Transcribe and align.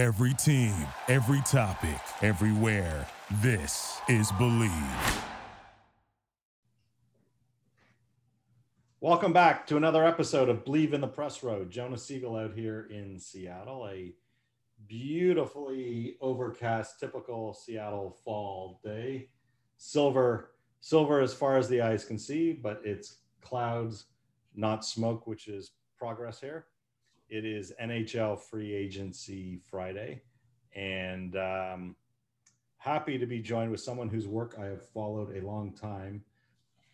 Every 0.00 0.32
team, 0.32 0.74
every 1.08 1.42
topic, 1.42 2.00
everywhere. 2.22 3.06
This 3.42 3.98
is 4.08 4.32
Believe. 4.32 4.72
Welcome 9.02 9.34
back 9.34 9.66
to 9.66 9.76
another 9.76 10.06
episode 10.06 10.48
of 10.48 10.64
Believe 10.64 10.94
in 10.94 11.02
the 11.02 11.06
Press 11.06 11.42
Road. 11.42 11.70
Jonah 11.70 11.98
Siegel 11.98 12.34
out 12.36 12.54
here 12.54 12.88
in 12.90 13.18
Seattle, 13.18 13.90
a 13.92 14.14
beautifully 14.88 16.16
overcast, 16.22 16.98
typical 16.98 17.52
Seattle 17.52 18.16
fall 18.24 18.80
day. 18.82 19.28
Silver, 19.76 20.52
silver 20.80 21.20
as 21.20 21.34
far 21.34 21.58
as 21.58 21.68
the 21.68 21.82
eyes 21.82 22.06
can 22.06 22.18
see, 22.18 22.54
but 22.54 22.80
it's 22.86 23.18
clouds, 23.42 24.06
not 24.54 24.82
smoke, 24.82 25.26
which 25.26 25.46
is 25.46 25.72
progress 25.98 26.40
here. 26.40 26.68
It 27.30 27.44
is 27.44 27.72
NHL 27.80 28.40
free 28.40 28.74
agency 28.74 29.60
Friday, 29.70 30.20
and 30.74 31.36
um, 31.36 31.94
happy 32.78 33.18
to 33.18 33.26
be 33.26 33.38
joined 33.38 33.70
with 33.70 33.80
someone 33.80 34.08
whose 34.08 34.26
work 34.26 34.56
I 34.60 34.64
have 34.66 34.84
followed 34.88 35.36
a 35.36 35.46
long 35.46 35.72
time. 35.72 36.24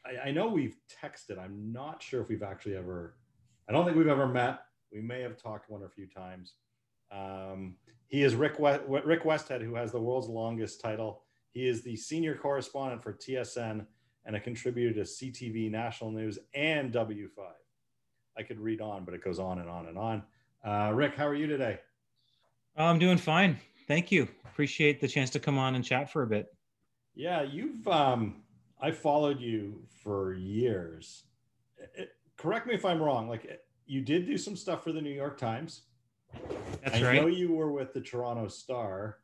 I, 0.04 0.28
I 0.28 0.32
know 0.32 0.46
we've 0.48 0.76
texted. 1.02 1.38
I'm 1.38 1.72
not 1.72 2.02
sure 2.02 2.20
if 2.20 2.28
we've 2.28 2.42
actually 2.42 2.76
ever. 2.76 3.16
I 3.66 3.72
don't 3.72 3.86
think 3.86 3.96
we've 3.96 4.08
ever 4.08 4.28
met. 4.28 4.60
We 4.92 5.00
may 5.00 5.22
have 5.22 5.38
talked 5.38 5.70
one 5.70 5.82
or 5.82 5.86
a 5.86 5.90
few 5.90 6.06
times. 6.06 6.52
Um, 7.10 7.76
he 8.06 8.22
is 8.22 8.34
Rick 8.34 8.56
Rick 8.58 9.24
Westhead, 9.24 9.62
who 9.62 9.74
has 9.74 9.90
the 9.90 10.00
world's 10.00 10.28
longest 10.28 10.82
title. 10.82 11.22
He 11.52 11.66
is 11.66 11.82
the 11.82 11.96
senior 11.96 12.34
correspondent 12.34 13.02
for 13.02 13.14
TSN 13.14 13.86
and 14.26 14.36
a 14.36 14.40
contributor 14.40 14.92
to 14.92 15.00
CTV 15.00 15.70
National 15.70 16.10
News 16.10 16.38
and 16.52 16.92
W5. 16.92 17.28
I 18.36 18.42
could 18.42 18.60
read 18.60 18.80
on, 18.80 19.04
but 19.04 19.14
it 19.14 19.22
goes 19.22 19.38
on 19.38 19.58
and 19.58 19.68
on 19.68 19.86
and 19.86 19.98
on. 19.98 20.22
Uh, 20.64 20.92
Rick, 20.92 21.14
how 21.14 21.26
are 21.26 21.34
you 21.34 21.46
today? 21.46 21.78
I'm 22.76 22.98
doing 22.98 23.18
fine. 23.18 23.58
Thank 23.86 24.12
you. 24.12 24.28
Appreciate 24.44 25.00
the 25.00 25.08
chance 25.08 25.30
to 25.30 25.40
come 25.40 25.58
on 25.58 25.74
and 25.74 25.84
chat 25.84 26.10
for 26.10 26.22
a 26.22 26.26
bit. 26.26 26.54
Yeah, 27.14 27.42
you've 27.42 27.86
um, 27.88 28.42
I 28.80 28.90
followed 28.90 29.40
you 29.40 29.82
for 30.02 30.34
years. 30.34 31.24
It, 31.94 32.10
correct 32.36 32.66
me 32.66 32.74
if 32.74 32.84
I'm 32.84 33.00
wrong. 33.00 33.28
Like 33.28 33.62
you 33.86 34.02
did 34.02 34.26
do 34.26 34.36
some 34.36 34.56
stuff 34.56 34.84
for 34.84 34.92
the 34.92 35.00
New 35.00 35.10
York 35.10 35.38
Times. 35.38 35.82
That's 36.82 36.96
I 36.96 37.02
right. 37.02 37.18
I 37.18 37.20
know 37.20 37.26
you 37.28 37.52
were 37.52 37.72
with 37.72 37.94
the 37.94 38.00
Toronto 38.00 38.48
Star. 38.48 39.18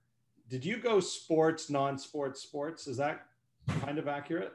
Did 0.48 0.64
you 0.64 0.78
go 0.78 1.00
sports, 1.00 1.68
non-sports, 1.68 2.40
sports? 2.40 2.86
Is 2.86 2.96
that 2.98 3.26
kind 3.80 3.98
of 3.98 4.08
accurate? 4.08 4.52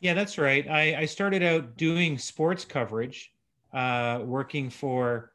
Yeah, 0.00 0.14
that's 0.14 0.38
right. 0.38 0.68
I, 0.68 1.00
I 1.00 1.04
started 1.06 1.42
out 1.42 1.76
doing 1.76 2.18
sports 2.18 2.64
coverage, 2.64 3.32
uh, 3.72 4.20
working 4.22 4.70
for, 4.70 5.32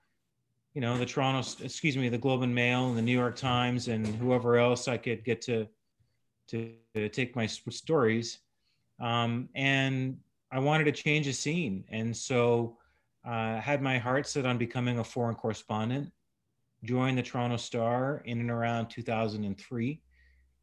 you 0.74 0.82
know, 0.82 0.98
the 0.98 1.06
Toronto, 1.06 1.48
excuse 1.64 1.98
me, 1.98 2.08
the 2.08 2.18
Globe 2.18 2.44
and 2.44 2.56
Mail 2.56 2.88
and 2.88 2.98
the 2.98 3.02
New 3.02 3.18
York 3.18 3.36
Times 3.36 3.90
and 3.90 4.08
whoever 4.08 4.58
else 4.58 4.88
I 4.88 4.98
could 4.98 5.26
get 5.26 5.42
to 5.44 5.68
to, 6.50 7.10
take 7.10 7.36
my 7.36 7.48
stories. 7.48 8.40
Um, 9.00 9.50
and 9.56 10.18
I 10.52 10.60
wanted 10.60 10.84
to 10.86 10.92
change 10.92 11.26
the 11.26 11.34
scene. 11.34 11.84
And 11.90 12.16
so 12.16 12.78
I 13.26 13.54
uh, 13.54 13.62
had 13.62 13.82
my 13.82 13.98
heart 13.98 14.28
set 14.28 14.46
on 14.46 14.58
becoming 14.58 15.00
a 15.00 15.04
foreign 15.04 15.36
correspondent, 15.36 16.12
joined 16.84 17.18
the 17.18 17.24
Toronto 17.24 17.58
Star 17.58 18.22
in 18.26 18.40
and 18.40 18.52
around 18.52 18.90
2003 18.90 20.02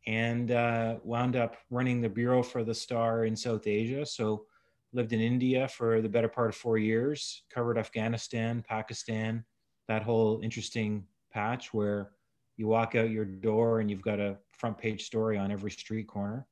and 0.07 0.51
uh, 0.51 0.97
wound 1.05 1.37
up 1.37 1.57
running 1.71 2.01
the 2.01 2.09
bureau 2.09 2.43
for 2.43 2.65
the 2.65 2.75
Star 2.75 3.25
in 3.25 3.37
South 3.37 3.67
Asia. 3.67 4.05
So 4.07 4.47
lived 4.93 5.13
in 5.13 5.21
India 5.21 5.69
for 5.69 6.01
the 6.01 6.09
better 6.09 6.29
part 6.29 6.49
of 6.49 6.57
four 6.57 6.79
years, 6.79 7.43
covered 7.51 7.79
Afghanistan, 7.79 8.65
Pakistan, 8.67 9.45
that 9.89 10.03
whole 10.03 10.41
interesting 10.43 11.05
patch 11.33 11.73
where 11.73 12.11
you 12.57 12.67
walk 12.67 12.95
out 12.95 13.11
your 13.11 13.25
door 13.25 13.81
and 13.81 13.91
you've 13.91 14.03
got 14.03 14.21
a 14.21 14.37
front 14.53 14.77
page 14.77 15.05
story 15.05 15.39
on 15.39 15.51
every 15.51 15.71
street 15.71 16.07
corner. 16.07 16.47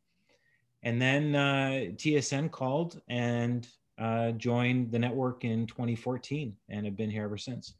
And 0.82 1.02
then 1.02 1.34
uh, 1.34 1.92
TSN 1.96 2.50
called 2.50 3.00
and 3.08 3.66
uh, 3.98 4.32
joined 4.32 4.92
the 4.92 4.98
network 4.98 5.44
in 5.44 5.66
2014 5.66 6.56
and 6.68 6.86
have 6.86 6.96
been 6.96 7.10
here 7.10 7.24
ever 7.24 7.36
since. 7.36 7.74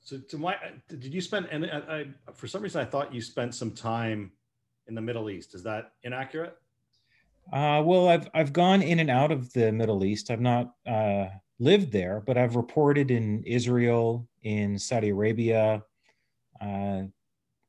So, 0.00 0.18
to 0.18 0.38
my, 0.38 0.56
did 0.88 1.12
you 1.12 1.20
spend? 1.20 1.48
And 1.50 1.66
I, 1.66 1.78
I, 1.78 2.32
for 2.32 2.46
some 2.46 2.62
reason, 2.62 2.80
I 2.80 2.84
thought 2.84 3.12
you 3.12 3.20
spent 3.20 3.54
some 3.54 3.72
time 3.72 4.32
in 4.88 4.94
the 4.94 5.00
Middle 5.00 5.30
East. 5.30 5.54
Is 5.54 5.62
that 5.62 5.92
inaccurate? 6.02 6.56
Uh, 7.52 7.82
well, 7.84 8.08
I've 8.08 8.28
I've 8.34 8.52
gone 8.52 8.82
in 8.82 8.98
and 8.98 9.10
out 9.10 9.30
of 9.30 9.52
the 9.52 9.72
Middle 9.72 10.04
East. 10.04 10.30
I've 10.30 10.40
not 10.40 10.74
uh, 10.86 11.26
lived 11.58 11.92
there, 11.92 12.22
but 12.26 12.36
I've 12.36 12.56
reported 12.56 13.10
in 13.10 13.42
Israel, 13.44 14.28
in 14.42 14.78
Saudi 14.78 15.10
Arabia, 15.10 15.82
uh, 16.60 17.02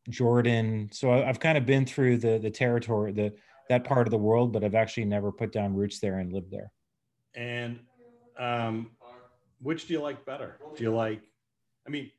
Jordan. 0.09 0.89
So 0.91 1.11
I've 1.11 1.39
kind 1.39 1.57
of 1.57 1.65
been 1.65 1.85
through 1.85 2.17
the 2.17 2.39
the 2.39 2.49
territory, 2.49 3.13
the 3.13 3.33
that 3.69 3.83
part 3.83 4.07
of 4.07 4.11
the 4.11 4.17
world, 4.17 4.51
but 4.51 4.63
I've 4.63 4.75
actually 4.75 5.05
never 5.05 5.31
put 5.31 5.51
down 5.51 5.75
roots 5.75 5.99
there 5.99 6.17
and 6.17 6.33
lived 6.33 6.51
there. 6.51 6.71
And 7.35 7.79
um, 8.37 8.91
which 9.61 9.87
do 9.87 9.93
you 9.93 10.01
like 10.01 10.25
better? 10.25 10.57
Do 10.75 10.83
you 10.83 10.93
like? 10.93 11.21
I 11.87 11.89
mean, 11.89 12.11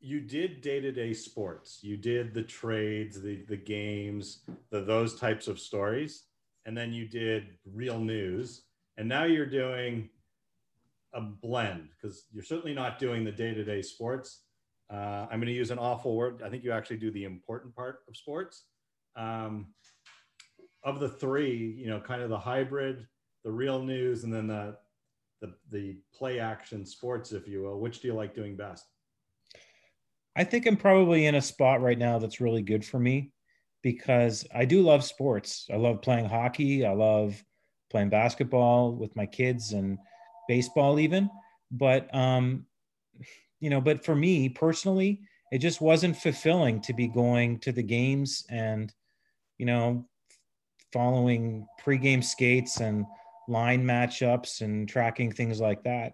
you 0.00 0.20
did 0.20 0.60
day 0.60 0.80
to 0.80 0.92
day 0.92 1.12
sports. 1.12 1.80
You 1.82 1.96
did 1.96 2.34
the 2.34 2.42
trades, 2.42 3.20
the 3.20 3.44
the 3.48 3.56
games, 3.56 4.44
the 4.70 4.80
those 4.80 5.18
types 5.18 5.48
of 5.48 5.58
stories, 5.58 6.24
and 6.66 6.76
then 6.76 6.92
you 6.92 7.06
did 7.06 7.58
real 7.64 7.98
news. 7.98 8.62
And 8.96 9.08
now 9.08 9.24
you're 9.24 9.46
doing 9.46 10.10
a 11.14 11.20
blend 11.20 11.88
because 11.90 12.26
you're 12.32 12.44
certainly 12.44 12.74
not 12.74 12.98
doing 12.98 13.24
the 13.24 13.32
day 13.32 13.54
to 13.54 13.64
day 13.64 13.82
sports. 13.82 14.42
Uh, 14.90 15.26
I'm 15.30 15.38
going 15.38 15.46
to 15.46 15.52
use 15.52 15.70
an 15.70 15.78
awful 15.78 16.16
word. 16.16 16.42
I 16.44 16.48
think 16.48 16.64
you 16.64 16.72
actually 16.72 16.96
do 16.96 17.10
the 17.10 17.24
important 17.24 17.74
part 17.74 18.00
of 18.08 18.16
sports. 18.16 18.64
Um, 19.16 19.68
of 20.84 21.00
the 21.00 21.08
three, 21.08 21.74
you 21.76 21.88
know, 21.88 22.00
kind 22.00 22.22
of 22.22 22.30
the 22.30 22.38
hybrid, 22.38 23.06
the 23.44 23.50
real 23.50 23.82
news, 23.82 24.24
and 24.24 24.32
then 24.32 24.46
the 24.46 24.76
the 25.40 25.54
the 25.70 25.96
play 26.14 26.38
action 26.40 26.86
sports, 26.86 27.32
if 27.32 27.48
you 27.48 27.62
will. 27.62 27.80
Which 27.80 28.00
do 28.00 28.08
you 28.08 28.14
like 28.14 28.34
doing 28.34 28.56
best? 28.56 28.86
I 30.38 30.44
think 30.44 30.66
I'm 30.66 30.76
probably 30.76 31.26
in 31.26 31.34
a 31.34 31.42
spot 31.42 31.82
right 31.82 31.98
now 31.98 32.20
that's 32.20 32.40
really 32.40 32.62
good 32.62 32.84
for 32.84 33.00
me 33.00 33.32
because 33.82 34.46
I 34.54 34.64
do 34.66 34.82
love 34.82 35.02
sports. 35.02 35.66
I 35.72 35.76
love 35.76 36.00
playing 36.00 36.26
hockey. 36.26 36.86
I 36.86 36.92
love 36.92 37.42
playing 37.90 38.10
basketball 38.10 38.92
with 38.92 39.16
my 39.16 39.26
kids 39.26 39.72
and 39.72 39.98
baseball 40.46 41.00
even. 41.00 41.28
But 41.72 42.14
um, 42.14 42.66
you 43.58 43.68
know, 43.68 43.80
but 43.80 44.04
for 44.04 44.14
me 44.14 44.48
personally, 44.48 45.22
it 45.50 45.58
just 45.58 45.80
wasn't 45.80 46.16
fulfilling 46.16 46.80
to 46.82 46.92
be 46.92 47.08
going 47.08 47.58
to 47.58 47.72
the 47.72 47.82
games 47.82 48.46
and, 48.48 48.94
you 49.58 49.66
know, 49.66 50.06
following 50.92 51.66
pregame 51.84 52.22
skates 52.22 52.78
and 52.78 53.06
line 53.48 53.84
matchups 53.84 54.60
and 54.60 54.88
tracking 54.88 55.32
things 55.32 55.58
like 55.58 55.82
that. 55.82 56.12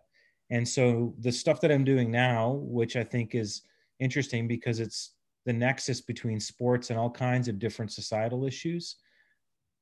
And 0.49 0.67
so 0.67 1.15
the 1.19 1.31
stuff 1.31 1.61
that 1.61 1.71
I'm 1.71 1.85
doing 1.85 2.11
now, 2.11 2.53
which 2.63 2.97
I 2.97 3.05
think 3.05 3.35
is 3.35 3.61
interesting 4.01 4.49
because 4.49 4.81
it's 4.81 5.15
the 5.47 5.53
nexus 5.53 6.01
between 6.01 6.41
sports 6.41 6.91
and 6.91 6.99
all 6.99 7.11
kinds 7.11 7.49
of 7.49 7.59
different 7.59 7.93
societal 7.93 8.45
issues, 8.45 8.97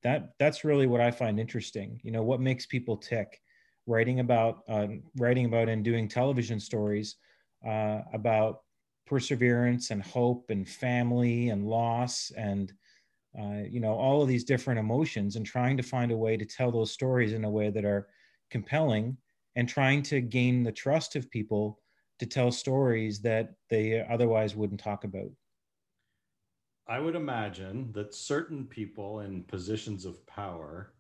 that 0.02 0.30
that's 0.38 0.64
really 0.64 0.86
what 0.86 1.00
I 1.00 1.10
find 1.10 1.38
interesting. 1.38 2.00
You 2.02 2.10
know, 2.10 2.22
what 2.22 2.40
makes 2.40 2.66
people 2.66 2.96
tick? 2.96 3.40
Writing 3.86 4.20
about 4.20 4.62
uh, 4.68 4.86
writing 5.18 5.46
about 5.46 5.68
and 5.68 5.84
doing 5.84 6.08
television 6.08 6.60
stories 6.60 7.16
uh, 7.66 8.00
about 8.12 8.60
perseverance 9.06 9.90
and 9.90 10.02
hope 10.02 10.46
and 10.50 10.68
family 10.68 11.48
and 11.48 11.66
loss 11.66 12.30
and 12.36 12.72
uh, 13.38 13.62
you 13.68 13.80
know 13.80 13.92
all 13.92 14.22
of 14.22 14.28
these 14.28 14.44
different 14.44 14.78
emotions 14.78 15.36
and 15.36 15.44
trying 15.44 15.76
to 15.76 15.82
find 15.82 16.12
a 16.12 16.16
way 16.16 16.36
to 16.36 16.44
tell 16.44 16.70
those 16.70 16.92
stories 16.92 17.32
in 17.32 17.44
a 17.44 17.50
way 17.50 17.70
that 17.70 17.84
are 17.84 18.08
compelling 18.50 19.16
and 19.56 19.68
trying 19.68 20.02
to 20.02 20.20
gain 20.20 20.62
the 20.62 20.72
trust 20.72 21.16
of 21.16 21.30
people 21.30 21.81
to 22.22 22.26
tell 22.26 22.50
stories 22.50 23.20
that 23.20 23.54
they 23.68 24.04
otherwise 24.08 24.54
wouldn't 24.54 24.80
talk 24.80 25.04
about 25.04 25.30
i 26.88 26.98
would 26.98 27.14
imagine 27.14 27.90
that 27.92 28.14
certain 28.14 28.64
people 28.64 29.20
in 29.20 29.42
positions 29.44 30.04
of 30.04 30.24
power 30.26 30.92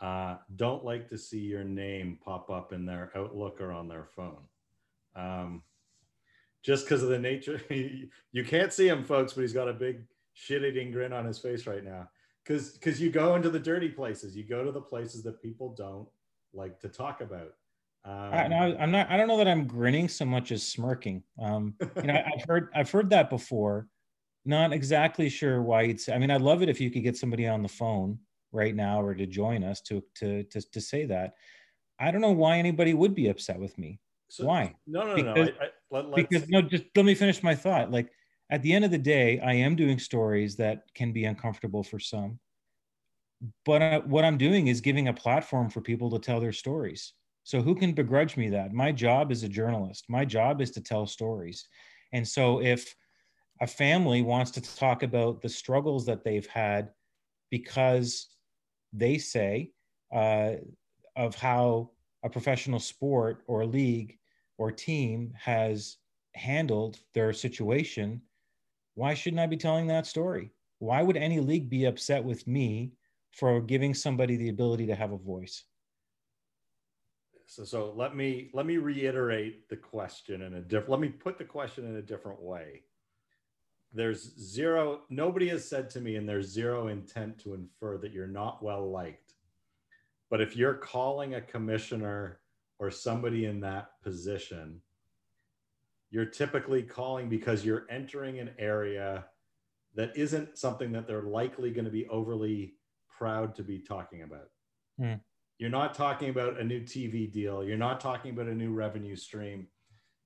uh, 0.00 0.36
don't 0.56 0.82
like 0.82 1.10
to 1.10 1.18
see 1.18 1.40
your 1.40 1.62
name 1.62 2.18
pop 2.24 2.48
up 2.48 2.72
in 2.72 2.86
their 2.86 3.12
outlook 3.14 3.60
or 3.60 3.70
on 3.70 3.86
their 3.86 4.06
phone 4.16 4.44
um, 5.16 5.62
just 6.62 6.84
because 6.84 7.02
of 7.02 7.08
the 7.08 7.18
nature. 7.18 7.60
you 8.32 8.44
can't 8.44 8.72
see 8.72 8.88
him, 8.88 9.04
folks, 9.04 9.32
but 9.32 9.42
he's 9.42 9.52
got 9.52 9.68
a 9.68 9.72
big 9.72 10.02
shit-eating 10.34 10.92
grin 10.92 11.12
on 11.12 11.24
his 11.24 11.38
face 11.38 11.66
right 11.66 11.84
now. 11.84 12.08
Because 12.44 12.72
because 12.72 13.00
you 13.00 13.10
go 13.10 13.34
into 13.34 13.50
the 13.50 13.58
dirty 13.58 13.88
places, 13.88 14.36
you 14.36 14.44
go 14.44 14.64
to 14.64 14.72
the 14.72 14.80
places 14.80 15.22
that 15.24 15.42
people 15.42 15.74
don't 15.76 16.08
like 16.52 16.80
to 16.80 16.88
talk 16.88 17.20
about. 17.20 17.52
Um, 18.04 18.14
I, 18.14 18.48
no, 18.48 18.76
I'm 18.78 18.90
not. 18.90 19.10
I 19.10 19.16
don't 19.16 19.28
know 19.28 19.36
that 19.38 19.48
I'm 19.48 19.66
grinning 19.66 20.08
so 20.08 20.24
much 20.24 20.52
as 20.52 20.66
smirking. 20.66 21.22
Um, 21.40 21.74
you 21.96 22.04
know, 22.04 22.14
I've 22.14 22.44
heard 22.48 22.68
I've 22.74 22.90
heard 22.90 23.10
that 23.10 23.28
before. 23.28 23.88
Not 24.46 24.72
exactly 24.72 25.28
sure 25.28 25.60
why 25.60 25.82
you'd 25.82 26.00
say. 26.00 26.14
I 26.14 26.18
mean, 26.18 26.30
I'd 26.30 26.40
love 26.40 26.62
it 26.62 26.70
if 26.70 26.80
you 26.80 26.90
could 26.90 27.02
get 27.02 27.16
somebody 27.16 27.46
on 27.46 27.62
the 27.62 27.68
phone 27.68 28.18
right 28.52 28.74
now 28.74 29.02
or 29.02 29.14
to 29.14 29.26
join 29.26 29.62
us 29.62 29.82
to 29.82 30.02
to 30.16 30.44
to, 30.44 30.60
to 30.60 30.80
say 30.80 31.04
that. 31.06 31.34
I 31.98 32.10
don't 32.10 32.22
know 32.22 32.32
why 32.32 32.56
anybody 32.56 32.94
would 32.94 33.14
be 33.14 33.28
upset 33.28 33.60
with 33.60 33.76
me. 33.76 34.00
So, 34.30 34.46
Why? 34.46 34.74
No, 34.86 35.02
no, 35.04 35.14
because, 35.16 35.48
no. 35.48 35.54
I, 35.60 35.98
I, 35.98 36.00
let, 36.02 36.14
because 36.14 36.48
no, 36.48 36.62
just 36.62 36.84
let 36.96 37.04
me 37.04 37.14
finish 37.14 37.42
my 37.42 37.54
thought. 37.54 37.90
Like 37.90 38.10
at 38.48 38.62
the 38.62 38.72
end 38.72 38.84
of 38.84 38.90
the 38.90 38.98
day, 38.98 39.40
I 39.40 39.54
am 39.54 39.76
doing 39.76 39.98
stories 39.98 40.56
that 40.56 40.84
can 40.94 41.12
be 41.12 41.24
uncomfortable 41.24 41.82
for 41.82 41.98
some. 41.98 42.38
But 43.64 43.82
I, 43.82 43.98
what 43.98 44.24
I'm 44.24 44.38
doing 44.38 44.68
is 44.68 44.80
giving 44.80 45.08
a 45.08 45.12
platform 45.12 45.68
for 45.68 45.80
people 45.80 46.10
to 46.10 46.18
tell 46.18 46.40
their 46.40 46.52
stories. 46.52 47.12
So 47.44 47.60
who 47.62 47.74
can 47.74 47.92
begrudge 47.92 48.36
me 48.36 48.50
that? 48.50 48.72
My 48.72 48.92
job 48.92 49.30
as 49.30 49.42
a 49.42 49.48
journalist, 49.48 50.04
my 50.08 50.24
job 50.24 50.60
is 50.60 50.70
to 50.72 50.80
tell 50.80 51.06
stories. 51.06 51.66
And 52.12 52.26
so 52.26 52.60
if 52.60 52.94
a 53.60 53.66
family 53.66 54.22
wants 54.22 54.50
to 54.52 54.76
talk 54.76 55.02
about 55.02 55.42
the 55.42 55.48
struggles 55.48 56.06
that 56.06 56.24
they've 56.24 56.46
had 56.46 56.90
because 57.50 58.28
they 58.92 59.18
say 59.18 59.72
uh, 60.14 60.52
of 61.16 61.34
how 61.34 61.90
a 62.22 62.30
professional 62.30 62.80
sport 62.80 63.42
or 63.46 63.64
league 63.66 64.18
or 64.58 64.70
team 64.70 65.32
has 65.38 65.96
handled 66.34 66.98
their 67.14 67.32
situation, 67.32 68.20
why 68.94 69.14
shouldn't 69.14 69.40
I 69.40 69.46
be 69.46 69.56
telling 69.56 69.86
that 69.88 70.06
story? 70.06 70.52
Why 70.78 71.02
would 71.02 71.16
any 71.16 71.40
league 71.40 71.68
be 71.68 71.84
upset 71.84 72.24
with 72.24 72.46
me 72.46 72.92
for 73.32 73.60
giving 73.60 73.94
somebody 73.94 74.36
the 74.36 74.48
ability 74.48 74.86
to 74.86 74.94
have 74.94 75.12
a 75.12 75.18
voice? 75.18 75.64
So, 77.50 77.64
so 77.64 77.92
let 77.96 78.14
me 78.14 78.48
let 78.52 78.64
me 78.64 78.76
reiterate 78.76 79.68
the 79.68 79.76
question 79.76 80.42
in 80.42 80.54
a 80.54 80.60
different. 80.60 80.90
Let 80.90 81.00
me 81.00 81.08
put 81.08 81.36
the 81.36 81.44
question 81.44 81.84
in 81.84 81.96
a 81.96 82.02
different 82.02 82.40
way. 82.40 82.82
There's 83.92 84.38
zero. 84.38 85.00
Nobody 85.10 85.48
has 85.48 85.68
said 85.68 85.90
to 85.90 86.00
me, 86.00 86.14
and 86.14 86.28
there's 86.28 86.46
zero 86.46 86.86
intent 86.86 87.40
to 87.40 87.54
infer 87.54 87.98
that 87.98 88.12
you're 88.12 88.28
not 88.28 88.62
well 88.62 88.88
liked. 88.88 89.34
But 90.30 90.40
if 90.40 90.54
you're 90.56 90.74
calling 90.74 91.34
a 91.34 91.40
commissioner 91.40 92.38
or 92.78 92.88
somebody 92.88 93.46
in 93.46 93.58
that 93.62 94.00
position, 94.00 94.80
you're 96.12 96.26
typically 96.26 96.84
calling 96.84 97.28
because 97.28 97.64
you're 97.64 97.86
entering 97.90 98.38
an 98.38 98.50
area 98.60 99.24
that 99.96 100.16
isn't 100.16 100.56
something 100.56 100.92
that 100.92 101.08
they're 101.08 101.22
likely 101.22 101.72
going 101.72 101.84
to 101.84 101.90
be 101.90 102.06
overly 102.06 102.74
proud 103.08 103.56
to 103.56 103.64
be 103.64 103.80
talking 103.80 104.22
about. 104.22 104.50
Hmm. 105.00 105.14
You're 105.60 105.68
not 105.68 105.92
talking 105.92 106.30
about 106.30 106.58
a 106.58 106.64
new 106.64 106.80
TV 106.80 107.30
deal. 107.30 107.62
You're 107.62 107.76
not 107.76 108.00
talking 108.00 108.32
about 108.32 108.46
a 108.46 108.54
new 108.54 108.72
revenue 108.72 109.14
stream. 109.14 109.68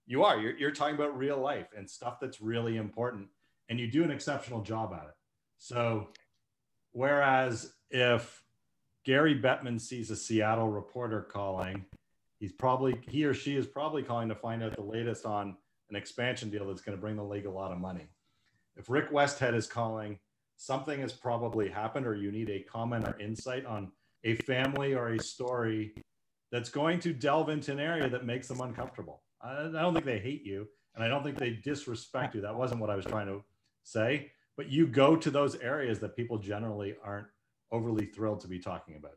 You 0.07 0.23
are. 0.23 0.39
You're, 0.39 0.57
you're 0.57 0.71
talking 0.71 0.95
about 0.95 1.19
real 1.19 1.39
life 1.39 1.67
and 1.77 1.91
stuff 1.91 2.21
that's 2.21 2.41
really 2.41 2.77
important. 2.77 3.27
And 3.69 3.81
you 3.81 3.91
do 3.91 4.05
an 4.05 4.13
exceptional 4.13 4.63
job 4.63 4.93
at 4.95 5.09
it. 5.09 5.15
So, 5.59 6.11
whereas 6.93 7.73
if 7.91 8.45
Gary 9.05 9.35
Bettman 9.35 9.81
sees 9.81 10.13
a 10.13 10.17
Seattle 10.17 10.69
reporter 10.69 11.23
calling 11.23 11.85
he's 12.39 12.53
probably 12.53 12.95
he 13.09 13.25
or 13.25 13.35
she 13.35 13.57
is 13.57 13.67
probably 13.67 14.05
calling 14.05 14.29
to 14.29 14.37
find 14.37 14.63
out 14.63 14.77
the 14.77 14.83
latest 14.83 15.25
on 15.27 15.57
an 15.91 15.97
expansion 15.97 16.49
deal 16.49 16.67
that's 16.67 16.83
going 16.83 16.97
to 16.97 17.01
bring 17.01 17.17
the 17.17 17.25
league 17.25 17.47
a 17.47 17.51
lot 17.51 17.73
of 17.73 17.79
money. 17.79 18.07
If 18.77 18.89
Rick 18.89 19.11
Westhead 19.11 19.55
is 19.55 19.67
calling, 19.67 20.19
something 20.57 21.01
has 21.01 21.13
probably 21.13 21.69
happened, 21.69 22.07
or 22.07 22.15
you 22.15 22.31
need 22.31 22.51
a 22.51 22.61
comment 22.61 23.09
or 23.09 23.19
insight 23.19 23.67
on 23.67 23.91
a 24.25 24.35
family 24.37 24.95
or 24.95 25.09
a 25.09 25.23
story 25.23 25.95
that's 26.51 26.69
going 26.69 27.01
to 27.01 27.13
delve 27.13 27.49
into 27.49 27.73
an 27.73 27.81
area 27.81 28.09
that 28.09 28.25
makes 28.25 28.49
them 28.49 28.61
uncomfortable. 28.61 29.23
I, 29.43 29.67
I 29.67 29.71
don't 29.71 29.93
think 29.93 30.07
they 30.07 30.19
hate 30.19 30.45
you, 30.45 30.67
and 30.95 31.05
I 31.05 31.09
don't 31.09 31.23
think 31.23 31.39
they 31.39 31.51
disrespect 31.51 32.35
you. 32.35 32.41
That 32.41 32.55
wasn't 32.55 32.81
what 32.81 32.91
I 32.91 32.97
was 32.97 33.05
trying 33.05 33.27
to 33.27 33.43
say. 33.83 34.31
But 34.57 34.71
you 34.71 34.87
go 34.87 35.17
to 35.17 35.31
those 35.31 35.57
areas 35.57 35.99
that 36.01 36.17
people 36.17 36.39
generally 36.39 36.95
aren't 37.05 37.27
overly 37.73 38.07
thrilled 38.07 38.41
to 38.41 38.49
be 38.49 38.61
talking 38.61 38.97
about 38.97 39.15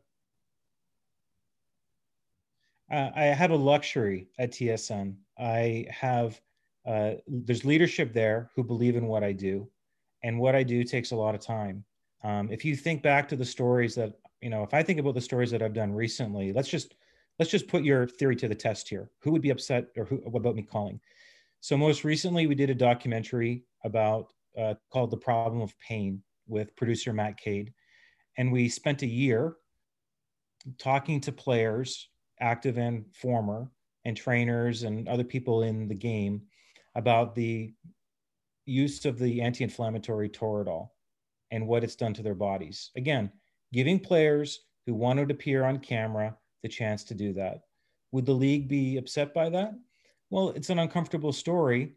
uh, 2.90 3.10
I 3.14 3.24
have 3.24 3.50
a 3.50 3.56
luxury 3.56 4.28
at 4.38 4.52
TSN. 4.52 5.14
I 5.38 5.86
have 5.90 6.40
uh, 6.86 7.14
there's 7.26 7.64
leadership 7.64 8.14
there 8.14 8.50
who 8.54 8.64
believe 8.64 8.96
in 8.96 9.06
what 9.06 9.22
I 9.22 9.32
do, 9.32 9.68
and 10.22 10.38
what 10.38 10.54
I 10.54 10.62
do 10.62 10.84
takes 10.84 11.10
a 11.10 11.16
lot 11.16 11.34
of 11.34 11.40
time. 11.40 11.84
Um, 12.24 12.50
if 12.50 12.64
you 12.64 12.74
think 12.74 13.02
back 13.02 13.28
to 13.28 13.36
the 13.36 13.44
stories 13.44 13.94
that 13.96 14.14
you 14.40 14.50
know, 14.50 14.62
if 14.62 14.74
I 14.74 14.82
think 14.82 15.00
about 15.00 15.14
the 15.14 15.20
stories 15.20 15.50
that 15.50 15.62
I've 15.62 15.74
done 15.74 15.92
recently, 15.92 16.52
let's 16.52 16.68
just 16.68 16.94
let's 17.38 17.50
just 17.50 17.68
put 17.68 17.84
your 17.84 18.06
theory 18.06 18.36
to 18.36 18.48
the 18.48 18.54
test 18.54 18.88
here. 18.88 19.10
Who 19.22 19.32
would 19.32 19.42
be 19.42 19.50
upset 19.50 19.86
or 19.96 20.04
who 20.04 20.22
about 20.34 20.56
me 20.56 20.62
calling? 20.62 21.00
So 21.60 21.76
most 21.76 22.04
recently, 22.04 22.46
we 22.46 22.54
did 22.54 22.70
a 22.70 22.74
documentary 22.74 23.64
about 23.84 24.32
uh, 24.56 24.74
called 24.92 25.10
"The 25.10 25.16
Problem 25.16 25.60
of 25.60 25.78
Pain" 25.78 26.22
with 26.46 26.74
producer 26.76 27.12
Matt 27.12 27.36
Cade, 27.36 27.72
and 28.36 28.52
we 28.52 28.68
spent 28.68 29.02
a 29.02 29.06
year 29.06 29.56
talking 30.78 31.20
to 31.22 31.32
players 31.32 32.08
active 32.40 32.78
and 32.78 33.04
former, 33.14 33.70
and 34.04 34.16
trainers 34.16 34.84
and 34.84 35.08
other 35.08 35.24
people 35.24 35.62
in 35.62 35.88
the 35.88 35.94
game 35.94 36.42
about 36.94 37.34
the 37.34 37.72
use 38.64 39.04
of 39.04 39.18
the 39.18 39.40
anti 39.42 39.64
inflammatory 39.64 40.28
Toradol 40.28 40.90
and 41.50 41.66
what 41.66 41.84
it's 41.84 41.96
done 41.96 42.14
to 42.14 42.22
their 42.22 42.34
bodies. 42.34 42.90
Again, 42.96 43.30
giving 43.72 44.00
players 44.00 44.60
who 44.86 44.94
want 44.94 45.18
to 45.18 45.34
appear 45.34 45.64
on 45.64 45.78
camera 45.78 46.36
the 46.62 46.68
chance 46.68 47.04
to 47.04 47.14
do 47.14 47.32
that. 47.34 47.62
Would 48.12 48.26
the 48.26 48.32
league 48.32 48.68
be 48.68 48.96
upset 48.96 49.34
by 49.34 49.50
that? 49.50 49.74
Well, 50.30 50.50
it's 50.50 50.70
an 50.70 50.78
uncomfortable 50.78 51.32
story, 51.32 51.94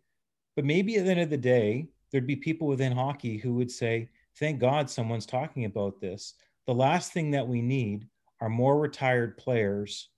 but 0.55 0.65
maybe 0.65 0.97
at 0.97 1.05
the 1.05 1.11
end 1.11 1.21
of 1.21 1.29
the 1.29 1.37
day, 1.37 1.89
there'd 2.11 2.27
be 2.27 2.35
people 2.35 2.67
within 2.67 2.91
hockey 2.91 3.37
who 3.37 3.53
would 3.55 3.71
say, 3.71 4.09
Thank 4.39 4.59
God 4.59 4.89
someone's 4.89 5.25
talking 5.25 5.65
about 5.65 5.99
this. 5.99 6.35
The 6.65 6.73
last 6.73 7.11
thing 7.11 7.31
that 7.31 7.47
we 7.47 7.61
need 7.61 8.07
are 8.39 8.49
more 8.49 8.79
retired 8.79 9.37
players 9.37 10.09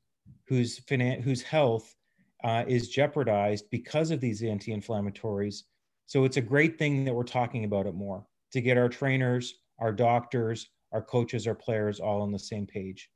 whose 0.47 0.79
finan- 0.81 1.21
whose 1.21 1.41
health 1.41 1.95
uh, 2.43 2.63
is 2.67 2.89
jeopardized 2.89 3.69
because 3.71 4.11
of 4.11 4.19
these 4.19 4.43
anti-inflammatories. 4.43 5.63
So 6.05 6.25
it's 6.25 6.37
a 6.37 6.41
great 6.41 6.77
thing 6.77 7.05
that 7.05 7.13
we're 7.13 7.23
talking 7.23 7.63
about 7.63 7.87
it 7.87 7.95
more 7.95 8.25
to 8.51 8.61
get 8.61 8.77
our 8.77 8.89
trainers, 8.89 9.55
our 9.79 9.91
doctors, 9.91 10.69
our 10.93 11.01
coaches, 11.01 11.47
our 11.47 11.55
players 11.55 11.99
all 11.99 12.21
on 12.21 12.31
the 12.31 12.39
same 12.39 12.65
page. 12.65 13.09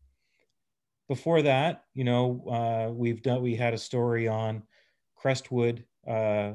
Before 1.07 1.41
that, 1.43 1.85
you 1.93 2.03
know, 2.03 2.43
uh, 2.49 2.91
we've 2.91 3.21
done 3.21 3.41
we 3.41 3.55
had 3.55 3.73
a 3.73 3.77
story 3.77 4.27
on 4.27 4.63
Crestwood 5.15 5.85
uh, 6.05 6.53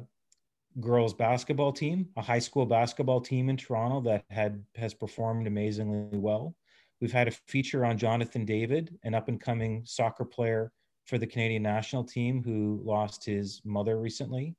girls 0.81 1.15
basketball 1.15 1.73
team, 1.73 2.09
a 2.17 2.23
high 2.23 2.39
school 2.39 2.67
basketball 2.67 3.21
team 3.21 3.49
in 3.49 3.57
Toronto 3.57 4.01
that 4.03 4.25
had 4.31 4.63
has 4.77 4.93
performed 4.93 5.47
amazingly 5.47 6.19
well. 6.19 6.55
We've 7.01 7.13
had 7.13 7.29
a 7.29 7.37
feature 7.49 7.85
on 7.85 7.99
Jonathan 7.99 8.45
David, 8.45 8.99
an 9.05 9.15
up 9.15 9.29
and 9.29 9.41
coming 9.41 9.83
soccer 9.85 10.25
player 10.25 10.73
for 11.05 11.19
the 11.19 11.27
Canadian 11.27 11.63
national 11.63 12.05
team 12.05 12.43
who 12.43 12.81
lost 12.85 13.25
his 13.25 13.61
mother 13.65 13.99
recently. 13.99 14.55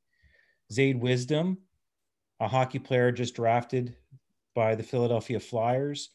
Zayde 0.71 0.99
Wisdom, 0.99 1.57
a 2.39 2.47
hockey 2.47 2.79
player 2.79 3.11
just 3.11 3.35
drafted 3.35 3.95
by 4.55 4.75
the 4.75 4.83
Philadelphia 4.83 5.39
Flyers, 5.39 6.09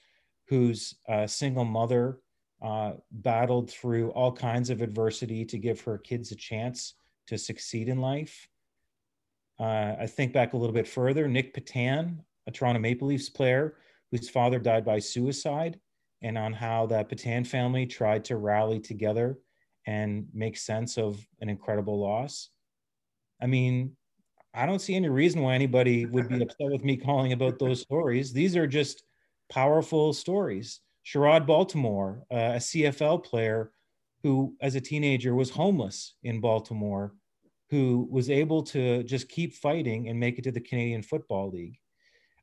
whose 0.49 0.95
uh, 1.09 1.27
single 1.27 1.65
mother 1.65 2.21
uh, 2.63 2.93
battled 3.11 3.71
through 3.71 4.11
all 4.11 4.33
kinds 4.33 4.71
of 4.71 4.83
adversity 4.83 5.45
to 5.45 5.59
give 5.59 5.81
her 5.83 5.99
kids 5.99 6.33
a 6.33 6.37
chance 6.37 6.95
to 7.27 7.39
succeed 7.39 7.89
in 7.89 8.01
life. 8.01 8.49
Uh, 9.61 9.95
I 10.01 10.07
think 10.07 10.33
back 10.33 10.53
a 10.53 10.57
little 10.57 10.75
bit 10.75 10.89
further, 10.89 11.29
Nick 11.29 11.55
Petan, 11.55 12.19
a 12.47 12.51
Toronto 12.51 12.81
Maple 12.81 13.09
Leafs 13.09 13.29
player 13.29 13.77
whose 14.11 14.31
father 14.31 14.59
died 14.59 14.85
by 14.85 14.99
suicide 14.99 15.79
and 16.23 16.39
on 16.39 16.53
how 16.53 16.87
that 16.87 17.09
Petan 17.09 17.47
family 17.47 17.87
tried 17.87 18.25
to 18.25 18.37
rally 18.37 18.81
together 18.81 19.39
and 19.87 20.27
make 20.33 20.57
sense 20.57 20.99
of 20.99 21.25
an 21.41 21.49
incredible 21.49 22.01
loss. 22.01 22.51
I 23.41 23.47
mean, 23.47 23.97
I 24.55 24.67
don't 24.67 24.81
see 24.81 24.95
any 24.97 25.09
reason 25.09 25.43
why 25.43 25.55
anybody 25.55 26.07
would 26.07 26.29
be 26.29 26.43
upset 26.43 26.71
with 26.71 26.85
me 26.85 26.97
calling 26.97 27.33
about 27.33 27.59
those 27.59 27.83
stories. 27.83 28.33
These 28.33 28.57
are 28.57 28.67
just 28.67 29.05
powerful 29.49 30.13
stories. 30.13 30.81
Sherrod 31.05 31.47
Baltimore, 31.47 32.25
uh, 32.31 32.55
a 32.55 32.61
CFL 32.61 33.23
player 33.25 33.73
who, 34.23 34.55
as 34.61 34.75
a 34.75 34.81
teenager, 34.81 35.35
was 35.35 35.51
homeless 35.51 36.15
in 36.23 36.41
Baltimore, 36.41 37.15
who 37.71 38.09
was 38.11 38.31
able 38.31 38.63
to 38.63 39.03
just 39.05 39.29
keep 39.29 39.55
fighting 39.55 40.09
and 40.09 40.19
make 40.19 40.39
it 40.39 40.43
to 40.43 40.53
the 40.53 40.61
Canadian 40.61 41.03
Football 41.03 41.51
League. 41.51 41.79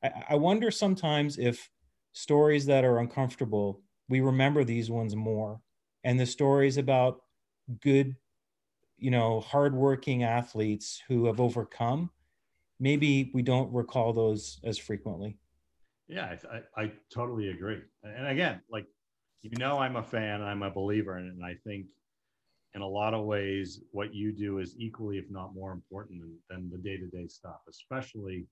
I, 0.04 0.12
I 0.30 0.36
wonder 0.36 0.72
sometimes 0.72 1.38
if 1.38 1.70
stories 2.14 2.66
that 2.68 2.86
are 2.86 3.00
uncomfortable, 3.00 3.82
we 4.10 4.22
remember 4.22 4.64
these 4.64 4.90
ones 4.90 5.16
more. 5.16 5.62
And 6.04 6.20
the 6.20 6.26
stories 6.26 6.78
about 6.78 7.22
good, 7.82 8.16
you 8.98 9.12
know, 9.12 9.42
hardworking 9.42 10.24
athletes 10.24 11.02
who 11.08 11.26
have 11.26 11.40
overcome, 11.40 12.12
maybe 12.80 13.32
we 13.34 13.42
don't 13.42 13.74
recall 13.74 14.14
those 14.14 14.60
as 14.64 14.78
frequently. 14.78 15.38
Yeah, 16.08 16.36
I, 16.52 16.84
I, 16.84 16.92
totally 17.12 17.50
agree. 17.50 17.82
And 18.04 18.28
again, 18.28 18.62
like, 18.70 18.86
you 19.42 19.52
know, 19.58 19.80
I'm 19.80 19.96
a 19.96 20.04
fan, 20.04 20.42
I'm 20.42 20.62
a 20.62 20.70
believer 20.70 21.18
in 21.18 21.26
it. 21.28 21.34
And 21.34 21.44
I 21.44 21.56
think 21.66 21.88
in 22.76 22.82
a 22.82 22.88
lot 22.88 23.14
of 23.14 23.26
ways, 23.26 23.82
what 23.92 24.14
you 24.14 24.32
do 24.32 24.60
is 24.60 24.76
equally, 24.78 25.18
if 25.18 25.26
not 25.32 25.56
more 25.56 25.72
important 25.72 26.22
than, 26.22 26.38
than 26.50 26.70
the 26.70 26.78
day 26.78 26.98
to 26.98 27.08
day 27.08 27.28
stuff, 27.28 27.62
especially 27.68 28.46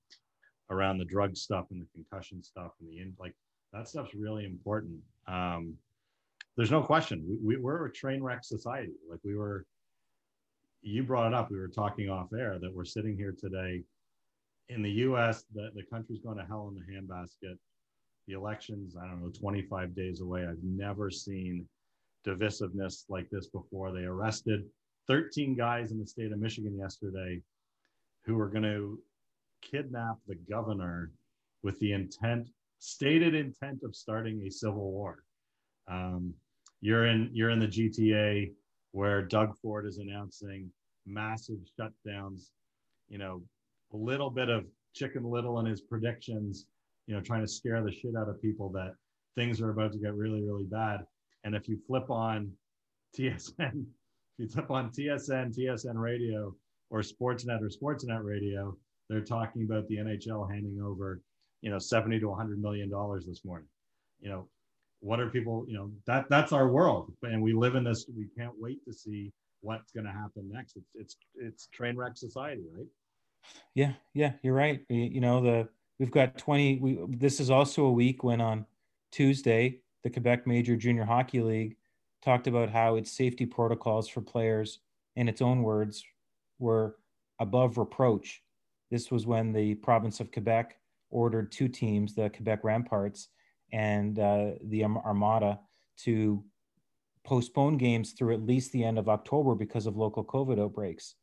around 0.71 0.97
the 0.97 1.05
drug 1.05 1.35
stuff 1.35 1.65
and 1.71 1.81
the 1.81 1.87
concussion 1.93 2.41
stuff 2.41 2.71
and 2.79 2.89
the 2.89 3.13
like 3.19 3.35
that 3.73 3.87
stuff's 3.87 4.15
really 4.15 4.45
important. 4.45 4.99
Um, 5.27 5.75
there's 6.55 6.71
no 6.71 6.81
question. 6.81 7.23
We, 7.27 7.55
we, 7.55 7.61
we're 7.61 7.85
a 7.85 7.91
train 7.91 8.23
wreck 8.23 8.43
society. 8.43 8.93
Like 9.09 9.19
we 9.23 9.35
were, 9.35 9.65
you 10.81 11.03
brought 11.03 11.27
it 11.27 11.33
up. 11.33 11.51
We 11.51 11.59
were 11.59 11.67
talking 11.67 12.09
off 12.09 12.33
air 12.33 12.59
that 12.59 12.73
we're 12.73 12.85
sitting 12.85 13.17
here 13.17 13.35
today 13.37 13.83
in 14.69 14.81
the 14.81 14.91
US, 14.91 15.45
the, 15.53 15.69
the 15.75 15.83
country's 15.83 16.21
going 16.21 16.37
to 16.37 16.45
hell 16.45 16.73
in 16.73 16.75
the 16.75 16.93
handbasket. 16.93 17.57
The 18.27 18.33
election's, 18.33 18.95
I 18.95 19.05
don't 19.07 19.21
know, 19.21 19.31
25 19.37 19.95
days 19.95 20.21
away. 20.21 20.45
I've 20.45 20.63
never 20.63 21.11
seen 21.11 21.67
divisiveness 22.25 23.03
like 23.09 23.29
this 23.29 23.47
before. 23.47 23.91
They 23.91 24.03
arrested 24.03 24.63
13 25.07 25.55
guys 25.55 25.91
in 25.91 25.99
the 25.99 26.07
state 26.07 26.31
of 26.31 26.39
Michigan 26.39 26.77
yesterday 26.77 27.41
who 28.25 28.35
were 28.35 28.47
going 28.47 28.63
to 28.63 28.99
kidnap 29.61 30.17
the 30.27 30.35
governor 30.49 31.11
with 31.63 31.79
the 31.79 31.91
intent, 31.91 32.49
stated 32.79 33.35
intent 33.35 33.81
of 33.83 33.95
starting 33.95 34.41
a 34.45 34.51
civil 34.51 34.91
war. 34.91 35.23
Um, 35.89 36.33
you're 36.81 37.07
in 37.07 37.29
you're 37.33 37.49
in 37.49 37.59
the 37.59 37.67
GTA 37.67 38.51
where 38.91 39.21
Doug 39.21 39.57
Ford 39.61 39.85
is 39.85 39.97
announcing 39.97 40.69
massive 41.05 41.57
shutdowns. 41.79 42.49
You 43.09 43.17
know, 43.17 43.41
a 43.93 43.97
little 43.97 44.29
bit 44.29 44.49
of 44.49 44.65
Chicken 44.93 45.23
Little 45.23 45.59
in 45.59 45.65
his 45.65 45.81
predictions. 45.81 46.65
You 47.07 47.15
know, 47.15 47.21
trying 47.21 47.41
to 47.41 47.47
scare 47.47 47.83
the 47.83 47.91
shit 47.91 48.15
out 48.17 48.29
of 48.29 48.41
people 48.41 48.69
that 48.69 48.95
things 49.35 49.59
are 49.61 49.71
about 49.71 49.91
to 49.93 49.99
get 49.99 50.13
really 50.13 50.41
really 50.41 50.65
bad. 50.65 51.01
And 51.43 51.55
if 51.55 51.67
you 51.67 51.77
flip 51.87 52.09
on 52.09 52.51
TSN, 53.17 53.85
if 54.37 54.39
you 54.39 54.47
flip 54.47 54.71
on 54.71 54.89
TSN, 54.89 55.57
TSN 55.57 55.95
Radio, 55.95 56.55
or 56.89 57.01
Sportsnet 57.01 57.61
or 57.61 57.69
Sportsnet 57.69 58.23
Radio, 58.23 58.77
they're 59.09 59.21
talking 59.21 59.63
about 59.63 59.87
the 59.87 59.97
NHL 59.97 60.49
handing 60.49 60.81
over, 60.81 61.21
you 61.61 61.69
know, 61.69 61.79
70 61.79 62.19
to 62.19 62.29
100 62.29 62.61
million 62.61 62.89
dollars 62.89 63.25
this 63.25 63.43
morning. 63.43 63.67
You 64.21 64.29
know, 64.29 64.47
what 64.99 65.19
are 65.19 65.29
people, 65.29 65.65
you 65.67 65.75
know, 65.75 65.91
that 66.07 66.29
that's 66.29 66.53
our 66.53 66.69
world, 66.69 67.11
and 67.23 67.41
we 67.41 67.53
live 67.53 67.75
in 67.75 67.83
this. 67.83 68.05
We 68.15 68.27
can't 68.37 68.53
wait 68.57 68.83
to 68.85 68.93
see 68.93 69.33
what's 69.61 69.91
going 69.91 70.05
to 70.05 70.11
happen 70.11 70.49
next. 70.51 70.77
It's 70.77 70.91
it's 70.95 71.17
it's 71.35 71.67
train 71.73 71.97
wreck 71.97 72.15
society, 72.15 72.63
right? 72.75 72.87
Yeah, 73.75 73.93
yeah, 74.13 74.33
you're 74.41 74.53
right. 74.53 74.81
You 74.89 75.21
know, 75.21 75.41
the 75.41 75.69
we've 75.99 76.11
got 76.11 76.37
20. 76.37 76.79
We 76.79 76.99
this 77.09 77.39
is 77.39 77.49
also 77.49 77.85
a 77.85 77.91
week 77.91 78.23
when 78.23 78.41
on 78.41 78.65
Tuesday 79.11 79.79
the 80.03 80.09
Quebec 80.09 80.45
Major 80.45 80.75
Junior 80.75 81.05
Hockey 81.05 81.41
League 81.41 81.77
talked 82.23 82.47
about 82.47 82.69
how 82.69 82.95
its 82.95 83.11
safety 83.11 83.45
protocols 83.45 84.07
for 84.07 84.21
players, 84.21 84.79
in 85.15 85.27
its 85.27 85.41
own 85.41 85.63
words, 85.63 86.03
were 86.59 86.97
above 87.39 87.77
reproach. 87.77 88.41
This 88.91 89.11
was 89.11 89.25
when 89.25 89.53
the 89.53 89.75
province 89.75 90.19
of 90.19 90.31
Quebec 90.31 90.77
ordered 91.09 91.51
two 91.51 91.67
teams, 91.67 92.15
the 92.15 92.29
Quebec 92.29 92.63
Ramparts 92.63 93.29
and 93.71 94.19
uh, 94.19 94.51
the 94.65 94.83
Armada, 94.83 95.59
to 95.97 96.43
postpone 97.23 97.77
games 97.77 98.11
through 98.11 98.33
at 98.33 98.45
least 98.45 98.71
the 98.71 98.83
end 98.83 98.97
of 98.99 99.09
October 99.09 99.55
because 99.55 99.85
of 99.85 99.97
local 99.97 100.23
COVID 100.23 100.59
outbreaks. 100.59 101.15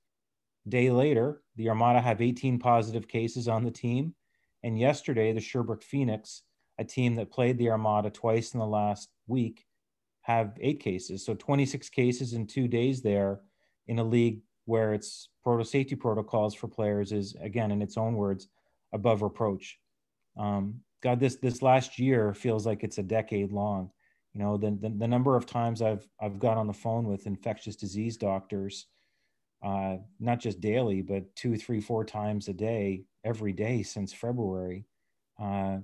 Day 0.68 0.90
later, 0.90 1.42
the 1.56 1.68
Armada 1.68 2.00
have 2.00 2.20
18 2.20 2.58
positive 2.58 3.08
cases 3.08 3.48
on 3.48 3.64
the 3.64 3.70
team. 3.70 4.14
And 4.62 4.78
yesterday, 4.78 5.32
the 5.32 5.40
Sherbrooke 5.40 5.82
Phoenix, 5.82 6.42
a 6.78 6.84
team 6.84 7.14
that 7.16 7.30
played 7.30 7.58
the 7.58 7.70
Armada 7.70 8.10
twice 8.10 8.52
in 8.52 8.60
the 8.60 8.66
last 8.66 9.08
week, 9.26 9.64
have 10.22 10.56
eight 10.60 10.80
cases. 10.80 11.24
So 11.24 11.34
26 11.34 11.88
cases 11.88 12.34
in 12.34 12.46
two 12.46 12.68
days 12.68 13.00
there 13.02 13.40
in 13.86 13.98
a 13.98 14.04
league 14.04 14.42
where 14.70 14.94
its 14.94 15.28
proto 15.42 15.64
safety 15.64 15.96
protocols 15.96 16.54
for 16.54 16.68
players 16.68 17.10
is 17.10 17.34
again 17.40 17.72
in 17.72 17.82
its 17.82 17.96
own 17.96 18.14
words 18.14 18.48
above 18.92 19.20
reproach 19.20 19.78
um, 20.36 20.76
god 21.02 21.18
this 21.18 21.36
this 21.36 21.60
last 21.60 21.98
year 21.98 22.32
feels 22.32 22.66
like 22.66 22.84
it's 22.84 22.98
a 22.98 23.02
decade 23.02 23.50
long 23.50 23.90
you 24.32 24.40
know 24.40 24.56
the, 24.56 24.70
the, 24.80 24.88
the 24.90 25.08
number 25.08 25.36
of 25.36 25.44
times 25.44 25.82
i've 25.82 26.06
i've 26.20 26.38
got 26.38 26.56
on 26.56 26.68
the 26.68 26.72
phone 26.72 27.08
with 27.08 27.26
infectious 27.26 27.74
disease 27.74 28.16
doctors 28.16 28.86
uh, 29.62 29.96
not 30.18 30.40
just 30.40 30.60
daily 30.60 31.02
but 31.02 31.34
two 31.36 31.56
three 31.56 31.80
four 31.80 32.04
times 32.04 32.48
a 32.48 32.52
day 32.52 33.02
every 33.24 33.52
day 33.52 33.82
since 33.82 34.12
february 34.12 34.86
uh, 35.40 35.78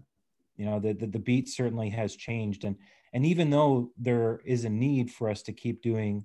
you 0.57 0.65
know 0.65 0.79
the, 0.79 0.93
the 0.95 1.07
the 1.07 1.19
beat 1.19 1.49
certainly 1.49 1.91
has 1.91 2.17
changed 2.17 2.65
and 2.65 2.77
and 3.13 3.25
even 3.25 3.51
though 3.51 3.91
there 3.99 4.41
is 4.45 4.65
a 4.65 4.71
need 4.71 5.11
for 5.11 5.29
us 5.29 5.43
to 5.43 5.53
keep 5.53 5.83
doing 5.83 6.25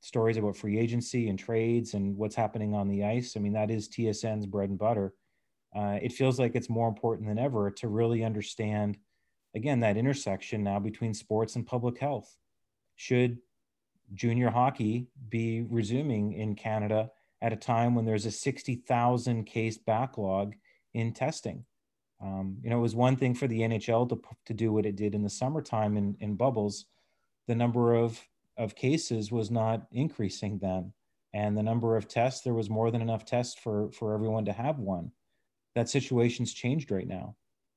stories 0.00 0.36
about 0.36 0.56
free 0.56 0.78
agency 0.78 1.28
and 1.28 1.38
trades 1.38 1.94
and 1.94 2.16
what's 2.16 2.36
happening 2.36 2.74
on 2.74 2.88
the 2.88 3.04
ice. 3.04 3.36
I 3.36 3.40
mean, 3.40 3.52
that 3.54 3.70
is 3.70 3.88
TSN's 3.88 4.46
bread 4.46 4.70
and 4.70 4.78
butter. 4.78 5.14
Uh, 5.74 5.98
it 6.00 6.12
feels 6.12 6.38
like 6.38 6.54
it's 6.54 6.70
more 6.70 6.88
important 6.88 7.28
than 7.28 7.38
ever 7.38 7.70
to 7.72 7.88
really 7.88 8.24
understand, 8.24 8.96
again, 9.54 9.80
that 9.80 9.96
intersection 9.96 10.62
now 10.62 10.78
between 10.78 11.14
sports 11.14 11.56
and 11.56 11.66
public 11.66 11.98
health. 11.98 12.36
Should 12.96 13.38
junior 14.14 14.50
hockey 14.50 15.06
be 15.28 15.62
resuming 15.68 16.32
in 16.32 16.54
Canada 16.54 17.10
at 17.40 17.52
a 17.52 17.56
time 17.56 17.94
when 17.94 18.04
there's 18.04 18.26
a 18.26 18.30
60,000 18.30 19.44
case 19.44 19.78
backlog 19.78 20.54
in 20.94 21.12
testing? 21.12 21.64
Um, 22.20 22.58
you 22.62 22.70
know, 22.70 22.78
it 22.78 22.82
was 22.82 22.96
one 22.96 23.16
thing 23.16 23.34
for 23.34 23.46
the 23.46 23.60
NHL 23.60 24.08
to, 24.08 24.20
to 24.46 24.54
do 24.54 24.72
what 24.72 24.86
it 24.86 24.96
did 24.96 25.14
in 25.14 25.22
the 25.22 25.30
summertime 25.30 25.96
in, 25.96 26.16
in 26.20 26.34
bubbles. 26.34 26.86
The 27.46 27.54
number 27.54 27.94
of 27.94 28.20
of 28.58 28.74
cases 28.74 29.30
was 29.30 29.50
not 29.50 29.86
increasing 29.92 30.58
then 30.58 30.92
and 31.32 31.56
the 31.56 31.62
number 31.62 31.96
of 31.96 32.08
tests 32.08 32.42
there 32.42 32.54
was 32.54 32.68
more 32.68 32.90
than 32.90 33.00
enough 33.00 33.24
tests 33.24 33.58
for 33.58 33.90
for 33.92 34.12
everyone 34.12 34.44
to 34.44 34.52
have 34.52 34.78
one 34.78 35.10
that 35.74 35.88
situation's 35.88 36.52
changed 36.52 36.90
right 36.90 37.06
now 37.06 37.34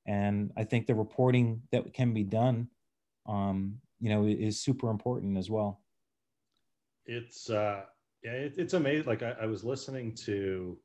and 0.07 0.51
i 0.57 0.63
think 0.63 0.87
the 0.87 0.95
reporting 0.95 1.61
that 1.71 1.93
can 1.93 2.13
be 2.13 2.23
done 2.23 2.67
um, 3.27 3.75
you 3.99 4.09
know 4.09 4.25
is 4.25 4.59
super 4.59 4.89
important 4.89 5.37
as 5.37 5.49
well 5.49 5.79
it's 7.05 7.49
uh 7.49 7.81
yeah 8.23 8.31
it, 8.31 8.53
it's 8.57 8.73
amazing 8.73 9.07
like 9.07 9.23
I, 9.23 9.35
I 9.41 9.45
was 9.45 9.63
listening 9.63 10.15
to 10.25 10.77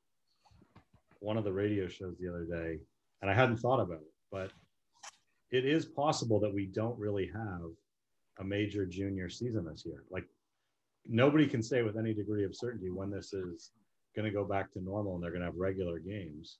one 1.20 1.36
of 1.36 1.44
the 1.44 1.52
radio 1.52 1.88
shows 1.88 2.16
the 2.18 2.28
other 2.28 2.44
day 2.44 2.78
and 3.22 3.30
i 3.30 3.34
hadn't 3.34 3.58
thought 3.58 3.80
about 3.80 4.00
it 4.00 4.12
but 4.30 4.50
it 5.50 5.64
is 5.64 5.84
possible 5.84 6.40
that 6.40 6.52
we 6.52 6.66
don't 6.66 6.98
really 6.98 7.30
have 7.32 7.70
a 8.38 8.44
major 8.44 8.84
junior 8.84 9.28
season 9.28 9.64
this 9.64 9.84
year. 9.86 10.04
Like 10.10 10.26
nobody 11.06 11.46
can 11.46 11.62
say 11.62 11.82
with 11.82 11.96
any 11.96 12.12
degree 12.12 12.44
of 12.44 12.54
certainty 12.54 12.90
when 12.90 13.10
this 13.10 13.32
is 13.32 13.70
going 14.14 14.26
to 14.26 14.34
go 14.34 14.44
back 14.44 14.72
to 14.72 14.82
normal 14.82 15.14
and 15.14 15.22
they're 15.22 15.30
going 15.30 15.42
to 15.42 15.46
have 15.46 15.56
regular 15.56 15.98
games. 15.98 16.58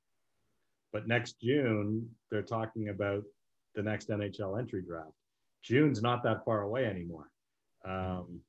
But 0.93 1.09
next 1.09 1.41
June, 1.41 2.09
they're 2.31 2.43
talking 2.43 2.89
about 2.89 3.23
the 3.75 3.83
next 3.83 4.09
NHL 4.09 4.59
entry 4.59 4.83
draft. 4.83 5.13
June's 5.63 6.01
not 6.01 6.23
that 6.23 6.45
far 6.45 6.63
away 6.63 6.87
anymore. 6.87 7.29
Um, 7.87 8.41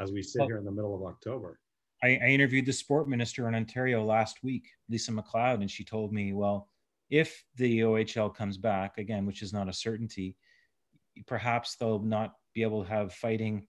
as 0.00 0.12
we 0.12 0.22
sit 0.22 0.40
well, 0.40 0.48
here 0.48 0.58
in 0.58 0.64
the 0.64 0.70
middle 0.70 0.94
of 0.94 1.02
October. 1.02 1.60
I, 2.02 2.18
I 2.22 2.28
interviewed 2.28 2.66
the 2.66 2.72
sport 2.72 3.08
minister 3.08 3.46
in 3.48 3.54
Ontario 3.54 4.04
last 4.04 4.42
week, 4.42 4.68
Lisa 4.88 5.12
MacLeod, 5.12 5.60
and 5.60 5.70
she 5.70 5.84
told 5.84 6.12
me, 6.12 6.32
well, 6.32 6.68
if 7.10 7.44
the 7.56 7.80
OHL 7.80 8.34
comes 8.34 8.56
back 8.56 8.96
again, 8.98 9.26
which 9.26 9.42
is 9.42 9.52
not 9.52 9.68
a 9.68 9.72
certainty, 9.72 10.36
perhaps 11.26 11.76
they'll 11.76 12.02
not 12.02 12.34
be 12.54 12.62
able 12.62 12.82
to 12.82 12.88
have 12.88 13.12
fighting 13.12 13.66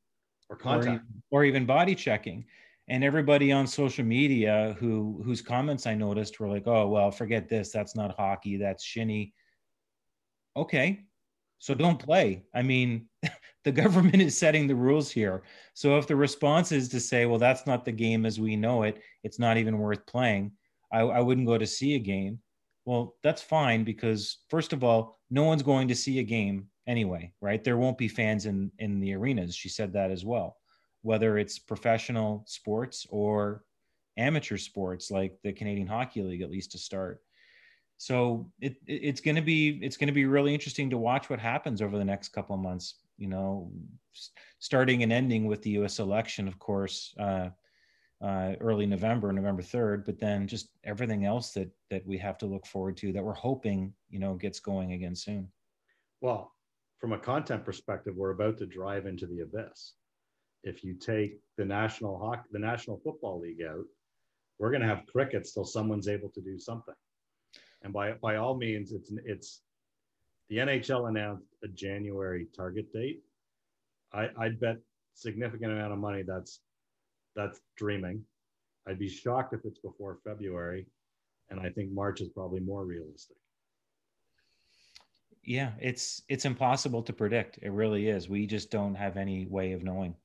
or 0.50 0.56
contact. 0.56 1.04
or, 1.32 1.42
or 1.42 1.46
even 1.46 1.66
body 1.66 1.96
checking. 1.96 2.46
And 2.88 3.04
everybody 3.04 3.52
on 3.52 3.68
social 3.68 4.04
media 4.04 4.76
who 4.80 5.22
whose 5.24 5.42
comments 5.42 5.88
i 5.88 5.94
noticed 5.94 6.40
were 6.40 6.50
like 6.50 6.68
oh 6.68 6.88
well 6.88 7.10
forget 7.10 7.48
this. 7.48 7.72
That's 7.72 7.96
not 7.96 8.16
hockey. 8.18 8.58
That's 8.58 8.84
shinny. 8.84 9.34
Okay 10.58 11.06
so 11.62 11.74
don't 11.74 12.04
play 12.04 12.44
i 12.54 12.62
mean 12.62 13.08
the 13.64 13.72
government 13.72 14.22
is 14.22 14.38
setting 14.38 14.68
the 14.68 14.76
rules 14.76 15.10
here 15.10 15.44
so 15.74 15.98
if 15.98 16.08
the 16.08 16.16
response 16.16 16.72
is 16.72 16.90
to 16.90 17.00
say 17.00 17.26
well 17.26 17.40
that's 17.40 17.66
not 17.66 17.86
the 17.86 17.92
game 17.92 18.26
as 18.26 18.40
we 18.40 18.56
know 18.56 18.84
it 18.84 19.00
it's 19.24 19.40
not 19.40 19.58
even 19.58 19.78
worth 19.78 20.06
playing 20.06 20.52
i, 20.92 21.00
I 21.00 21.22
wouldn't 21.22 21.48
go 21.48 21.58
to 21.58 21.68
see 21.68 21.96
a 21.96 22.00
game 22.00 22.40
well 22.86 23.16
that's 23.24 23.42
fine 23.42 23.84
because 23.84 24.40
first 24.50 24.74
of 24.74 24.84
all 24.84 25.20
no 25.30 25.44
one's 25.44 25.64
going 25.64 25.88
to 25.88 25.96
see 25.96 26.20
a 26.20 26.24
game 26.24 26.68
anyway, 26.88 27.32
right? 27.42 27.64
There 27.64 27.78
won't 27.78 27.98
be 27.98 28.08
fans 28.08 28.46
in 28.46 28.72
in 28.80 29.00
the 29.00 29.14
arenas. 29.16 29.56
She 29.56 29.70
said 29.70 29.94
that 29.94 30.12
as 30.12 30.26
well. 30.26 30.58
Whether 31.02 31.38
it's 31.38 31.58
professional 31.58 32.44
sports 32.48 33.08
or 33.10 33.64
amateur 34.18 34.58
sports 34.58 35.10
like 35.10 35.38
the 35.44 35.54
Canadian 35.54 35.88
Hockey 35.88 36.22
League, 36.22 36.42
at 36.42 36.52
least 36.52 36.72
to 36.74 36.78
start. 36.78 37.22
So 38.02 38.50
it, 38.60 38.78
it's 38.88 39.22
going 39.22 39.36
to 39.36 39.44
be 39.44 39.80
it's 39.84 39.96
going 39.96 40.08
to 40.08 40.14
be 40.14 40.26
really 40.26 40.56
interesting 40.56 40.90
to 40.90 40.98
watch 40.98 41.30
what 41.30 41.38
happens 41.38 41.84
over 41.84 42.00
the 42.00 42.04
next 42.04 42.30
couple 42.30 42.56
of 42.56 42.60
months. 42.60 42.96
You 43.20 43.28
know, 43.28 43.72
starting 44.58 45.04
and 45.04 45.14
ending 45.14 45.46
with 45.46 45.62
the 45.62 45.70
U.S. 45.82 46.00
election, 46.00 46.48
of 46.48 46.58
course, 46.58 47.14
uh, 47.20 47.50
uh, 48.20 48.54
early 48.60 48.88
November, 48.88 49.32
November 49.32 49.62
third. 49.62 50.04
But 50.04 50.20
then 50.20 50.48
just 50.48 50.70
everything 50.84 51.26
else 51.26 51.52
that 51.52 51.70
that 51.92 52.04
we 52.08 52.18
have 52.18 52.40
to 52.40 52.48
look 52.48 52.66
forward 52.66 52.98
to 52.98 53.14
that 53.14 53.24
we're 53.24 53.34
hoping 53.36 53.94
you 54.10 54.18
know 54.18 54.34
gets 54.34 54.60
going 54.60 54.94
again 54.94 55.16
soon. 55.16 55.48
Well, 56.22 56.56
from 56.98 57.14
a 57.14 57.20
content 57.20 57.64
perspective, 57.64 58.16
we're 58.18 58.32
about 58.32 58.58
to 58.58 58.66
drive 58.66 59.06
into 59.06 59.28
the 59.28 59.42
abyss. 59.42 59.94
If 60.64 60.84
you 60.84 60.96
take 60.96 61.40
the 61.56 61.66
national 61.66 62.18
hockey, 62.18 62.50
the 62.52 62.58
National 62.58 63.00
Football 63.04 63.42
League 63.42 63.62
out, 63.62 63.86
we're 64.58 64.72
going 64.72 64.82
to 64.82 64.88
have 64.88 65.06
crickets 65.06 65.54
till 65.54 65.66
someone's 65.66 66.08
able 66.08 66.30
to 66.30 66.42
do 66.42 66.58
something. 66.58 66.96
And 67.84 67.94
by 67.94 68.14
by 68.14 68.36
all 68.36 68.56
means, 68.56 68.92
it's 68.92 69.12
it's 69.26 69.62
the 70.50 70.58
NHL 70.58 71.10
announced 71.10 71.48
a 71.64 71.68
January 71.68 72.48
target 72.56 72.92
date. 72.94 73.22
I 74.14 74.30
I'd 74.38 74.60
bet 74.60 74.78
significant 75.14 75.72
amount 75.72 75.94
of 75.94 76.00
money 76.00 76.24
that's 76.24 76.60
that's 77.36 77.62
dreaming. 77.78 78.24
I'd 78.88 79.00
be 79.00 79.10
shocked 79.10 79.54
if 79.54 79.62
it's 79.66 79.80
before 79.80 80.20
February, 80.24 80.88
and 81.50 81.60
I 81.60 81.70
think 81.70 81.92
March 81.92 82.22
is 82.22 82.30
probably 82.30 82.60
more 82.60 82.86
realistic. 82.86 83.38
Yeah, 85.44 85.72
it's 85.80 86.22
it's 86.30 86.46
impossible 86.46 87.02
to 87.04 87.14
predict. 87.14 87.60
It 87.62 87.72
really 87.72 88.10
is. 88.10 88.30
We 88.30 88.46
just 88.46 88.70
don't 88.70 88.96
have 88.96 89.18
any 89.18 89.46
way 89.46 89.72
of 89.72 89.84
knowing. 89.84 90.16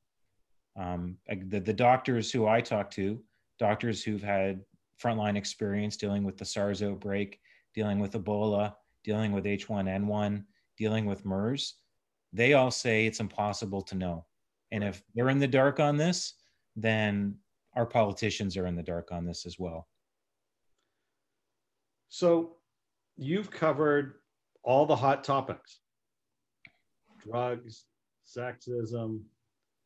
Um, 0.76 1.16
the 1.28 1.60
the 1.60 1.72
doctors 1.72 2.30
who 2.30 2.46
I 2.46 2.60
talk 2.60 2.90
to, 2.92 3.22
doctors 3.58 4.02
who've 4.02 4.22
had 4.22 4.60
frontline 5.02 5.36
experience 5.36 5.96
dealing 5.96 6.24
with 6.24 6.36
the 6.36 6.44
SARS 6.44 6.82
outbreak, 6.82 7.40
dealing 7.76 8.00
with 8.00 8.12
Ebola, 8.12 8.74
dealing 9.04 9.32
with 9.32 9.44
H1N1, 9.44 10.42
dealing 10.78 11.04
with 11.06 11.24
MERS, 11.24 11.74
they 12.32 12.54
all 12.54 12.70
say 12.70 13.06
it's 13.06 13.20
impossible 13.20 13.82
to 13.82 13.94
know. 13.94 14.24
And 14.72 14.82
if 14.82 15.02
they're 15.14 15.28
in 15.28 15.38
the 15.38 15.46
dark 15.46 15.78
on 15.78 15.96
this, 15.96 16.34
then 16.74 17.36
our 17.74 17.86
politicians 17.86 18.56
are 18.56 18.66
in 18.66 18.74
the 18.74 18.82
dark 18.82 19.12
on 19.12 19.24
this 19.24 19.46
as 19.46 19.58
well. 19.58 19.86
So 22.08 22.56
you've 23.16 23.50
covered 23.50 24.14
all 24.62 24.86
the 24.86 24.96
hot 24.96 25.22
topics 25.22 25.80
drugs, 27.22 27.84
sexism, 28.26 29.20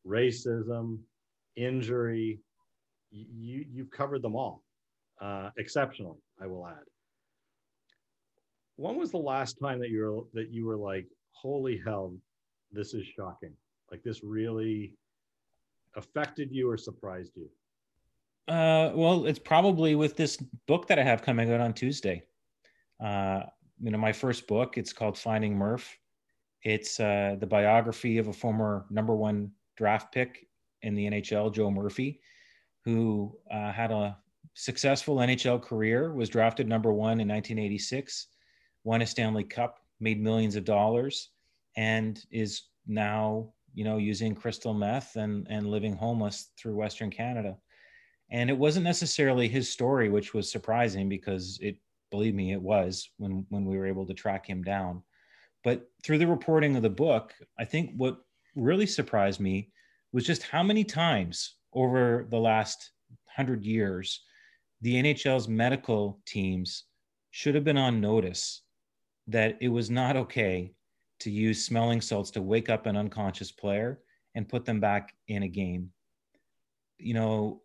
racism, 0.07 0.99
injury. 1.55 2.39
You, 3.11 3.65
you've 3.69 3.91
covered 3.91 4.21
them 4.21 4.35
all 4.35 4.63
uh, 5.21 5.49
exceptionally, 5.57 6.19
I 6.41 6.47
will 6.47 6.65
add. 6.67 6.90
When 8.81 8.95
was 8.95 9.11
the 9.11 9.17
last 9.17 9.59
time 9.59 9.79
that 9.79 9.91
you 9.91 10.01
were 10.01 10.23
that 10.33 10.51
you 10.51 10.65
were 10.65 10.75
like, 10.75 11.05
"Holy 11.33 11.77
hell, 11.85 12.15
this 12.71 12.95
is 12.95 13.05
shocking"? 13.05 13.53
Like 13.91 14.01
this 14.01 14.23
really 14.23 14.95
affected 15.95 16.51
you 16.51 16.67
or 16.67 16.77
surprised 16.77 17.33
you? 17.35 17.47
Uh, 18.51 18.91
well, 18.95 19.27
it's 19.27 19.37
probably 19.37 19.93
with 19.93 20.17
this 20.17 20.37
book 20.65 20.87
that 20.87 20.97
I 20.97 21.03
have 21.03 21.21
coming 21.21 21.53
out 21.53 21.61
on 21.61 21.73
Tuesday. 21.73 22.23
Uh, 22.99 23.43
you 23.79 23.91
know, 23.91 23.99
my 23.99 24.11
first 24.11 24.47
book. 24.47 24.79
It's 24.79 24.93
called 24.93 25.15
Finding 25.15 25.55
Murph. 25.55 25.95
It's 26.63 26.99
uh, 26.99 27.35
the 27.39 27.45
biography 27.45 28.17
of 28.17 28.29
a 28.29 28.33
former 28.33 28.87
number 28.89 29.15
one 29.15 29.51
draft 29.77 30.11
pick 30.11 30.47
in 30.81 30.95
the 30.95 31.05
NHL, 31.05 31.53
Joe 31.53 31.69
Murphy, 31.69 32.19
who 32.83 33.37
uh, 33.51 33.71
had 33.71 33.91
a 33.91 34.17
successful 34.55 35.17
NHL 35.17 35.61
career, 35.61 36.13
was 36.13 36.29
drafted 36.29 36.67
number 36.67 36.91
one 36.91 37.19
in 37.21 37.27
1986, 37.27 38.27
won 38.83 39.01
a 39.01 39.07
Stanley 39.07 39.43
Cup, 39.43 39.79
made 39.99 40.21
millions 40.21 40.55
of 40.55 40.65
dollars, 40.65 41.29
and 41.75 42.23
is 42.31 42.63
now, 42.87 43.53
you 43.73 43.83
know, 43.83 43.97
using 43.97 44.35
crystal 44.35 44.73
meth 44.73 45.15
and, 45.15 45.47
and 45.49 45.67
living 45.67 45.95
homeless 45.95 46.49
through 46.57 46.75
Western 46.75 47.09
Canada. 47.09 47.57
And 48.29 48.49
it 48.49 48.57
wasn't 48.57 48.85
necessarily 48.85 49.47
his 49.47 49.69
story, 49.69 50.09
which 50.09 50.33
was 50.33 50.51
surprising 50.51 51.09
because 51.09 51.59
it, 51.61 51.77
believe 52.11 52.33
me, 52.33 52.53
it 52.53 52.61
was 52.61 53.09
when, 53.17 53.45
when 53.49 53.65
we 53.65 53.77
were 53.77 53.85
able 53.85 54.05
to 54.07 54.13
track 54.13 54.47
him 54.47 54.63
down. 54.63 55.03
But 55.63 55.89
through 56.03 56.17
the 56.17 56.27
reporting 56.27 56.75
of 56.75 56.81
the 56.81 56.89
book, 56.89 57.33
I 57.59 57.65
think 57.65 57.91
what 57.95 58.17
really 58.55 58.87
surprised 58.87 59.39
me 59.39 59.71
was 60.11 60.25
just 60.25 60.43
how 60.43 60.63
many 60.63 60.83
times 60.83 61.55
over 61.73 62.25
the 62.29 62.39
last 62.39 62.91
hundred 63.27 63.63
years 63.63 64.21
the 64.81 64.95
NHL's 64.95 65.47
medical 65.47 66.19
teams 66.25 66.85
should 67.29 67.55
have 67.55 67.63
been 67.63 67.77
on 67.77 68.01
notice 68.01 68.63
that 69.27 69.57
it 69.61 69.69
was 69.69 69.89
not 69.89 70.15
okay 70.15 70.73
to 71.19 71.29
use 71.29 71.65
smelling 71.65 72.01
salts 72.01 72.31
to 72.31 72.41
wake 72.41 72.69
up 72.69 72.85
an 72.85 72.97
unconscious 72.97 73.51
player 73.51 73.99
and 74.35 74.49
put 74.49 74.65
them 74.65 74.79
back 74.79 75.13
in 75.27 75.43
a 75.43 75.47
game. 75.47 75.91
You 76.97 77.13
know, 77.13 77.61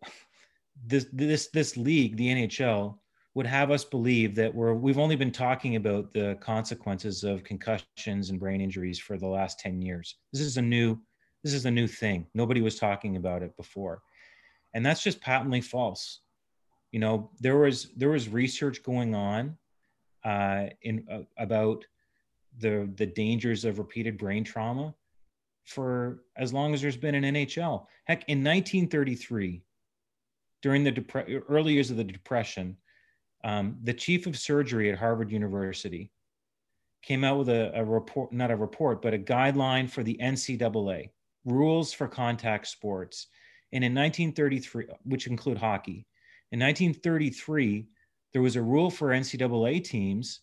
this 0.85 1.07
this 1.11 1.47
this 1.47 1.77
league, 1.77 2.17
the 2.17 2.27
NHL, 2.27 2.97
would 3.33 3.45
have 3.45 3.71
us 3.71 3.83
believe 3.83 4.35
that 4.35 4.53
we're 4.53 4.73
we've 4.73 4.99
only 4.99 5.15
been 5.15 5.31
talking 5.31 5.75
about 5.75 6.11
the 6.11 6.37
consequences 6.41 7.23
of 7.23 7.43
concussions 7.43 8.29
and 8.29 8.39
brain 8.39 8.61
injuries 8.61 8.99
for 8.99 9.17
the 9.17 9.27
last 9.27 9.59
10 9.59 9.81
years. 9.81 10.15
This 10.33 10.41
is 10.41 10.57
a 10.57 10.61
new 10.61 10.99
this 11.43 11.53
is 11.53 11.65
a 11.65 11.71
new 11.71 11.87
thing. 11.87 12.27
Nobody 12.33 12.61
was 12.61 12.79
talking 12.79 13.15
about 13.15 13.43
it 13.43 13.55
before. 13.55 14.01
And 14.73 14.85
that's 14.85 15.03
just 15.03 15.21
patently 15.21 15.61
false. 15.61 16.21
You 16.91 16.99
know, 16.99 17.31
there 17.39 17.57
was 17.57 17.91
there 17.95 18.09
was 18.09 18.29
research 18.29 18.83
going 18.83 19.15
on 19.15 19.57
uh, 20.23 20.67
in 20.81 21.05
uh, 21.11 21.19
about 21.37 21.85
the 22.59 22.89
the 22.95 23.05
dangers 23.05 23.65
of 23.65 23.79
repeated 23.79 24.17
brain 24.17 24.43
trauma 24.43 24.93
for 25.65 26.23
as 26.37 26.53
long 26.53 26.73
as 26.73 26.81
there's 26.81 26.97
been 26.97 27.15
an 27.15 27.23
NHL. 27.23 27.85
Heck, 28.05 28.27
in 28.29 28.39
1933, 28.39 29.61
during 30.61 30.83
the 30.83 30.91
depre- 30.91 31.43
early 31.49 31.73
years 31.73 31.91
of 31.91 31.97
the 31.97 32.03
Depression, 32.05 32.77
um, 33.43 33.77
the 33.83 33.93
chief 33.93 34.27
of 34.27 34.37
surgery 34.37 34.89
at 34.89 34.97
Harvard 34.97 35.29
University 35.29 36.09
came 37.03 37.23
out 37.23 37.37
with 37.37 37.49
a, 37.49 37.71
a, 37.75 37.83
report, 37.83 38.31
not 38.31 38.49
a 38.49 38.55
report, 38.55 39.01
but 39.01 39.13
a 39.13 39.17
guideline 39.17 39.89
for 39.89 40.03
the 40.03 40.17
NCAA, 40.21 41.11
rules 41.45 41.93
for 41.93 42.07
contact 42.07 42.67
sports. 42.67 43.27
And 43.73 43.83
in 43.83 43.93
1933, 43.93 44.85
which 45.03 45.27
include 45.27 45.57
hockey, 45.57 46.07
in 46.51 46.59
1933, 46.59 47.87
there 48.33 48.41
was 48.41 48.55
a 48.55 48.61
rule 48.61 48.89
for 48.89 49.09
NCAA 49.09 49.83
teams 49.83 50.41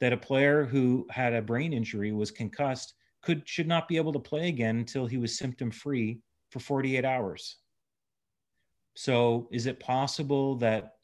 that 0.00 0.12
a 0.12 0.16
player 0.16 0.64
who 0.64 1.06
had 1.10 1.34
a 1.34 1.42
brain 1.42 1.72
injury 1.72 2.12
was 2.12 2.30
concussed 2.30 2.94
could 3.22 3.48
should 3.48 3.66
not 3.66 3.88
be 3.88 3.96
able 3.96 4.12
to 4.12 4.18
play 4.18 4.48
again 4.48 4.76
until 4.76 5.06
he 5.06 5.18
was 5.18 5.36
symptom 5.36 5.70
free 5.70 6.20
for 6.50 6.60
48 6.60 7.04
hours. 7.04 7.56
So, 8.94 9.48
is 9.50 9.66
it 9.66 9.80
possible 9.80 10.56
that 10.56 10.94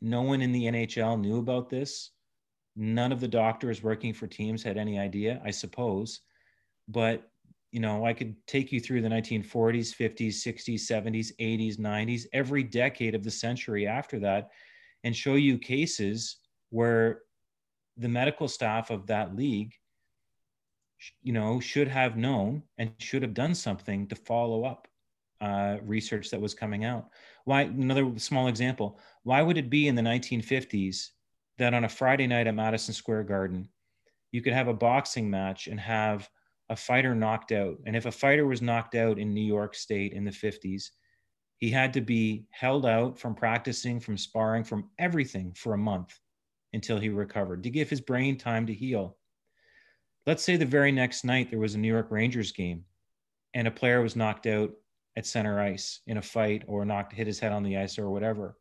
no 0.00 0.22
one 0.22 0.42
in 0.42 0.52
the 0.52 0.66
NHL 0.66 1.20
knew 1.20 1.38
about 1.38 1.70
this? 1.70 2.10
None 2.76 3.12
of 3.12 3.20
the 3.20 3.28
doctors 3.28 3.82
working 3.82 4.12
for 4.12 4.26
teams 4.26 4.62
had 4.62 4.76
any 4.76 4.98
idea, 4.98 5.40
I 5.44 5.50
suppose. 5.50 6.20
But 6.88 7.30
you 7.72 7.80
know, 7.80 8.06
I 8.06 8.12
could 8.12 8.36
take 8.46 8.70
you 8.70 8.78
through 8.78 9.02
the 9.02 9.08
1940s, 9.08 9.96
50s, 9.96 10.34
60s, 10.46 10.82
70s, 10.82 11.32
80s, 11.40 11.76
90s, 11.76 12.22
every 12.32 12.62
decade 12.62 13.16
of 13.16 13.24
the 13.24 13.32
century 13.32 13.84
after 13.84 14.20
that, 14.20 14.50
and 15.04 15.14
show 15.14 15.34
you 15.34 15.58
cases 15.58 16.38
where 16.70 17.20
the 17.96 18.08
medical 18.08 18.48
staff 18.48 18.90
of 18.90 19.06
that 19.06 19.36
league, 19.36 19.72
you 21.22 21.32
know, 21.32 21.60
should 21.60 21.86
have 21.86 22.16
known 22.16 22.62
and 22.78 22.90
should 22.98 23.22
have 23.22 23.34
done 23.34 23.54
something 23.54 24.08
to 24.08 24.16
follow 24.16 24.64
up 24.64 24.88
uh, 25.40 25.76
research 25.84 26.30
that 26.30 26.40
was 26.40 26.54
coming 26.54 26.84
out. 26.84 27.08
Why? 27.44 27.62
Another 27.62 28.18
small 28.18 28.48
example. 28.48 28.98
Why 29.22 29.42
would 29.42 29.58
it 29.58 29.70
be 29.70 29.86
in 29.86 29.94
the 29.94 30.02
1950s 30.02 31.10
that 31.58 31.74
on 31.74 31.84
a 31.84 31.88
Friday 31.88 32.26
night 32.26 32.46
at 32.46 32.54
Madison 32.54 32.94
Square 32.94 33.24
Garden, 33.24 33.68
you 34.32 34.42
could 34.42 34.52
have 34.52 34.68
a 34.68 34.74
boxing 34.74 35.30
match 35.30 35.68
and 35.68 35.78
have 35.78 36.28
a 36.70 36.76
fighter 36.76 37.14
knocked 37.14 37.52
out. 37.52 37.78
And 37.86 37.94
if 37.94 38.06
a 38.06 38.10
fighter 38.10 38.46
was 38.46 38.62
knocked 38.62 38.94
out 38.94 39.18
in 39.18 39.34
New 39.34 39.44
York 39.44 39.74
State 39.74 40.12
in 40.12 40.24
the 40.24 40.30
50s, 40.30 40.90
he 41.58 41.70
had 41.70 41.92
to 41.94 42.00
be 42.00 42.46
held 42.50 42.84
out 42.84 43.18
from 43.18 43.34
practicing, 43.34 44.00
from 44.00 44.18
sparring, 44.18 44.64
from 44.64 44.90
everything 44.98 45.52
for 45.54 45.74
a 45.74 45.78
month 45.78 46.18
until 46.72 46.98
he 46.98 47.08
recovered 47.08 47.62
to 47.62 47.70
give 47.70 47.88
his 47.88 48.00
brain 48.00 48.36
time 48.36 48.66
to 48.66 48.74
heal. 48.74 49.16
Let's 50.26 50.42
say 50.42 50.56
the 50.56 50.66
very 50.66 50.90
next 50.90 51.24
night 51.24 51.50
there 51.50 51.60
was 51.60 51.74
a 51.74 51.78
New 51.78 51.92
York 51.92 52.08
Rangers 52.10 52.52
game 52.52 52.84
and 53.54 53.68
a 53.68 53.70
player 53.70 54.02
was 54.02 54.16
knocked 54.16 54.46
out 54.46 54.72
at 55.16 55.26
center 55.26 55.60
ice 55.60 56.00
in 56.06 56.16
a 56.16 56.22
fight 56.22 56.64
or 56.66 56.84
knocked 56.84 57.12
hit 57.12 57.26
his 57.26 57.38
head 57.38 57.52
on 57.52 57.62
the 57.62 57.76
ice 57.76 57.98
or 57.98 58.10
whatever. 58.10 58.56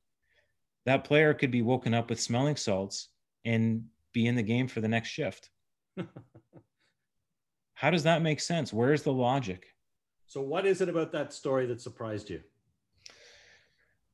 That 0.86 1.03
player 1.03 1.34
could 1.34 1.51
be 1.51 1.62
woken 1.62 1.93
up 1.93 2.10
with 2.10 2.19
smelling 2.19 2.56
salts 2.56 3.10
and 3.45 3.86
be 4.13 4.27
in 4.27 4.36
the 4.36 4.43
game 4.43 4.67
for 4.67 4.82
the 4.82 4.88
next 4.88 5.10
shift. 5.10 5.49
How 7.73 7.89
does 7.89 8.03
that 8.03 8.21
make 8.21 8.39
sense? 8.39 8.71
Where's 8.71 9.01
the 9.01 9.12
logic? 9.12 9.65
So, 10.27 10.41
what 10.41 10.65
is 10.65 10.82
it 10.82 10.89
about 10.89 11.12
that 11.13 11.34
story 11.34 11.65
that 11.67 11.82
surprised 11.82 12.29
you? 12.29 12.41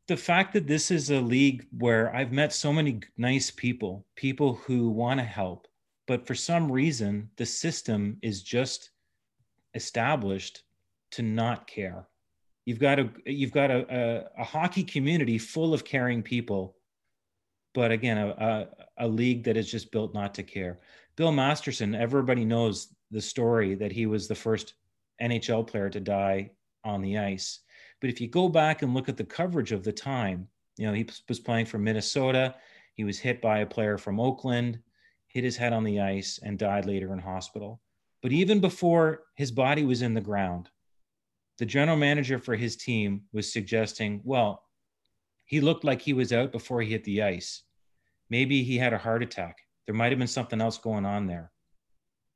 The 0.09 0.17
fact 0.17 0.53
that 0.53 0.65
this 0.65 0.89
is 0.89 1.11
a 1.11 1.21
league 1.21 1.67
where 1.69 2.11
I've 2.15 2.31
met 2.31 2.51
so 2.51 2.73
many 2.73 3.01
nice 3.15 3.51
people, 3.51 4.07
people 4.15 4.55
who 4.55 4.89
want 4.89 5.19
to 5.19 5.23
help, 5.23 5.67
but 6.07 6.25
for 6.25 6.33
some 6.33 6.71
reason, 6.71 7.29
the 7.37 7.45
system 7.45 8.17
is 8.23 8.41
just 8.41 8.89
established 9.75 10.63
to 11.11 11.21
not 11.21 11.67
care. 11.67 12.07
You've 12.65 12.79
got 12.79 12.97
a 12.97 13.11
you've 13.27 13.51
got 13.51 13.69
a, 13.69 13.85
a, 13.87 14.41
a 14.41 14.43
hockey 14.43 14.81
community 14.81 15.37
full 15.37 15.75
of 15.75 15.85
caring 15.85 16.23
people, 16.23 16.75
but 17.75 17.91
again, 17.91 18.17
a, 18.17 18.29
a, 18.29 19.05
a 19.05 19.07
league 19.07 19.43
that 19.43 19.57
is 19.57 19.69
just 19.69 19.91
built 19.91 20.15
not 20.15 20.33
to 20.33 20.41
care. 20.41 20.79
Bill 21.17 21.31
Masterton, 21.31 21.93
everybody 21.93 22.45
knows 22.45 22.95
the 23.11 23.21
story 23.21 23.75
that 23.75 23.91
he 23.91 24.07
was 24.07 24.27
the 24.27 24.33
first 24.33 24.73
NHL 25.21 25.67
player 25.67 25.91
to 25.91 25.99
die 25.99 26.49
on 26.83 27.03
the 27.03 27.19
ice. 27.19 27.59
But 28.01 28.09
if 28.09 28.21
you 28.21 28.27
go 28.27 28.47
back 28.49 28.81
and 28.81 28.93
look 28.93 29.09
at 29.09 29.17
the 29.17 29.23
coverage 29.23 29.71
of 29.71 29.83
the 29.83 29.91
time, 29.91 30.47
you 30.77 30.87
know, 30.87 30.93
he 30.93 31.07
was 31.27 31.39
playing 31.39 31.65
for 31.65 31.77
Minnesota. 31.77 32.55
He 32.93 33.03
was 33.03 33.19
hit 33.19 33.41
by 33.41 33.59
a 33.59 33.65
player 33.65 33.97
from 33.97 34.19
Oakland, 34.19 34.79
hit 35.27 35.43
his 35.43 35.57
head 35.57 35.73
on 35.73 35.83
the 35.83 35.99
ice, 35.99 36.39
and 36.41 36.57
died 36.57 36.85
later 36.85 37.11
in 37.13 37.19
hospital. 37.19 37.81
But 38.21 38.31
even 38.31 38.59
before 38.59 39.23
his 39.35 39.51
body 39.51 39.83
was 39.83 40.01
in 40.01 40.13
the 40.13 40.21
ground, 40.21 40.69
the 41.57 41.65
general 41.65 41.97
manager 41.97 42.39
for 42.39 42.55
his 42.55 42.77
team 42.77 43.23
was 43.33 43.51
suggesting, 43.51 44.21
well, 44.23 44.63
He 45.49 45.61
looked 45.61 45.83
like 45.83 45.99
he 45.99 46.13
was 46.13 46.31
out 46.31 46.51
before 46.51 46.79
he 46.81 46.91
hit 46.91 47.03
the 47.03 47.23
ice. 47.23 47.63
Maybe 48.29 48.63
he 48.63 48.77
had 48.77 48.93
a 48.93 48.99
heart 48.99 49.23
attack. 49.23 49.57
There 49.85 49.95
might 49.95 50.11
have 50.11 50.19
been 50.19 50.27
something 50.27 50.61
else 50.61 50.77
going 50.77 51.05
on 51.05 51.25
there. 51.25 51.51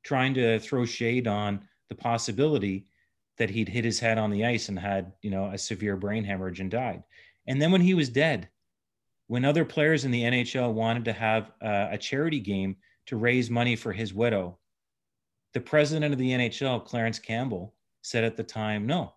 Trying 0.02 0.34
to 0.34 0.58
throw 0.58 0.84
shade 0.84 1.28
on 1.28 1.68
the 1.88 1.94
possibility 1.94 2.86
that 3.38 3.50
he'd 3.50 3.68
hit 3.68 3.84
his 3.84 3.98
head 3.98 4.18
on 4.18 4.30
the 4.30 4.44
ice 4.44 4.68
and 4.68 4.78
had, 4.78 5.12
you 5.22 5.30
know, 5.30 5.46
a 5.46 5.58
severe 5.58 5.96
brain 5.96 6.24
hemorrhage 6.24 6.60
and 6.60 6.70
died. 6.70 7.02
And 7.46 7.60
then 7.60 7.72
when 7.72 7.80
he 7.80 7.94
was 7.94 8.08
dead, 8.08 8.48
when 9.26 9.44
other 9.44 9.64
players 9.64 10.04
in 10.04 10.10
the 10.10 10.22
NHL 10.22 10.72
wanted 10.72 11.04
to 11.06 11.12
have 11.12 11.52
uh, 11.62 11.88
a 11.90 11.98
charity 11.98 12.40
game 12.40 12.76
to 13.06 13.16
raise 13.16 13.50
money 13.50 13.76
for 13.76 13.92
his 13.92 14.14
widow, 14.14 14.58
the 15.52 15.60
president 15.60 16.12
of 16.12 16.18
the 16.18 16.30
NHL, 16.30 16.84
Clarence 16.84 17.18
Campbell, 17.18 17.74
said 18.02 18.24
at 18.24 18.36
the 18.36 18.42
time, 18.42 18.86
no, 18.86 19.14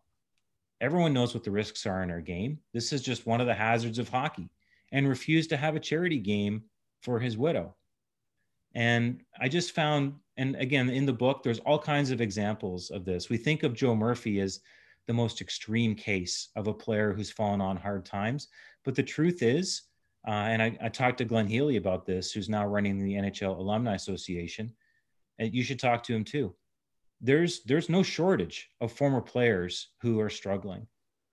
everyone 0.81 1.13
knows 1.13 1.33
what 1.33 1.43
the 1.43 1.51
risks 1.51 1.85
are 1.85 2.03
in 2.03 2.11
our 2.11 2.21
game. 2.21 2.59
This 2.73 2.93
is 2.93 3.01
just 3.01 3.25
one 3.25 3.41
of 3.41 3.47
the 3.47 3.53
hazards 3.53 3.99
of 3.99 4.09
hockey, 4.09 4.49
and 4.91 5.07
refused 5.07 5.49
to 5.49 5.57
have 5.57 5.75
a 5.75 5.79
charity 5.79 6.19
game 6.19 6.63
for 7.01 7.19
his 7.19 7.37
widow. 7.37 7.75
And 8.73 9.21
I 9.39 9.49
just 9.49 9.71
found, 9.71 10.13
and 10.37 10.55
again, 10.57 10.89
in 10.89 11.05
the 11.05 11.13
book, 11.13 11.41
there's 11.41 11.59
all 11.59 11.79
kinds 11.79 12.11
of 12.11 12.21
examples 12.21 12.91
of 12.91 13.05
this. 13.05 13.29
We 13.29 13.37
think 13.37 13.63
of 13.63 13.73
Joe 13.73 13.95
Murphy 13.95 14.39
as 14.39 14.59
the 15.07 15.13
most 15.13 15.41
extreme 15.41 15.95
case 15.95 16.49
of 16.55 16.67
a 16.67 16.73
player 16.73 17.13
who's 17.13 17.31
fallen 17.31 17.61
on 17.61 17.77
hard 17.77 18.05
times. 18.05 18.49
But 18.85 18.93
the 18.93 19.03
truth 19.03 19.41
is, 19.41 19.83
uh, 20.27 20.31
and 20.31 20.61
I, 20.61 20.77
I, 20.81 20.89
talked 20.89 21.19
to 21.19 21.25
Glenn 21.25 21.47
Healy 21.47 21.77
about 21.77 22.05
this, 22.05 22.31
who's 22.31 22.49
now 22.49 22.67
running 22.67 22.99
the 22.99 23.13
NHL 23.13 23.57
Alumni 23.57 23.95
Association, 23.95 24.73
and 25.39 25.53
you 25.53 25.63
should 25.63 25.79
talk 25.79 26.03
to 26.03 26.13
him 26.13 26.25
too. 26.25 26.53
There's 27.21 27.63
there's 27.63 27.89
no 27.89 28.03
shortage 28.03 28.69
of 28.81 28.91
former 28.91 29.21
players 29.21 29.89
who 30.01 30.19
are 30.19 30.29
struggling. 30.29 30.85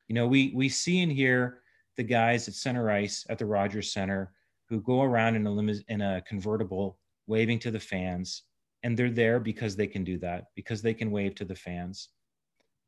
You 0.08 0.14
know, 0.14 0.26
we 0.28 0.52
we 0.54 0.68
see 0.68 1.02
and 1.02 1.10
hear 1.10 1.60
the 1.96 2.04
guys 2.04 2.46
at 2.48 2.54
center 2.54 2.90
ice 2.90 3.26
at 3.28 3.38
the 3.38 3.46
Rogers 3.46 3.92
Center 3.92 4.32
who 4.68 4.80
go 4.80 5.02
around 5.02 5.34
in 5.36 5.46
a 5.46 5.92
in 5.92 6.00
a 6.00 6.22
convertible 6.22 6.98
waving 7.26 7.58
to 7.60 7.70
the 7.70 7.80
fans 7.80 8.42
and 8.84 8.96
they're 8.96 9.10
there 9.10 9.40
because 9.40 9.74
they 9.74 9.86
can 9.86 10.04
do 10.04 10.18
that 10.18 10.48
because 10.54 10.82
they 10.82 10.94
can 10.94 11.10
wave 11.10 11.34
to 11.34 11.44
the 11.44 11.54
fans. 11.54 12.10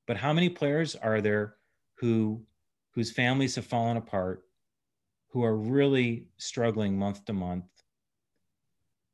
But 0.07 0.19
how 0.19 0.33
many 0.33 0.51
players 0.51 0.95
are 0.95 1.21
there 1.21 1.57
who 1.99 2.43
whose 2.95 3.11
families 3.11 3.57
have 3.57 3.67
fallen 3.67 3.97
apart 3.97 4.45
who 5.31 5.43
are 5.43 5.57
really 5.57 6.29
struggling 6.37 6.97
month 6.97 7.25
to 7.25 7.33
month? 7.33 7.65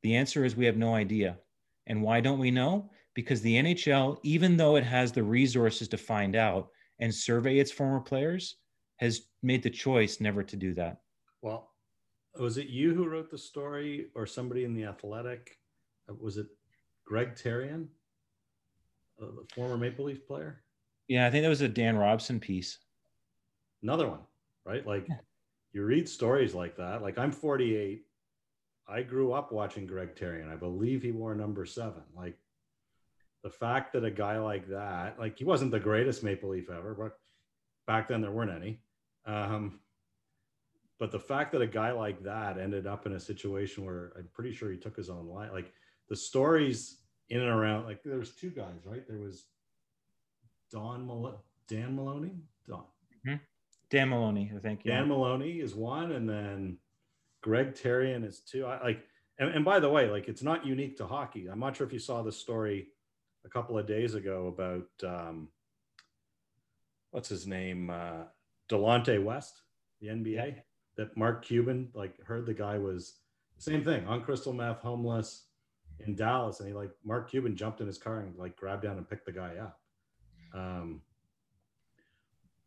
The 0.03 0.15
answer 0.15 0.43
is 0.43 0.55
we 0.55 0.65
have 0.65 0.77
no 0.77 0.93
idea. 0.93 1.39
And 1.87 2.03
why 2.03 2.19
don't 2.19 2.39
we 2.39 2.51
know? 2.51 2.89
Because 3.15 3.41
the 3.41 3.55
NHL 3.55 4.19
even 4.23 4.57
though 4.57 4.75
it 4.75 4.83
has 4.83 5.11
the 5.11 5.23
resources 5.23 5.87
to 5.87 5.97
find 5.97 6.35
out 6.35 6.67
and 6.99 7.15
survey 7.15 7.59
its 7.59 7.71
former 7.71 8.01
players 8.01 8.57
has 8.97 9.21
made 9.41 9.63
the 9.63 9.69
choice 9.69 10.19
never 10.19 10.43
to 10.43 10.57
do 10.57 10.73
that. 10.73 10.99
Well 11.41 11.69
was 12.37 12.57
it 12.57 12.67
you 12.67 12.93
who 12.93 13.07
wrote 13.07 13.29
the 13.29 13.37
story 13.37 14.07
or 14.15 14.25
somebody 14.25 14.63
in 14.63 14.73
the 14.73 14.85
athletic? 14.85 15.59
Uh, 16.09 16.15
was 16.19 16.37
it 16.37 16.47
greg 17.05 17.35
terrion 17.35 17.87
uh, 19.21 19.25
the 19.25 19.45
former 19.53 19.77
maple 19.77 20.05
leaf 20.05 20.25
player? 20.27 20.61
Yeah 21.07 21.27
i 21.27 21.31
think 21.31 21.43
that 21.43 21.49
was 21.49 21.61
a 21.61 21.67
dan 21.67 21.97
robson 21.97 22.39
piece. 22.39 22.79
Another 23.81 24.07
one 24.07 24.19
right? 24.65 24.85
Like 24.85 25.07
you 25.73 25.83
read 25.83 26.07
stories 26.07 26.53
like 26.53 26.77
that. 26.77 27.01
Like 27.01 27.17
i'm 27.17 27.31
48 27.31 28.05
i 28.87 29.01
grew 29.01 29.31
up 29.31 29.51
watching 29.51 29.87
greg 29.87 30.13
terrion 30.15 30.51
i 30.51 30.55
believe 30.55 31.01
he 31.01 31.11
wore 31.11 31.35
number 31.35 31.65
seven. 31.65 32.03
Like 32.15 32.37
the 33.43 33.49
fact 33.49 33.93
that 33.93 34.05
a 34.05 34.11
guy 34.11 34.39
like 34.39 34.67
that 34.69 35.19
like 35.19 35.37
he 35.37 35.43
wasn't 35.43 35.71
the 35.71 35.79
greatest 35.79 36.23
maple 36.23 36.49
leaf 36.49 36.69
ever 36.69 36.93
but 36.93 37.17
back 37.87 38.07
then 38.07 38.21
there 38.21 38.31
weren't 38.31 38.51
any. 38.51 38.79
Um, 39.25 39.79
but 40.99 41.11
the 41.11 41.19
fact 41.19 41.51
that 41.51 41.61
a 41.61 41.67
guy 41.67 41.91
like 41.91 42.23
that 42.23 42.57
ended 42.57 42.87
up 42.87 43.05
in 43.05 43.13
a 43.13 43.19
situation 43.19 43.85
where 43.85 44.13
I'm 44.17 44.29
pretty 44.33 44.53
sure 44.53 44.71
he 44.71 44.77
took 44.77 44.95
his 44.95 45.09
own 45.09 45.27
life, 45.27 45.49
like 45.51 45.73
the 46.13 46.17
stories 46.17 46.99
in 47.29 47.39
and 47.39 47.49
around, 47.49 47.85
like 47.85 48.03
there 48.03 48.19
was 48.19 48.35
two 48.35 48.51
guys, 48.51 48.85
right? 48.85 49.01
There 49.07 49.17
was 49.17 49.45
Don 50.71 51.07
Mal- 51.07 51.43
Dan 51.67 51.95
Maloney, 51.95 52.35
Don. 52.67 52.83
Mm-hmm. 53.25 53.37
Dan 53.89 54.09
Maloney, 54.09 54.51
I 54.55 54.59
think. 54.59 54.81
Yeah. 54.83 54.97
Dan 54.97 55.07
Maloney 55.07 55.59
is 55.59 55.73
one, 55.73 56.11
and 56.11 56.29
then 56.29 56.77
Greg 57.41 57.73
Terrion 57.73 58.23
is 58.23 58.41
two. 58.41 58.65
I 58.67 58.83
like, 58.83 59.03
and, 59.39 59.49
and 59.49 59.65
by 59.65 59.79
the 59.79 59.89
way, 59.89 60.07
like 60.07 60.27
it's 60.27 60.43
not 60.43 60.65
unique 60.65 60.97
to 60.97 61.07
hockey. 61.07 61.47
I'm 61.47 61.59
not 61.59 61.75
sure 61.75 61.87
if 61.87 61.93
you 61.93 61.99
saw 61.99 62.21
the 62.21 62.31
story 62.31 62.89
a 63.43 63.49
couple 63.49 63.79
of 63.79 63.87
days 63.87 64.13
ago 64.13 64.47
about 64.47 65.09
um, 65.09 65.47
what's 67.09 67.29
his 67.29 67.47
name, 67.47 67.89
uh, 67.89 68.25
Delonte 68.69 69.23
West, 69.23 69.63
the 69.99 70.09
NBA. 70.09 70.55
Yeah 70.55 70.61
that 70.95 71.15
Mark 71.17 71.43
Cuban 71.43 71.89
like 71.93 72.21
heard 72.23 72.45
the 72.45 72.53
guy 72.53 72.77
was 72.77 73.19
same 73.57 73.83
thing 73.83 74.05
on 74.07 74.21
crystal 74.21 74.53
meth, 74.53 74.81
homeless 74.81 75.45
in 75.99 76.15
Dallas, 76.15 76.59
and 76.59 76.67
he 76.67 76.73
like 76.73 76.91
Mark 77.03 77.29
Cuban 77.29 77.55
jumped 77.55 77.81
in 77.81 77.87
his 77.87 77.97
car 77.97 78.19
and 78.19 78.35
like 78.37 78.55
grabbed 78.55 78.83
down 78.83 78.97
and 78.97 79.09
picked 79.09 79.25
the 79.25 79.31
guy 79.31 79.55
up. 79.61 79.79
Um, 80.53 81.01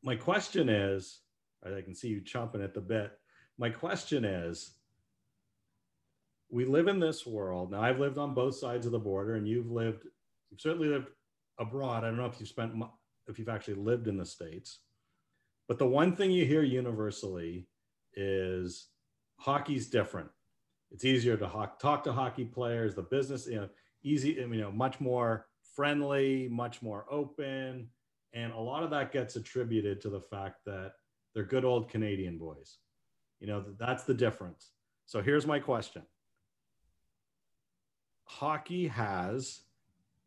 my 0.03 0.17
question 0.17 0.69
is, 0.69 1.21
I 1.65 1.81
can 1.81 1.95
see 1.95 2.09
you 2.09 2.21
chomping 2.21 2.63
at 2.63 2.75
the 2.75 2.81
bit. 2.81 3.13
My 3.59 3.71
question 3.71 4.25
is, 4.25 4.75
we 6.51 6.65
live 6.65 6.89
in 6.89 7.01
this 7.01 7.27
world 7.27 7.73
now. 7.73 7.83
I've 7.83 7.99
lived 7.99 8.19
on 8.19 8.35
both 8.35 8.55
sides 8.57 8.87
of 8.87 8.93
the 8.93 8.99
border, 8.99 9.35
and 9.35 9.49
you've 9.49 9.71
lived. 9.71 10.05
You've 10.51 10.61
certainly 10.61 10.89
lived 10.89 11.09
abroad. 11.59 12.05
I 12.05 12.09
don't 12.09 12.17
know 12.17 12.27
if 12.27 12.39
you've 12.39 12.49
spent 12.49 12.73
if 13.27 13.39
you've 13.39 13.49
actually 13.49 13.75
lived 13.75 14.07
in 14.07 14.17
the 14.17 14.27
states, 14.27 14.81
but 15.69 15.79
the 15.79 15.87
one 15.87 16.15
thing 16.15 16.31
you 16.31 16.47
hear 16.47 16.63
universally 16.63 17.67
is 18.15 18.89
hockey's 19.39 19.89
different. 19.89 20.31
It's 20.91 21.05
easier 21.05 21.37
to 21.37 21.47
ho- 21.47 21.71
talk 21.81 22.05
to 22.05 22.13
hockey 22.13 22.45
players. 22.45 22.95
The 22.95 23.03
business, 23.03 23.47
you 23.47 23.57
know, 23.57 23.69
easy, 24.03 24.31
you 24.33 24.47
know, 24.47 24.71
much 24.71 25.01
more 25.01 25.47
friendly, 25.75 26.49
much 26.51 26.83
more 26.83 27.07
open, 27.11 27.89
and 28.33 28.53
a 28.53 28.59
lot 28.59 28.83
of 28.83 28.91
that 28.91 29.13
gets 29.13 29.37
attributed 29.37 30.01
to 30.03 30.11
the 30.11 30.21
fact 30.21 30.65
that 30.67 30.93
they're 31.35 31.45
good 31.45 31.65
old 31.65 31.89
Canadian 31.89 32.39
boys. 32.39 32.79
You 33.41 33.47
know, 33.47 33.65
that's 33.79 34.05
the 34.05 34.15
difference. 34.15 34.73
So 35.05 35.21
here's 35.21 35.47
my 35.47 35.59
question. 35.59 36.03
Hockey 38.25 38.89
has 38.89 39.61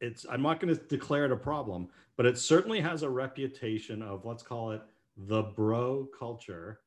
it's 0.02 0.26
I'm 0.30 0.42
not 0.42 0.60
going 0.60 0.74
to 0.74 0.82
declare 0.86 1.26
it 1.26 1.32
a 1.32 1.38
problem, 1.38 1.90
but 2.16 2.26
it 2.26 2.38
certainly 2.38 2.80
has 2.80 3.04
a 3.04 3.10
reputation 3.10 4.02
of 4.02 4.26
let's 4.26 4.44
call 4.44 4.72
it 4.72 4.82
the 5.18 5.44
bro 5.44 6.08
culture 6.18 6.80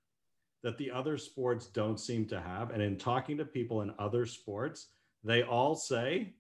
that 0.62 0.78
the 0.78 0.90
other 0.90 1.18
sports 1.18 1.66
don't 1.66 1.98
seem 1.98 2.24
to 2.26 2.40
have. 2.40 2.70
And 2.70 2.82
in 2.82 2.96
talking 2.96 3.36
to 3.38 3.44
people 3.44 3.82
in 3.82 3.92
other 3.98 4.26
sports, 4.26 4.88
they 5.24 5.42
all 5.42 5.74
say 5.74 6.34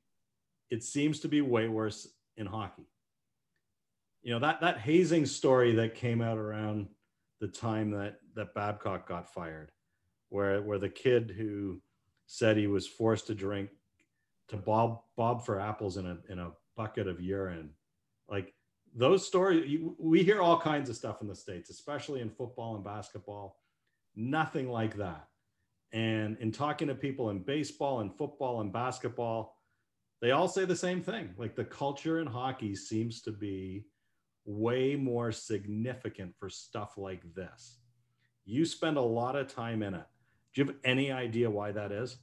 it 0.70 0.82
seems 0.82 1.20
to 1.20 1.28
be 1.28 1.40
way 1.40 1.68
worse 1.68 2.08
in 2.36 2.46
hockey. 2.46 2.86
You 4.22 4.32
know, 4.32 4.38
that, 4.38 4.60
that 4.60 4.78
hazing 4.78 5.26
story 5.26 5.74
that 5.74 5.94
came 5.94 6.22
out 6.22 6.38
around 6.38 6.86
the 7.40 7.48
time 7.48 7.90
that, 7.90 8.18
that 8.34 8.54
Babcock 8.54 9.08
got 9.08 9.32
fired, 9.32 9.72
where, 10.28 10.62
where 10.62 10.78
the 10.78 10.88
kid 10.88 11.34
who 11.36 11.82
said 12.26 12.56
he 12.56 12.68
was 12.68 12.86
forced 12.86 13.26
to 13.26 13.34
drink 13.34 13.70
to 14.48 14.56
bob, 14.56 15.00
bob 15.16 15.44
for 15.44 15.58
apples 15.58 15.96
in 15.96 16.06
a, 16.06 16.18
in 16.30 16.38
a 16.38 16.52
bucket 16.76 17.08
of 17.08 17.20
urine. 17.20 17.70
Like 18.28 18.54
those 18.94 19.26
stories, 19.26 19.80
we 19.98 20.22
hear 20.22 20.40
all 20.40 20.60
kinds 20.60 20.88
of 20.88 20.96
stuff 20.96 21.20
in 21.20 21.26
the 21.26 21.34
States, 21.34 21.70
especially 21.70 22.20
in 22.20 22.30
football 22.30 22.76
and 22.76 22.84
basketball 22.84 23.56
Nothing 24.14 24.70
like 24.70 24.96
that. 24.96 25.28
And 25.92 26.36
in 26.38 26.52
talking 26.52 26.88
to 26.88 26.94
people 26.94 27.30
in 27.30 27.40
baseball 27.40 28.00
and 28.00 28.14
football 28.16 28.60
and 28.60 28.72
basketball, 28.72 29.58
they 30.20 30.30
all 30.30 30.48
say 30.48 30.64
the 30.64 30.76
same 30.76 31.02
thing. 31.02 31.34
Like 31.36 31.54
the 31.54 31.64
culture 31.64 32.20
in 32.20 32.26
hockey 32.26 32.74
seems 32.74 33.20
to 33.22 33.32
be 33.32 33.84
way 34.44 34.96
more 34.96 35.32
significant 35.32 36.34
for 36.38 36.48
stuff 36.48 36.96
like 36.96 37.22
this. 37.34 37.78
You 38.44 38.64
spend 38.64 38.96
a 38.96 39.02
lot 39.02 39.36
of 39.36 39.52
time 39.52 39.82
in 39.82 39.94
it. 39.94 40.06
Do 40.54 40.60
you 40.60 40.66
have 40.66 40.76
any 40.84 41.10
idea 41.10 41.50
why 41.50 41.72
that 41.72 41.92
is? 41.92 42.16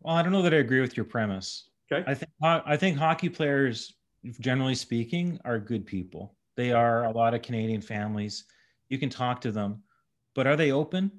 Well, 0.00 0.14
I 0.14 0.22
don't 0.22 0.32
know 0.32 0.42
that 0.42 0.54
I 0.54 0.58
agree 0.58 0.80
with 0.80 0.96
your 0.96 1.04
premise. 1.04 1.70
Okay. 1.90 2.08
I 2.08 2.14
think 2.14 2.30
I 2.42 2.76
think 2.76 2.98
hockey 2.98 3.28
players, 3.28 3.94
generally 4.40 4.74
speaking, 4.74 5.40
are 5.44 5.58
good 5.58 5.86
people. 5.86 6.34
They 6.56 6.72
are 6.72 7.04
a 7.04 7.10
lot 7.10 7.34
of 7.34 7.42
Canadian 7.42 7.80
families. 7.80 8.44
You 8.88 8.98
can 8.98 9.08
talk 9.08 9.40
to 9.42 9.52
them 9.52 9.82
but 10.38 10.46
are 10.46 10.54
they 10.54 10.70
open? 10.70 11.10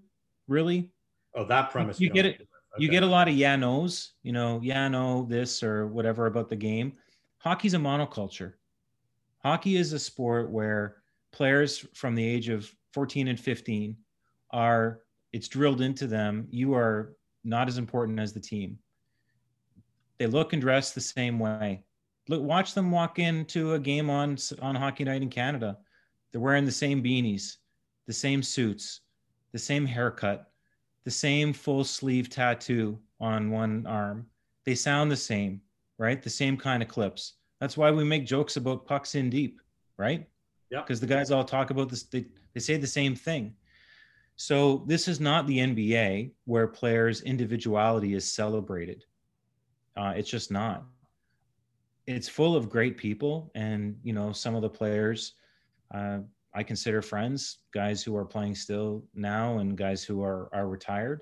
Really? 0.47 0.93
Oh, 1.35 1.43
that 1.43 1.71
premise. 1.71 1.99
You, 1.99 2.07
you 2.07 2.13
get 2.13 2.25
it. 2.25 2.35
Okay. 2.35 2.45
You 2.77 2.87
get 2.87 3.03
a 3.03 3.05
lot 3.05 3.27
of 3.27 3.33
yeah 3.33 3.57
nos, 3.57 4.13
you 4.23 4.31
know, 4.31 4.61
yeah 4.63 4.87
no 4.87 5.25
this 5.29 5.61
or 5.61 5.87
whatever 5.87 6.27
about 6.27 6.47
the 6.47 6.55
game. 6.55 6.93
Hockey's 7.39 7.73
a 7.73 7.77
monoculture. 7.77 8.53
Hockey 9.43 9.75
is 9.75 9.91
a 9.91 9.99
sport 9.99 10.51
where 10.51 11.01
players 11.33 11.85
from 11.93 12.15
the 12.15 12.25
age 12.25 12.47
of 12.47 12.73
14 12.93 13.27
and 13.27 13.37
15 13.37 13.97
are 14.51 15.01
it's 15.33 15.49
drilled 15.49 15.81
into 15.81 16.07
them 16.07 16.47
you 16.49 16.73
are 16.73 17.13
not 17.43 17.67
as 17.67 17.77
important 17.77 18.21
as 18.21 18.31
the 18.31 18.39
team 18.39 18.79
they 20.17 20.27
look 20.27 20.53
and 20.53 20.61
dress 20.61 20.91
the 20.91 21.01
same 21.01 21.37
way 21.37 21.83
look 22.29 22.41
watch 22.41 22.73
them 22.73 22.89
walk 22.89 23.19
into 23.19 23.73
a 23.73 23.79
game 23.79 24.09
on 24.09 24.37
on 24.61 24.73
hockey 24.73 25.03
night 25.03 25.21
in 25.21 25.29
canada 25.29 25.77
they're 26.31 26.41
wearing 26.41 26.65
the 26.65 26.71
same 26.71 27.03
beanies 27.03 27.57
the 28.07 28.13
same 28.13 28.41
suits 28.41 29.01
the 29.51 29.59
same 29.59 29.85
haircut, 29.85 30.51
the 31.05 31.11
same 31.11 31.53
full 31.53 31.83
sleeve 31.83 32.29
tattoo 32.29 32.99
on 33.19 33.51
one 33.51 33.85
arm. 33.85 34.27
They 34.65 34.75
sound 34.75 35.11
the 35.11 35.17
same, 35.17 35.61
right? 35.97 36.21
The 36.21 36.29
same 36.29 36.57
kind 36.57 36.83
of 36.83 36.89
clips. 36.89 37.33
That's 37.59 37.77
why 37.77 37.91
we 37.91 38.03
make 38.03 38.25
jokes 38.25 38.57
about 38.57 38.85
pucks 38.85 39.15
in 39.15 39.29
deep, 39.29 39.61
right? 39.97 40.27
Yeah. 40.69 40.81
Because 40.81 40.99
the 40.99 41.07
guys 41.07 41.31
all 41.31 41.43
talk 41.43 41.71
about 41.71 41.89
this, 41.89 42.03
they, 42.03 42.25
they 42.53 42.59
say 42.59 42.77
the 42.77 42.87
same 42.87 43.15
thing. 43.15 43.55
So 44.35 44.83
this 44.87 45.07
is 45.07 45.19
not 45.19 45.47
the 45.47 45.57
NBA 45.57 46.31
where 46.45 46.67
players' 46.67 47.21
individuality 47.23 48.13
is 48.13 48.31
celebrated. 48.31 49.03
Uh, 49.97 50.13
it's 50.15 50.29
just 50.29 50.49
not. 50.49 50.85
It's 52.07 52.29
full 52.29 52.55
of 52.55 52.69
great 52.69 52.97
people, 52.97 53.51
and 53.53 53.99
you 54.01 54.13
know 54.13 54.31
some 54.31 54.55
of 54.55 54.61
the 54.61 54.69
players 54.69 55.33
uh, 55.93 56.19
I 56.59 56.63
consider 56.63 57.01
friends, 57.01 57.59
guys 57.73 58.03
who 58.03 58.17
are 58.17 58.25
playing 58.25 58.55
still 58.55 59.05
now, 59.13 59.59
and 59.59 59.77
guys 59.77 60.03
who 60.03 60.21
are 60.21 60.49
are 60.53 60.67
retired. 60.67 61.21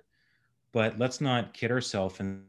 But 0.71 0.97
let's 0.97 1.21
not 1.21 1.54
kid 1.54 1.69
ourselves 1.71 2.19
and 2.19 2.43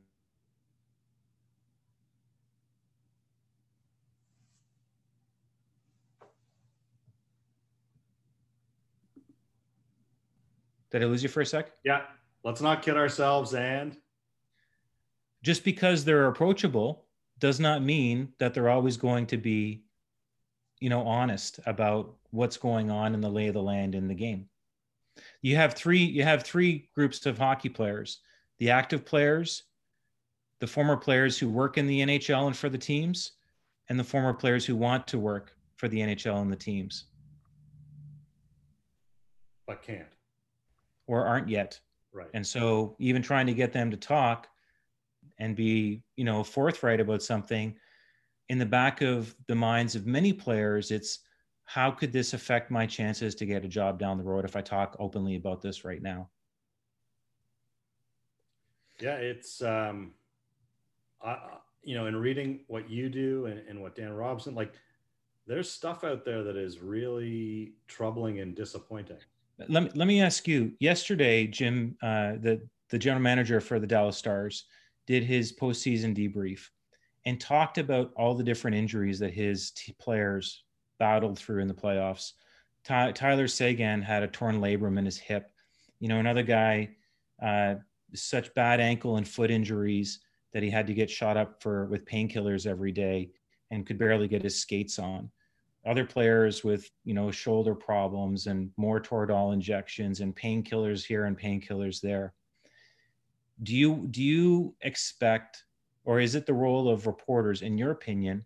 Did 10.91 11.03
I 11.03 11.07
lose 11.07 11.23
you 11.23 11.29
for 11.29 11.43
a 11.43 11.47
sec? 11.47 11.73
Yeah. 11.85 12.05
Let's 12.43 12.63
not 12.63 12.81
kid 12.81 12.97
ourselves. 12.97 13.53
And 13.55 13.99
Just 15.43 15.63
because 15.63 16.07
they're 16.07 16.29
approachable 16.29 17.05
does 17.39 17.61
not 17.61 17.83
mean 17.83 18.33
that 18.39 18.55
they're 18.55 18.71
always 18.71 18.97
going 18.97 19.27
to 19.27 19.37
be, 19.37 19.85
you 20.81 20.89
know, 20.89 21.03
honest 21.03 21.61
about 21.67 22.15
what's 22.31 22.57
going 22.57 22.91
on 22.91 23.15
in 23.15 23.21
the 23.21 23.29
lay 23.29 23.49
of 23.49 23.55
the 23.55 23.63
land 23.63 23.95
in 23.95 24.09
the 24.09 24.15
game. 24.15 24.49
You 25.43 25.57
have 25.57 25.75
three. 25.75 26.05
You 26.05 26.23
have 26.23 26.43
three 26.45 26.89
groups 26.95 27.27
of 27.27 27.39
hockey 27.39 27.69
players: 27.69 28.21
the 28.59 28.71
active 28.71 29.05
players, 29.05 29.65
the 30.61 30.67
former 30.67 30.97
players 30.97 31.39
who 31.39 31.49
work 31.49 31.79
in 31.79 31.87
the 31.87 32.01
NHL 32.01 32.47
and 32.47 32.57
for 32.57 32.69
the 32.69 32.79
teams, 32.79 33.33
and 33.89 33.99
the 33.99 34.05
former 34.05 34.33
players 34.33 34.65
who 34.65 34.77
want 34.77 35.07
to 35.09 35.19
work 35.19 35.57
for 35.77 35.89
the 35.89 35.99
NHL 35.99 36.41
and 36.43 36.53
the 36.53 36.57
teams, 36.57 37.07
but 39.67 39.83
can't. 39.83 40.07
or 41.07 41.25
aren't 41.25 41.49
yet. 41.49 41.81
Right. 42.13 42.29
And 42.35 42.47
so 42.47 42.97
even 42.99 43.23
trying 43.23 43.47
to 43.47 43.55
get 43.55 43.73
them 43.73 43.91
to 43.91 43.97
talk 43.97 44.49
and 45.39 45.55
be, 45.55 46.03
you 46.17 46.25
know, 46.25 46.43
forthright 46.43 47.01
about 47.01 47.23
something 47.23 47.77
in 48.49 48.59
the 48.59 48.67
back 48.67 49.03
of 49.03 49.35
the 49.47 49.55
minds 49.55 49.95
of 49.95 50.07
many 50.07 50.33
players, 50.33 50.91
it's 50.91 51.21
how 51.65 51.91
could 51.91 52.13
this 52.13 52.33
affect 52.33 52.71
my 52.71 52.87
chances 52.87 53.35
to 53.35 53.47
get 53.47 53.65
a 53.65 53.69
job 53.69 53.99
down 53.99 54.17
the 54.17 54.25
road 54.25 54.45
if 54.45 54.57
I 54.57 54.63
talk 54.63 54.97
openly 54.99 55.37
about 55.37 55.61
this 55.61 55.85
right 55.85 56.03
now? 56.03 56.31
Yeah, 59.01 59.17
it's 59.17 59.63
um, 59.63 60.13
I, 61.23 61.37
you 61.83 61.95
know, 61.95 62.07
in 62.07 62.17
reading 62.17 62.61
what 62.69 62.89
you 62.91 63.09
do 63.09 63.47
and, 63.47 63.63
and 63.69 63.81
what 63.81 63.95
Dan 63.95 64.13
Robson 64.13 64.55
like, 64.55 64.73
there's 65.47 65.71
stuff 65.71 66.05
out 66.05 66.25
there 66.25 66.43
that 66.43 66.57
is 66.57 66.81
really 66.81 67.75
troubling 67.87 68.41
and 68.41 68.55
disappointing. 68.55 69.17
Let 69.69 69.83
me, 69.83 69.91
let 69.95 70.09
me 70.09 70.23
ask 70.23 70.47
you 70.47 70.73
yesterday, 70.79 71.47
Jim, 71.47 71.97
uh, 72.03 72.33
the, 72.41 72.61
the 72.91 72.99
general 72.99 73.23
manager 73.23 73.61
for 73.61 73.79
the 73.79 73.87
Dallas 73.87 74.17
Stars 74.17 74.65
did 75.07 75.25
his 75.25 75.53
postseason 75.53 76.17
debrief 76.17 76.69
and 77.29 77.39
talked 77.39 77.77
about 77.77 78.11
all 78.17 78.35
the 78.35 78.43
different 78.43 78.75
injuries 78.75 79.19
that 79.19 79.35
his 79.35 79.73
t- 79.73 79.95
players 79.99 80.65
battled 80.99 81.39
through 81.39 81.61
in 81.61 81.69
the 81.69 81.75
playoffs. 81.75 82.33
Ty- 82.85 83.13
Tyler 83.13 83.47
Seguin 83.47 84.01
had 84.01 84.23
a 84.23 84.29
torn 84.29 84.63
labrum 84.63 84.99
in 84.99 85.05
his 85.05 85.19
hip. 85.19 85.51
You 86.01 86.09
know, 86.09 86.21
another 86.21 86.43
guy, 86.43 86.97
uh, 87.43 87.75
such 88.15 88.55
bad 88.55 88.81
ankle 88.81 89.19
and 89.19 89.29
foot 89.29 89.51
injuries 89.51 90.21
that 90.55 90.63
he 90.63 90.71
had 90.71 90.87
to 90.87 90.95
get 90.95 91.11
shot 91.11 91.37
up 91.37 91.63
for 91.63 91.85
with 91.89 92.07
painkillers 92.07 92.67
every 92.67 92.93
day 92.93 93.31
and 93.71 93.87
could 93.87 93.99
barely 93.99 94.27
get 94.27 94.43
his 94.43 94.59
skates 94.59 94.99
on. 94.99 95.31
Other 95.85 96.07
players 96.07 96.65
with 96.65 96.91
you 97.05 97.13
know 97.13 97.31
shoulder 97.31 97.75
problems 97.75 98.47
and 98.47 98.71
more 98.79 99.03
Toradol 99.03 99.53
injections 99.53 100.21
and 100.21 100.35
painkillers 100.35 101.05
here 101.05 101.27
and 101.27 101.39
painkillers 101.39 102.01
there. 102.01 102.33
Do 103.63 103.77
you 103.77 104.09
do 104.11 104.23
you 104.23 104.75
expect, 104.81 105.65
or 106.09 106.21
is 106.21 106.35
it 106.35 106.47
the 106.47 106.55
role 106.55 106.89
of 106.89 107.07
reporters, 107.07 107.61
in 107.61 107.77
your 107.77 107.91
opinion? 107.91 108.43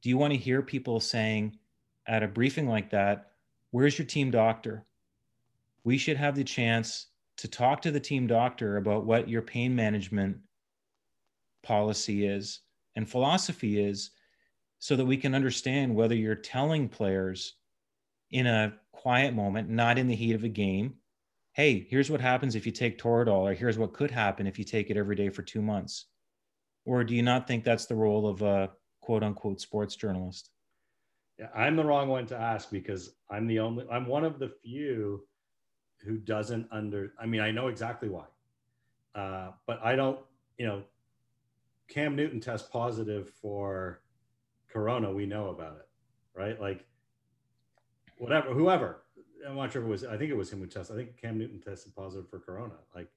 Do 0.00 0.08
you 0.08 0.16
want 0.16 0.32
to 0.32 0.38
hear 0.38 0.62
people 0.62 1.00
saying 1.00 1.58
at 2.06 2.22
a 2.22 2.28
briefing 2.28 2.68
like 2.68 2.90
that, 2.90 3.32
"Where's 3.72 3.98
your 3.98 4.06
team 4.06 4.30
doctor?" 4.30 4.86
We 5.82 5.98
should 5.98 6.16
have 6.16 6.36
the 6.36 6.44
chance 6.44 7.08
to 7.38 7.48
talk 7.48 7.82
to 7.82 7.90
the 7.90 7.98
team 7.98 8.28
doctor 8.28 8.76
about 8.76 9.06
what 9.06 9.28
your 9.28 9.42
pain 9.42 9.74
management 9.74 10.38
policy 11.64 12.26
is 12.26 12.60
and 12.94 13.10
philosophy 13.10 13.82
is 13.82 14.12
so 14.78 14.94
that 14.94 15.04
we 15.04 15.16
can 15.16 15.34
understand 15.34 15.96
whether 15.96 16.14
you're 16.14 16.36
telling 16.36 16.88
players 16.88 17.56
in 18.30 18.46
a 18.46 18.78
quiet 18.92 19.34
moment, 19.34 19.68
not 19.68 19.98
in 19.98 20.06
the 20.06 20.14
heat 20.14 20.34
of 20.34 20.44
a 20.44 20.48
game, 20.48 20.94
hey, 21.54 21.88
here's 21.90 22.08
what 22.08 22.20
happens 22.20 22.54
if 22.54 22.66
you 22.66 22.70
take 22.70 22.98
Toradol, 22.98 23.50
or 23.50 23.54
here's 23.54 23.78
what 23.78 23.94
could 23.94 24.12
happen 24.12 24.46
if 24.46 24.60
you 24.60 24.64
take 24.64 24.90
it 24.90 24.96
every 24.96 25.16
day 25.16 25.28
for 25.28 25.42
two 25.42 25.60
months? 25.60 26.06
Or 26.84 27.04
do 27.04 27.14
you 27.14 27.22
not 27.22 27.46
think 27.46 27.64
that's 27.64 27.86
the 27.86 27.94
role 27.94 28.26
of 28.26 28.42
a 28.42 28.70
quote 29.00 29.22
unquote 29.22 29.60
sports 29.60 29.96
journalist? 29.96 30.50
Yeah, 31.38 31.48
I'm 31.54 31.76
the 31.76 31.84
wrong 31.84 32.08
one 32.08 32.26
to 32.26 32.36
ask 32.36 32.70
because 32.70 33.14
I'm 33.30 33.46
the 33.46 33.58
only 33.58 33.86
I'm 33.90 34.06
one 34.06 34.24
of 34.24 34.38
the 34.38 34.48
few 34.48 35.26
who 36.04 36.18
doesn't 36.18 36.68
under 36.70 37.12
I 37.18 37.26
mean 37.26 37.40
I 37.40 37.50
know 37.50 37.68
exactly 37.68 38.08
why. 38.08 38.26
Uh, 39.14 39.52
but 39.66 39.80
I 39.84 39.94
don't, 39.94 40.18
you 40.58 40.66
know, 40.66 40.82
Cam 41.88 42.16
Newton 42.16 42.40
test 42.40 42.70
positive 42.70 43.30
for 43.30 44.00
corona, 44.68 45.12
we 45.12 45.24
know 45.24 45.48
about 45.48 45.76
it, 45.76 45.88
right? 46.34 46.60
Like 46.60 46.84
whatever, 48.18 48.52
whoever. 48.52 49.02
I'm 49.46 49.56
not 49.56 49.72
sure 49.72 49.82
if 49.82 49.88
it 49.88 49.90
was 49.90 50.04
I 50.04 50.16
think 50.16 50.30
it 50.30 50.36
was 50.36 50.52
him 50.52 50.60
who 50.60 50.66
tested. 50.66 50.96
I 50.96 50.98
think 50.98 51.20
Cam 51.20 51.38
Newton 51.38 51.60
tested 51.60 51.94
positive 51.94 52.28
for 52.28 52.38
corona. 52.38 52.74
Like 52.94 53.08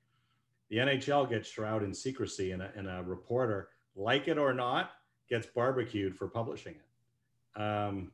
the 0.69 0.77
NHL 0.77 1.29
gets 1.29 1.49
shrouded 1.49 1.87
in 1.87 1.93
secrecy 1.93 2.51
and 2.51 2.61
a, 2.61 2.71
and 2.75 2.87
a 2.87 3.03
reporter, 3.03 3.69
like 3.95 4.27
it 4.27 4.37
or 4.37 4.53
not, 4.53 4.91
gets 5.29 5.47
barbecued 5.47 6.15
for 6.15 6.27
publishing 6.27 6.75
it. 6.75 7.61
Um, 7.61 8.11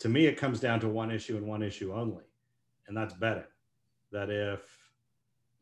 to 0.00 0.08
me, 0.08 0.26
it 0.26 0.36
comes 0.36 0.60
down 0.60 0.80
to 0.80 0.88
one 0.88 1.10
issue 1.10 1.36
and 1.36 1.46
one 1.46 1.62
issue 1.62 1.92
only, 1.92 2.24
and 2.88 2.96
that's 2.96 3.14
betting. 3.14 3.44
That 4.12 4.30
if 4.30 4.60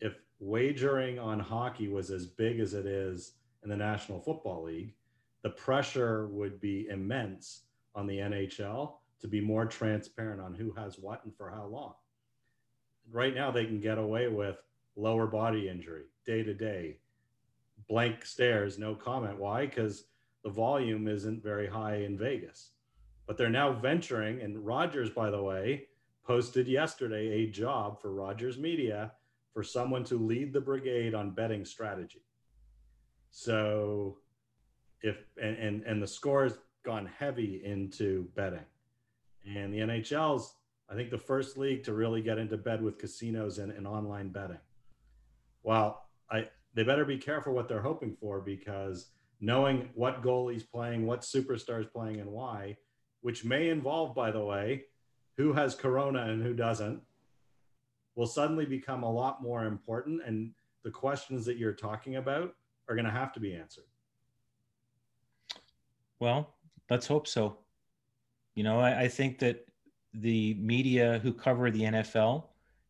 if 0.00 0.14
wagering 0.38 1.18
on 1.18 1.40
hockey 1.40 1.88
was 1.88 2.10
as 2.10 2.26
big 2.26 2.60
as 2.60 2.74
it 2.74 2.86
is 2.86 3.32
in 3.62 3.68
the 3.68 3.76
National 3.76 4.20
Football 4.20 4.64
League, 4.64 4.94
the 5.42 5.50
pressure 5.50 6.28
would 6.28 6.60
be 6.60 6.86
immense 6.88 7.62
on 7.94 8.06
the 8.06 8.18
NHL 8.18 8.94
to 9.20 9.28
be 9.28 9.40
more 9.40 9.66
transparent 9.66 10.40
on 10.40 10.54
who 10.54 10.72
has 10.72 10.98
what 10.98 11.24
and 11.24 11.34
for 11.36 11.50
how 11.50 11.66
long. 11.66 11.94
Right 13.10 13.34
now, 13.34 13.50
they 13.50 13.64
can 13.64 13.80
get 13.80 13.98
away 13.98 14.28
with 14.28 14.56
lower 14.98 15.26
body 15.26 15.68
injury 15.68 16.04
day 16.26 16.42
to 16.42 16.52
day, 16.52 16.98
blank 17.88 18.24
stares, 18.24 18.78
no 18.78 18.94
comment. 18.94 19.38
Why? 19.38 19.66
Because 19.66 20.04
the 20.44 20.50
volume 20.50 21.08
isn't 21.08 21.42
very 21.42 21.66
high 21.66 21.96
in 21.96 22.18
Vegas. 22.18 22.72
But 23.26 23.36
they're 23.36 23.50
now 23.50 23.72
venturing, 23.72 24.40
and 24.40 24.64
Rogers, 24.64 25.10
by 25.10 25.30
the 25.30 25.42
way, 25.42 25.86
posted 26.26 26.66
yesterday 26.66 27.28
a 27.28 27.50
job 27.50 28.00
for 28.00 28.12
Rogers 28.12 28.58
Media 28.58 29.12
for 29.52 29.62
someone 29.62 30.04
to 30.04 30.16
lead 30.16 30.52
the 30.52 30.60
brigade 30.60 31.14
on 31.14 31.30
betting 31.30 31.64
strategy. 31.64 32.22
So 33.30 34.18
if 35.02 35.16
and 35.40 35.56
and, 35.56 35.82
and 35.82 36.02
the 36.02 36.06
score 36.06 36.44
has 36.44 36.58
gone 36.84 37.10
heavy 37.18 37.62
into 37.64 38.28
betting. 38.34 38.64
And 39.46 39.72
the 39.72 39.78
NHL's, 39.78 40.54
I 40.90 40.94
think, 40.94 41.10
the 41.10 41.18
first 41.18 41.56
league 41.56 41.82
to 41.84 41.92
really 41.92 42.22
get 42.22 42.38
into 42.38 42.56
bed 42.56 42.82
with 42.82 42.98
casinos 42.98 43.58
and, 43.58 43.72
and 43.72 43.86
online 43.86 44.28
betting. 44.28 44.58
Well, 45.62 46.06
I 46.30 46.48
they 46.74 46.84
better 46.84 47.04
be 47.04 47.18
careful 47.18 47.54
what 47.54 47.68
they're 47.68 47.82
hoping 47.82 48.16
for 48.20 48.40
because 48.40 49.10
knowing 49.40 49.90
what 49.94 50.22
goalie's 50.22 50.62
playing, 50.62 51.06
what 51.06 51.22
superstars 51.22 51.90
playing, 51.90 52.20
and 52.20 52.30
why, 52.30 52.76
which 53.20 53.44
may 53.44 53.68
involve, 53.68 54.14
by 54.14 54.30
the 54.30 54.44
way, 54.44 54.84
who 55.36 55.52
has 55.52 55.74
corona 55.74 56.22
and 56.22 56.42
who 56.42 56.54
doesn't, 56.54 57.00
will 58.14 58.26
suddenly 58.26 58.66
become 58.66 59.02
a 59.02 59.10
lot 59.10 59.42
more 59.42 59.64
important. 59.64 60.20
And 60.26 60.52
the 60.82 60.90
questions 60.90 61.44
that 61.46 61.56
you're 61.56 61.72
talking 61.72 62.16
about 62.16 62.54
are 62.88 62.94
going 62.94 63.04
to 63.04 63.10
have 63.10 63.32
to 63.34 63.40
be 63.40 63.54
answered. 63.54 63.84
Well, 66.20 66.54
let's 66.90 67.06
hope 67.06 67.28
so. 67.28 67.58
You 68.56 68.64
know, 68.64 68.80
I, 68.80 69.02
I, 69.02 69.08
think 69.08 69.38
that 69.38 69.66
the 70.14 70.54
media 70.54 71.20
who 71.22 71.32
cover 71.32 71.70
the 71.70 71.82
NFL 71.82 72.44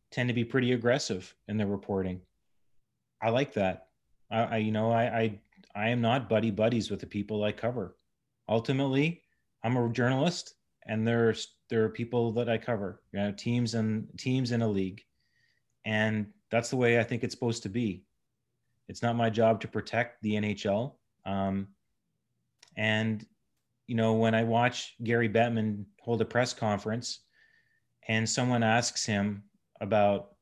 tend 0.09 0.29
to 0.29 0.33
be 0.33 0.43
pretty 0.43 0.71
aggressive 0.71 1.35
in 1.47 1.57
their 1.57 1.67
reporting. 1.67 2.21
I 3.21 3.29
like 3.29 3.53
that. 3.53 3.87
I, 4.31 4.43
I 4.43 4.57
you 4.57 4.71
know, 4.71 4.91
I, 4.91 5.03
I, 5.03 5.39
I 5.75 5.89
am 5.89 6.01
not 6.01 6.29
buddy 6.29 6.51
buddies 6.51 6.89
with 6.89 6.99
the 6.99 7.05
people 7.05 7.43
I 7.43 7.51
cover. 7.51 7.95
Ultimately, 8.47 9.21
I'm 9.63 9.77
a 9.77 9.89
journalist, 9.89 10.55
and 10.85 11.07
there's 11.07 11.55
there 11.69 11.83
are 11.83 11.89
people 11.89 12.31
that 12.33 12.49
I 12.49 12.57
cover, 12.57 13.01
you 13.11 13.19
know, 13.19 13.31
teams 13.31 13.75
and 13.75 14.07
teams 14.17 14.51
in 14.51 14.61
a 14.61 14.67
league, 14.67 15.03
And 15.85 16.27
that's 16.49 16.69
the 16.69 16.77
way 16.77 16.99
I 16.99 17.03
think 17.03 17.23
it's 17.23 17.33
supposed 17.33 17.63
to 17.63 17.69
be. 17.69 18.03
It's 18.87 19.03
not 19.03 19.15
my 19.15 19.29
job 19.29 19.61
to 19.61 19.67
protect 19.67 20.21
the 20.23 20.33
NHL. 20.33 20.95
Um, 21.25 21.67
and, 22.75 23.23
you 23.85 23.95
know, 23.95 24.13
when 24.13 24.33
I 24.33 24.43
watch 24.43 24.95
Gary 25.03 25.29
Bettman 25.29 25.85
hold 26.01 26.21
a 26.21 26.25
press 26.25 26.53
conference 26.53 27.19
and 28.07 28.27
someone 28.27 28.63
asks 28.63 29.05
him 29.05 29.43
about, 29.79 30.35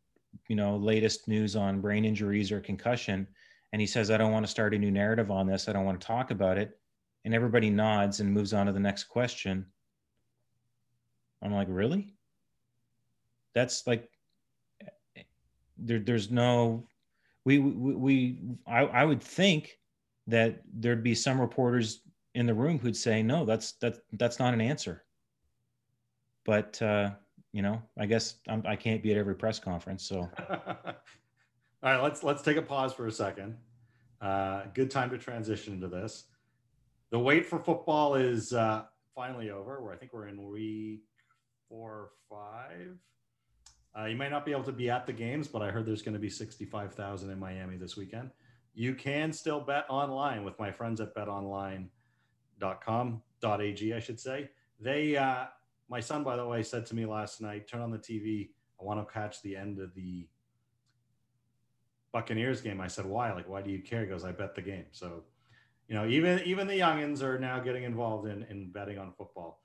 you 0.48 0.56
know, 0.56 0.78
latest 0.78 1.28
news 1.28 1.56
on 1.56 1.82
brain 1.82 2.06
injuries 2.06 2.52
or 2.52 2.60
concussion, 2.60 3.28
and 3.74 3.82
he 3.82 3.88
says, 3.88 4.12
I 4.12 4.18
don't 4.18 4.32
want 4.32 4.46
to 4.46 4.52
start 4.52 4.74
a 4.74 4.78
new 4.78 4.92
narrative 4.92 5.32
on 5.32 5.48
this, 5.48 5.68
I 5.68 5.74
don't 5.74 5.86
want 5.86 6.00
to 6.00 6.08
talk 6.08 6.32
about 6.32 6.58
it. 6.58 6.80
And 7.26 7.34
everybody 7.34 7.70
nods 7.70 8.20
and 8.22 8.32
moves 8.32 8.54
on 8.54 8.68
to 8.68 8.72
the 8.72 8.80
next 8.80 9.06
question. 9.06 9.66
I'm 11.42 11.54
like, 11.54 11.68
really? 11.70 12.14
That's 13.54 13.86
like, 13.86 14.10
there, 15.78 16.00
there's 16.00 16.32
no 16.32 16.88
we 17.46 17.60
we, 17.60 17.94
we 17.96 18.40
I, 18.68 18.82
I 18.82 19.06
would 19.06 19.22
think 19.22 19.80
that 20.28 20.62
there'd 20.74 21.04
be 21.04 21.16
some 21.16 21.40
reporters 21.40 22.02
in 22.36 22.46
the 22.46 22.54
room 22.54 22.78
who'd 22.80 22.96
say 22.96 23.24
no 23.24 23.46
that's 23.46 23.74
that 23.74 24.00
that's 24.14 24.40
not 24.40 24.54
an 24.54 24.62
answer 24.62 25.04
but 26.46 26.82
uh 26.82 27.12
you 27.58 27.64
know 27.64 27.82
i 27.98 28.06
guess 28.06 28.36
I'm, 28.48 28.62
i 28.68 28.76
can't 28.76 29.02
be 29.02 29.12
at 29.12 29.18
every 29.18 29.34
press 29.34 29.58
conference 29.60 30.04
so. 30.04 30.30
All 30.40 31.92
right 31.92 32.02
let's 32.04 32.22
let's 32.24 32.44
take 32.44 32.58
a 32.58 32.62
pause 32.62 32.94
for 32.94 33.08
a 33.08 33.12
second. 33.12 33.58
Uh 34.22 34.66
good 34.76 34.92
time 34.92 35.10
to 35.10 35.18
transition 35.18 35.74
into 35.74 35.88
this. 35.88 36.26
The 37.10 37.18
wait 37.18 37.48
for 37.48 37.58
football 37.58 38.14
is 38.14 38.54
uh 38.54 38.84
finally 39.16 39.50
over. 39.50 39.82
Where 39.82 39.92
i 39.92 39.98
think 39.98 40.14
we're 40.14 40.28
in 40.28 40.50
week 40.52 41.02
four 41.68 41.92
or 41.92 42.10
five. 42.30 42.96
Uh, 43.98 44.06
you 44.06 44.16
might 44.16 44.30
not 44.30 44.46
be 44.46 44.52
able 44.52 44.64
to 44.64 44.72
be 44.72 44.92
at 44.92 45.08
the 45.08 45.14
games, 45.14 45.48
but 45.48 45.64
I 45.64 45.72
heard 45.72 45.88
there's 45.88 46.04
going 46.04 46.14
to 46.14 46.20
be 46.20 46.30
65,000 46.30 47.32
in 47.32 47.40
Miami 47.40 47.78
this 47.78 47.98
weekend. 47.98 48.30
You 48.76 48.94
can 48.94 49.34
still 49.34 49.60
bet 49.60 49.86
online 49.90 50.46
with 50.46 50.58
my 50.60 50.72
friends 50.72 51.02
at 51.02 51.16
betonline.com.ag, 51.16 51.90
I 53.94 54.00
should 54.00 54.20
say. 54.20 54.50
They, 54.80 55.18
uh, 55.18 55.46
my 55.90 56.00
son, 56.00 56.24
by 56.24 56.36
the 56.36 56.46
way, 56.46 56.64
said 56.64 56.86
to 56.88 56.96
me 56.96 57.06
last 57.06 57.42
night, 57.42 57.68
turn 57.68 57.82
on 57.82 57.92
the 57.92 57.98
TV. 57.98 58.50
I 58.80 58.84
want 58.84 59.06
to 59.06 59.14
catch 59.14 59.42
the 59.42 59.56
end 59.56 59.80
of 59.80 59.94
the 59.96 60.28
Buccaneers 62.12 62.62
game. 62.62 62.82
I 62.82 62.88
said, 62.88 63.06
why? 63.06 63.32
Like, 63.34 63.48
why 63.48 63.62
do 63.62 63.72
you 63.72 63.82
care? 63.82 64.02
He 64.02 64.08
goes, 64.08 64.24
I 64.24 64.32
bet 64.32 64.56
the 64.56 64.62
game. 64.62 64.86
So, 64.92 65.24
you 65.88 65.96
know, 65.96 66.06
even 66.06 66.42
even 66.44 66.68
the 66.68 66.80
youngins 66.80 67.22
are 67.22 67.40
now 67.40 67.60
getting 67.60 67.84
involved 67.84 68.28
in, 68.28 68.44
in 68.50 68.72
betting 68.72 68.98
on 68.98 69.14
football. 69.18 69.62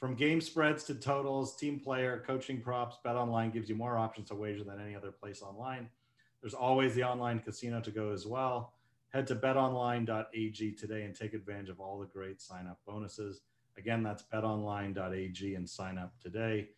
From 0.00 0.14
game 0.14 0.40
spreads 0.40 0.84
to 0.84 0.94
totals, 0.94 1.56
team 1.56 1.80
player, 1.80 2.22
coaching 2.26 2.60
props, 2.60 2.98
Bet 3.02 3.16
Online 3.16 3.50
gives 3.50 3.68
you 3.68 3.74
more 3.74 3.96
options 3.96 4.28
to 4.28 4.34
wager 4.34 4.62
than 4.62 4.80
any 4.80 4.94
other 4.94 5.10
place 5.10 5.40
online. 5.42 5.88
There's 6.42 6.54
always 6.54 6.94
the 6.94 7.02
online 7.02 7.40
casino 7.40 7.80
to 7.80 7.90
go 7.90 8.12
as 8.12 8.26
well. 8.26 8.74
Head 9.08 9.26
to 9.28 9.36
betonline.ag 9.36 10.72
today 10.72 11.04
and 11.04 11.14
take 11.14 11.32
advantage 11.32 11.70
of 11.70 11.80
all 11.80 11.98
the 11.98 12.06
great 12.06 12.42
sign 12.42 12.66
up 12.66 12.78
bonuses. 12.86 13.40
Again, 13.78 14.02
that's 14.02 14.24
betonline.ag 14.32 15.54
and 15.54 15.68
sign 15.68 15.98
up 15.98 16.12
today. 16.20 16.68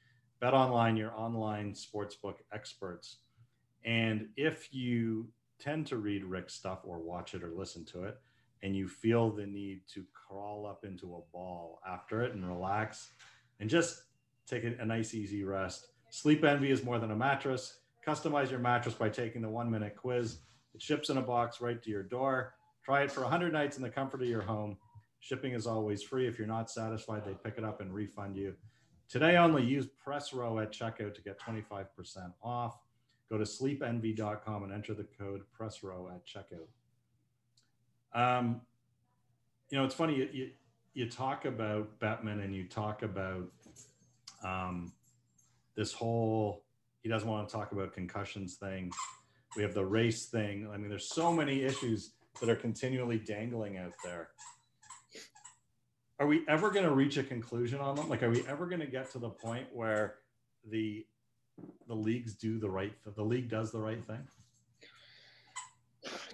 BetOnline, 0.42 0.96
your 0.96 1.12
online 1.14 1.74
sportsbook 1.74 2.36
experts. 2.52 3.18
And 3.84 4.28
if 4.36 4.72
you 4.72 5.28
tend 5.58 5.86
to 5.88 5.96
read 5.96 6.24
Rick's 6.24 6.54
stuff 6.54 6.80
or 6.84 6.98
watch 6.98 7.34
it 7.34 7.42
or 7.42 7.50
listen 7.50 7.84
to 7.86 8.04
it, 8.04 8.18
and 8.62 8.76
you 8.76 8.88
feel 8.88 9.30
the 9.30 9.46
need 9.46 9.82
to 9.94 10.04
crawl 10.12 10.66
up 10.66 10.84
into 10.84 11.14
a 11.14 11.32
ball 11.32 11.80
after 11.88 12.22
it 12.22 12.34
and 12.34 12.46
relax 12.46 13.12
and 13.60 13.70
just 13.70 14.02
take 14.46 14.64
a, 14.64 14.84
nice 14.84 15.14
easy 15.14 15.44
rest. 15.44 15.88
Sleep 16.10 16.42
envy 16.44 16.70
is 16.70 16.82
more 16.82 16.98
than 16.98 17.10
a 17.10 17.16
mattress. 17.16 17.78
Customize 18.06 18.50
your 18.50 18.60
mattress 18.60 18.94
by 18.94 19.08
taking 19.08 19.42
the 19.42 19.48
one 19.48 19.70
minute 19.70 19.94
quiz. 19.96 20.38
It 20.74 20.82
ships 20.82 21.10
in 21.10 21.18
a 21.18 21.22
box 21.22 21.60
right 21.60 21.80
to 21.82 21.90
your 21.90 22.02
door. 22.02 22.54
Try 22.84 23.02
it 23.02 23.12
for 23.12 23.20
100 23.20 23.52
nights 23.52 23.76
in 23.76 23.82
the 23.82 23.90
comfort 23.90 24.22
of 24.22 24.28
your 24.28 24.42
home 24.42 24.76
shipping 25.20 25.52
is 25.52 25.66
always 25.66 26.02
free 26.02 26.26
if 26.26 26.38
you're 26.38 26.46
not 26.46 26.70
satisfied 26.70 27.24
they 27.24 27.34
pick 27.34 27.58
it 27.58 27.64
up 27.64 27.80
and 27.80 27.92
refund 27.92 28.36
you 28.36 28.54
today 29.08 29.36
only 29.36 29.64
use 29.64 29.86
press 29.86 30.32
row 30.32 30.58
at 30.58 30.72
checkout 30.72 31.14
to 31.14 31.22
get 31.22 31.40
25% 31.40 31.86
off 32.42 32.78
go 33.30 33.36
to 33.36 33.44
sleepenvy.com 33.44 34.62
and 34.62 34.72
enter 34.72 34.94
the 34.94 35.06
code 35.18 35.42
press 35.52 35.82
row 35.82 36.10
at 36.14 36.26
checkout 36.26 36.68
um, 38.14 38.62
you 39.70 39.78
know, 39.78 39.84
it's 39.84 39.94
funny. 39.94 40.16
You, 40.16 40.28
you, 40.32 40.50
you 40.94 41.10
talk 41.10 41.44
about 41.44 41.98
Bettman 42.00 42.42
and 42.42 42.54
you 42.54 42.64
talk 42.64 43.02
about 43.02 43.46
um, 44.44 44.92
this 45.76 45.92
whole 45.92 46.64
he 47.02 47.08
doesn't 47.08 47.28
want 47.28 47.48
to 47.48 47.54
talk 47.54 47.72
about 47.72 47.92
concussions 47.92 48.54
thing. 48.54 48.90
We 49.56 49.62
have 49.62 49.74
the 49.74 49.84
race 49.84 50.26
thing. 50.26 50.68
I 50.72 50.76
mean, 50.76 50.88
there's 50.88 51.08
so 51.08 51.32
many 51.32 51.62
issues 51.62 52.12
that 52.40 52.48
are 52.48 52.56
continually 52.56 53.18
dangling 53.18 53.78
out 53.78 53.92
there. 54.04 54.30
Are 56.20 56.26
we 56.26 56.44
ever 56.48 56.70
going 56.70 56.84
to 56.84 56.92
reach 56.92 57.16
a 57.16 57.22
conclusion 57.22 57.80
on 57.80 57.94
them? 57.94 58.08
Like, 58.08 58.22
are 58.22 58.30
we 58.30 58.44
ever 58.48 58.66
going 58.66 58.80
to 58.80 58.86
get 58.86 59.10
to 59.12 59.18
the 59.18 59.30
point 59.30 59.66
where 59.72 60.16
the 60.68 61.06
the 61.88 61.94
leagues 61.94 62.34
do 62.34 62.58
the 62.58 62.70
right 62.70 62.92
the 63.04 63.22
league 63.22 63.48
does 63.48 63.72
the 63.72 63.80
right 63.80 64.04
thing? 64.06 64.26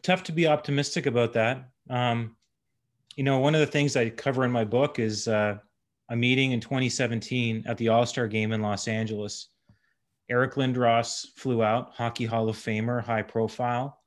tough 0.04 0.22
to 0.24 0.32
be 0.32 0.46
optimistic 0.46 1.06
about 1.06 1.32
that. 1.32 1.68
Um, 1.90 2.36
you 3.16 3.24
know, 3.24 3.38
one 3.38 3.54
of 3.54 3.60
the 3.60 3.66
things 3.66 3.96
I 3.96 4.10
cover 4.10 4.44
in 4.44 4.50
my 4.50 4.64
book 4.64 4.98
is 4.98 5.26
uh, 5.26 5.58
a 6.10 6.16
meeting 6.16 6.52
in 6.52 6.60
2017 6.60 7.64
at 7.66 7.78
the 7.78 7.88
All 7.88 8.06
Star 8.06 8.28
game 8.28 8.52
in 8.52 8.60
Los 8.60 8.86
Angeles. 8.86 9.48
Eric 10.30 10.54
Lindros 10.54 11.26
flew 11.36 11.62
out, 11.62 11.92
Hockey 11.94 12.24
Hall 12.24 12.48
of 12.48 12.56
Famer, 12.56 13.02
high 13.02 13.22
profile, 13.22 13.98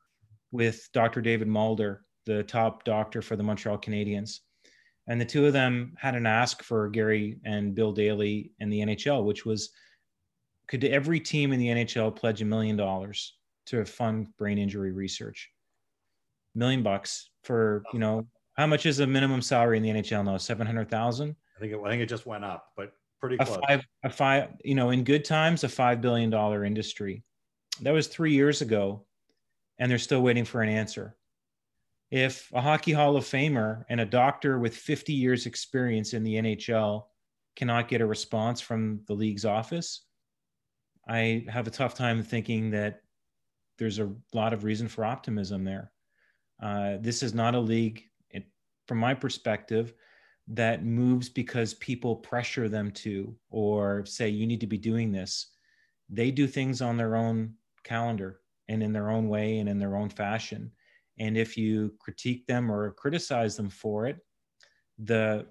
with 0.51 0.89
Dr. 0.93 1.21
David 1.21 1.47
Mulder, 1.47 2.05
the 2.25 2.43
top 2.43 2.83
doctor 2.83 3.21
for 3.21 3.35
the 3.35 3.43
Montreal 3.43 3.77
Canadiens. 3.77 4.39
And 5.07 5.21
the 5.21 5.25
two 5.25 5.45
of 5.45 5.53
them 5.53 5.93
had 5.97 6.15
an 6.15 6.25
ask 6.25 6.63
for 6.63 6.89
Gary 6.89 7.39
and 7.45 7.73
Bill 7.73 7.91
Daly 7.91 8.51
and 8.59 8.71
the 8.71 8.81
NHL, 8.81 9.23
which 9.23 9.45
was 9.45 9.69
could 10.67 10.83
every 10.83 11.19
team 11.19 11.53
in 11.53 11.59
the 11.59 11.67
NHL 11.67 12.13
pledge 12.13 12.41
a 12.41 12.45
million 12.45 12.75
dollars 12.75 13.37
to 13.67 13.85
fund 13.85 14.27
brain 14.37 14.57
injury 14.57 14.91
research? 14.91 15.49
million 16.57 16.83
bucks 16.83 17.29
for 17.43 17.83
you 17.93 17.99
know 17.99 18.27
how 18.57 18.65
much 18.65 18.85
is 18.85 18.99
a 18.99 19.07
minimum 19.07 19.41
salary 19.41 19.77
in 19.77 19.83
the 19.83 19.89
NHL 19.89 20.25
now? 20.25 20.37
Seven 20.37 20.65
hundred 20.65 20.89
thousand. 20.89 21.35
I 21.55 21.59
think 21.59 21.73
it, 21.73 21.79
I 21.83 21.89
think 21.89 22.01
it 22.01 22.09
just 22.09 22.25
went 22.25 22.43
up, 22.43 22.71
but 22.75 22.91
pretty 23.19 23.37
a 23.39 23.45
close. 23.45 23.59
Five, 23.67 23.85
a 24.03 24.09
five, 24.09 24.49
you 24.63 24.75
know, 24.75 24.89
in 24.89 25.03
good 25.03 25.23
times, 25.23 25.63
a 25.63 25.69
five 25.69 26.01
billion 26.01 26.29
dollar 26.29 26.65
industry. 26.65 27.23
That 27.81 27.91
was 27.91 28.07
three 28.07 28.33
years 28.33 28.61
ago, 28.61 29.05
and 29.77 29.89
they're 29.89 29.99
still 29.99 30.21
waiting 30.21 30.45
for 30.45 30.61
an 30.61 30.69
answer. 30.69 31.15
If 32.09 32.49
a 32.53 32.61
hockey 32.61 32.93
Hall 32.93 33.17
of 33.17 33.25
Famer 33.25 33.83
and 33.89 33.99
a 33.99 34.05
doctor 34.05 34.59
with 34.59 34.75
50 34.75 35.13
years 35.13 35.45
experience 35.45 36.13
in 36.13 36.23
the 36.23 36.35
NHL 36.35 37.03
cannot 37.55 37.89
get 37.89 38.01
a 38.01 38.05
response 38.05 38.61
from 38.61 39.01
the 39.07 39.13
league's 39.13 39.43
office, 39.43 40.05
I 41.07 41.45
have 41.49 41.67
a 41.67 41.71
tough 41.71 41.95
time 41.95 42.23
thinking 42.23 42.71
that 42.71 43.01
there's 43.77 43.99
a 43.99 44.13
lot 44.33 44.53
of 44.53 44.63
reason 44.63 44.87
for 44.87 45.05
optimism 45.05 45.63
there. 45.63 45.91
Uh, 46.61 46.97
this 46.99 47.23
is 47.23 47.33
not 47.33 47.55
a 47.55 47.59
league, 47.59 48.03
it, 48.29 48.45
from 48.87 48.97
my 48.97 49.13
perspective, 49.13 49.93
that 50.47 50.85
moves 50.85 51.27
because 51.29 51.73
people 51.75 52.15
pressure 52.15 52.69
them 52.69 52.89
to 52.91 53.35
or 53.49 54.05
say, 54.05 54.29
you 54.29 54.47
need 54.47 54.61
to 54.61 54.67
be 54.67 54.77
doing 54.77 55.11
this. 55.11 55.47
They 56.09 56.31
do 56.31 56.47
things 56.47 56.81
on 56.81 56.95
their 56.95 57.15
own 57.15 57.53
calendar 57.83 58.39
and 58.69 58.81
in 58.81 58.93
their 58.93 59.09
own 59.09 59.27
way 59.27 59.59
and 59.59 59.67
in 59.67 59.77
their 59.77 59.95
own 59.97 60.09
fashion. 60.09 60.71
And 61.19 61.37
if 61.37 61.57
you 61.57 61.93
critique 61.99 62.45
them 62.47 62.71
or 62.71 62.91
criticize 62.91 63.55
them 63.55 63.69
for 63.69 64.05
it, 64.07 64.19
the 64.99 65.47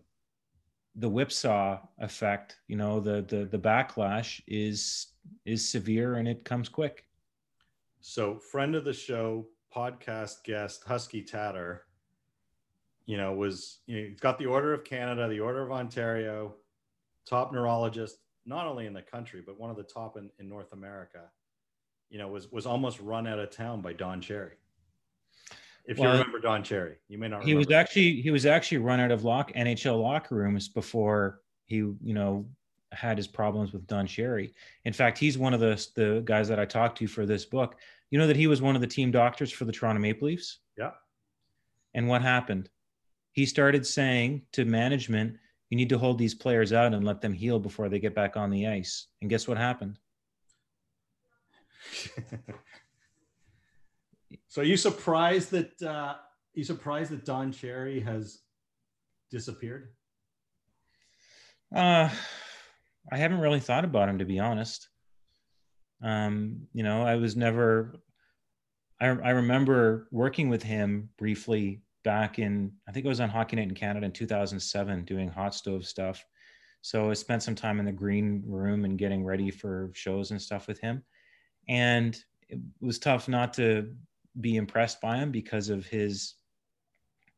the 0.99 1.09
whipsaw 1.09 1.79
effect, 1.99 2.59
you 2.69 2.77
know, 2.77 3.01
the 3.01 3.23
the 3.23 3.45
the 3.47 3.59
backlash 3.59 4.41
is 4.47 5.09
is 5.45 5.69
severe 5.69 6.17
and 6.17 6.29
it 6.29 6.45
comes 6.45 6.69
quick. 6.69 7.05
So, 8.01 8.39
friend 8.39 8.75
of 8.75 8.85
the 8.85 8.93
show, 8.93 9.47
podcast 9.75 10.45
guest 10.45 10.85
Husky 10.85 11.23
Tator, 11.23 11.81
you 13.05 13.17
know, 13.17 13.33
was 13.33 13.81
you 13.87 13.97
know, 13.97 14.09
he's 14.09 14.21
got 14.21 14.39
the 14.39 14.47
Order 14.47 14.73
of 14.73 14.85
Canada, 14.85 15.29
the 15.29 15.41
Order 15.41 15.63
of 15.63 15.73
Ontario, 15.73 16.55
top 17.29 17.53
neurologist, 17.53 18.19
not 18.47 18.67
only 18.67 18.87
in 18.87 18.93
the 18.93 19.03
country, 19.03 19.43
but 19.45 19.59
one 19.59 19.71
of 19.71 19.77
the 19.77 19.83
top 19.83 20.17
in, 20.17 20.31
in 20.39 20.49
North 20.49 20.73
America, 20.73 21.25
you 22.09 22.19
know, 22.19 22.29
was 22.29 22.51
was 22.51 22.65
almost 22.65 23.01
run 23.01 23.27
out 23.27 23.39
of 23.39 23.51
town 23.51 23.81
by 23.81 23.93
Don 23.93 24.21
Cherry. 24.21 24.57
If 25.87 25.99
well, 25.99 26.13
you 26.13 26.19
remember 26.19 26.41
Don 26.41 26.63
Cherry, 26.63 26.97
you 27.09 27.19
may 27.19 27.29
not. 27.29 27.45
He 27.45 27.55
was 27.55 27.71
actually 27.71 28.21
he 28.21 28.31
was 28.31 28.45
actually 28.45 28.79
run 28.79 29.01
out 29.01 29.11
of 29.11 29.25
lock 29.25 29.53
NHL 29.53 30.03
locker 30.03 30.35
rooms 30.35 30.69
before 30.69 31.41
he, 31.67 31.77
you 31.77 31.97
know, 32.03 32.47
had 32.93 33.17
his 33.17 33.29
problems 33.29 33.73
with 33.73 33.87
Don 33.87 34.07
Cherry. 34.07 34.53
In 34.85 34.93
fact, 34.93 35.17
he's 35.19 35.39
one 35.39 35.55
of 35.55 35.61
the 35.61 35.87
the 35.95 36.23
guys 36.25 36.49
that 36.49 36.59
I 36.59 36.65
talked 36.65 36.99
to 36.99 37.07
for 37.07 37.25
this 37.25 37.45
book 37.45 37.77
you 38.11 38.19
know 38.19 38.27
that 38.27 38.37
he 38.37 38.47
was 38.47 38.63
one 38.63 38.75
of 38.75 38.81
the 38.81 38.87
team 38.87 39.11
doctors 39.11 39.51
for 39.51 39.65
the 39.65 39.73
Toronto 39.73 40.01
Maple 40.01 40.29
Leafs? 40.29 40.59
Yeah. 40.79 40.93
And 41.95 42.09
what 42.09 42.23
happened? 42.23 42.69
He 43.33 43.47
started 43.47 43.87
saying 43.87 44.43
to 44.53 44.65
management, 44.65 45.37
you 45.71 45.77
need 45.77 45.89
to 45.89 45.99
hold 45.99 46.19
these 46.19 46.35
players 46.35 46.73
out 46.73 46.95
and 46.95 47.05
let 47.05 47.21
them 47.21 47.33
heal 47.33 47.59
before 47.59 47.89
they 47.89 47.99
get 47.99 48.15
back 48.15 48.37
on 48.37 48.51
the 48.51 48.69
ice. 48.69 49.09
And 49.21 49.29
guess 49.29 49.49
what 49.49 49.59
happened? 49.59 49.99
so 54.49 54.63
are 54.63 54.65
you 54.65 54.77
surprised 54.77 55.51
that 55.51 55.83
uh 55.83 56.15
you 56.55 56.65
surprised 56.65 57.11
that 57.11 57.25
Don 57.25 57.53
Cherry 57.53 58.01
has 58.01 58.41
disappeared? 59.31 59.91
Uh 61.75 62.11
I 63.13 63.17
haven't 63.17 63.41
really 63.41 63.61
thought 63.61 63.85
about 63.85 64.09
him 64.09 64.19
to 64.19 64.25
be 64.25 64.39
honest. 64.39 64.89
Um, 66.03 66.67
you 66.73 66.83
know, 66.83 67.03
I 67.03 67.17
was 67.17 67.37
never 67.37 67.95
I, 69.01 69.07
I 69.07 69.31
remember 69.31 70.09
working 70.11 70.49
with 70.49 70.63
him 70.63 71.11
briefly 71.19 71.83
back 72.05 72.39
in 72.39 72.73
I 72.89 72.93
think 72.93 73.05
it 73.05 73.09
was 73.09 73.21
on 73.21 73.29
Hockey 73.29 73.57
Night 73.57 73.69
in 73.69 73.75
Canada 73.75 74.07
in 74.07 74.13
2007 74.13 75.05
doing 75.05 75.29
hot 75.29 75.55
stove 75.55 75.87
stuff. 75.87 76.25
So 76.83 77.11
I 77.11 77.15
spent 77.15 77.43
some 77.43 77.55
time 77.55 77.81
in 77.81 77.87
the 77.87 77.93
green 77.93 78.43
room 78.47 78.85
and 78.85 78.99
getting 78.99 79.25
ready 79.25 79.51
for 79.51 79.91
shows 79.93 80.31
and 80.31 80.41
stuff 80.41 80.69
with 80.69 80.81
him. 80.81 81.03
And 81.69 82.17
it 82.49 82.61
was 82.81 82.99
tough 83.01 83.29
not 83.29 83.55
to 83.55 83.93
be 84.41 84.57
impressed 84.57 85.01
by 85.01 85.17
him 85.19 85.31
because 85.31 85.69
of 85.69 85.87
his 85.87 86.35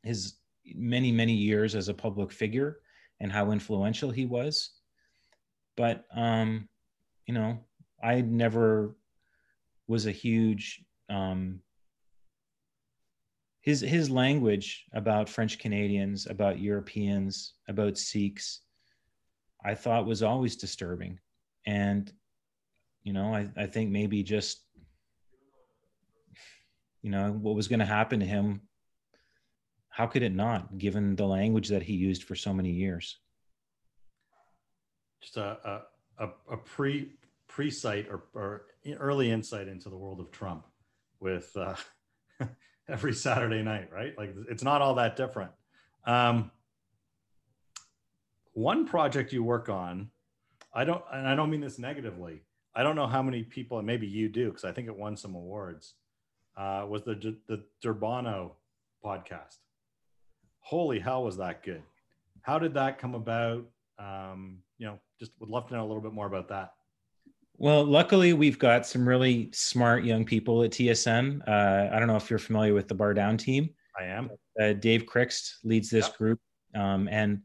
his 0.03 0.35
many 0.75 1.11
many 1.13 1.33
years 1.33 1.75
as 1.75 1.89
a 1.89 1.95
public 1.95 2.33
figure 2.33 2.81
and 3.21 3.33
how 3.33 3.51
influential 3.51 4.11
he 4.11 4.27
was. 4.27 4.71
But 5.77 6.05
um, 6.15 6.69
you 7.27 7.35
know, 7.35 7.59
I 8.03 8.21
never 8.21 8.97
was 9.87 10.07
a 10.07 10.13
huge 10.13 10.85
um, 11.09 11.61
his 13.61 13.81
his 13.81 14.11
language 14.11 14.87
about 14.93 15.29
French 15.29 15.59
Canadians, 15.59 16.27
about 16.27 16.61
Europeans, 16.61 17.55
about 17.69 17.99
Sikhs, 17.99 18.61
I 19.65 19.75
thought 19.75 20.07
was 20.07 20.23
always 20.23 20.57
disturbing. 20.57 21.19
And 21.67 22.13
you 23.03 23.13
know, 23.13 23.35
I, 23.35 23.49
I 23.57 23.67
think 23.67 23.91
maybe 23.91 24.23
just 24.23 24.65
you 27.03 27.11
know 27.11 27.31
what 27.31 27.55
was 27.55 27.69
going 27.69 27.79
to 27.79 27.87
happen 27.87 28.21
to 28.21 28.27
him 28.27 28.61
how 29.89 30.07
could 30.07 30.23
it 30.23 30.35
not 30.35 30.79
given 30.79 31.17
the 31.17 31.27
language 31.27 31.69
that 31.69 31.83
he 31.83 31.95
used 31.95 32.23
for 32.23 32.35
so 32.35 32.53
many 32.53 32.71
years 32.71 33.19
just 35.21 35.37
a 35.37 35.83
a, 36.19 36.29
a 36.51 36.57
pre 36.57 37.13
pre 37.47 37.71
sight 37.71 38.09
or, 38.11 38.25
or 38.35 38.63
early 38.99 39.31
insight 39.31 39.69
into 39.69 39.89
the 39.89 39.97
world 39.97 40.21
of 40.21 40.31
Trump 40.31 40.67
with 41.21 41.51
uh, 41.57 41.75
every 42.89 43.13
Saturday 43.13 43.63
night, 43.63 43.91
right? 43.93 44.17
Like 44.17 44.35
it's 44.49 44.63
not 44.63 44.83
all 44.83 44.95
that 44.95 45.17
different. 45.17 45.51
Um, 46.05 46.51
one 48.53 48.87
project 48.87 49.33
you 49.33 49.43
work 49.43 49.69
on, 49.69 50.11
I 50.73 50.85
don't, 50.85 51.03
and 51.13 51.29
I 51.29 51.35
don't 51.35 51.51
mean 51.51 51.61
this 51.61 51.79
negatively. 51.79 52.43
I 52.75 52.83
don't 52.83 52.97
know 52.97 53.07
how 53.07 53.23
many 53.23 53.43
people, 53.43 53.79
and 53.79 53.87
maybe 53.87 54.07
you 54.07 54.29
do, 54.29 54.49
because 54.49 54.65
I 54.65 54.73
think 54.73 54.89
it 54.89 54.97
won 54.97 55.17
some 55.17 55.35
awards. 55.35 55.95
Uh, 56.59 56.85
was 56.89 57.05
the 57.05 57.15
the 57.47 57.63
Durbano 57.83 58.53
podcast? 59.05 59.59
Holy 60.59 60.99
hell, 60.99 61.23
was 61.23 61.37
that 61.37 61.63
good? 61.63 61.83
How 62.43 62.59
did 62.59 62.75
that 62.75 62.99
come 62.99 63.15
about? 63.15 63.65
Um, 63.99 64.59
you 64.77 64.87
know, 64.87 64.99
just 65.21 65.33
would 65.39 65.51
love 65.51 65.69
to 65.69 65.75
know 65.75 65.85
a 65.85 65.87
little 65.87 66.03
bit 66.03 66.13
more 66.13 66.27
about 66.27 66.49
that. 66.49 66.73
Well, 67.57 67.85
luckily, 67.85 68.33
we've 68.33 68.59
got 68.59 68.87
some 68.87 69.09
really 69.09 69.51
smart 69.53 70.05
young 70.05 70.25
people 70.25 70.63
at 70.63 70.71
TSN. 70.71 71.47
Uh, 71.47 71.95
I 71.95 71.99
don't 71.99 72.09
know 72.09 72.17
if 72.17 72.29
you're 72.29 72.39
familiar 72.39 72.75
with 72.75 72.89
the 72.89 72.95
Bar 72.95 73.15
Down 73.15 73.37
team. 73.37 73.71
I 73.99 74.05
am. 74.05 74.31
Uh, 74.61 74.73
Dave 74.73 75.07
Krixt 75.07 75.55
leads 75.65 75.91
this 75.91 76.07
yep. 76.07 76.17
group, 76.17 76.41
um, 76.75 77.09
and 77.09 77.41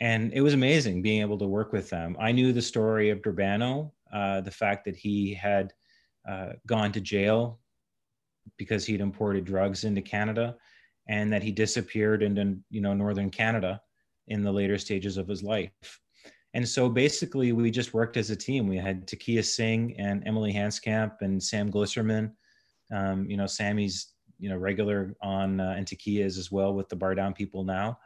and 0.00 0.32
it 0.32 0.40
was 0.40 0.54
amazing 0.54 1.02
being 1.02 1.20
able 1.20 1.38
to 1.38 1.46
work 1.46 1.72
with 1.72 1.90
them. 1.90 2.16
I 2.18 2.32
knew 2.32 2.52
the 2.54 2.62
story 2.62 3.10
of 3.10 3.20
Durbano, 3.20 3.92
uh, 4.12 4.40
the 4.40 4.50
fact 4.50 4.86
that 4.86 4.96
he 4.96 5.34
had 5.34 5.72
uh, 6.28 6.52
gone 6.66 6.92
to 6.92 7.00
jail 7.00 7.60
because 8.56 8.84
he'd 8.84 9.00
imported 9.00 9.44
drugs 9.44 9.84
into 9.84 10.02
Canada, 10.02 10.56
and 11.08 11.32
that 11.32 11.42
he 11.42 11.52
disappeared 11.52 12.22
into 12.22 12.58
you 12.70 12.80
know 12.80 12.94
northern 12.94 13.30
Canada 13.30 13.80
in 14.28 14.42
the 14.42 14.52
later 14.52 14.78
stages 14.78 15.16
of 15.16 15.28
his 15.28 15.42
life. 15.42 16.00
And 16.54 16.66
so 16.66 16.88
basically, 16.88 17.52
we 17.52 17.70
just 17.70 17.92
worked 17.92 18.16
as 18.16 18.30
a 18.30 18.36
team. 18.36 18.66
We 18.66 18.78
had 18.78 19.06
Takia 19.06 19.44
Singh 19.44 19.94
and 19.98 20.22
Emily 20.26 20.52
Hanskamp 20.52 21.20
and 21.20 21.42
Sam 21.42 21.70
Glisserman. 21.70 22.32
Um, 22.90 23.28
you 23.28 23.36
know, 23.36 23.46
Sammy's 23.46 24.14
you 24.38 24.48
know 24.48 24.56
regular 24.56 25.14
on 25.20 25.60
uh, 25.60 25.74
and 25.76 25.86
Takia's 25.86 26.38
as 26.38 26.50
well 26.50 26.74
with 26.74 26.88
the 26.88 26.96
Bar 26.96 27.14
Down 27.14 27.34
people 27.34 27.64
now, 27.64 27.98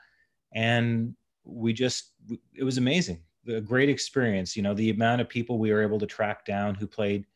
and 0.55 1.15
we 1.45 1.73
just 1.73 2.13
it 2.55 2.65
was 2.65 2.79
amazing. 2.79 3.21
A 3.49 3.61
great 3.61 3.89
experience. 3.89 4.57
You 4.57 4.63
know, 4.63 4.75
the 4.75 4.91
amount 4.91 5.21
of 5.21 5.29
people 5.29 5.59
we 5.59 5.73
were 5.73 5.83
able 5.83 5.99
to 5.99 6.07
track 6.07 6.45
down 6.45 6.75
who 6.75 6.87
played 6.87 7.27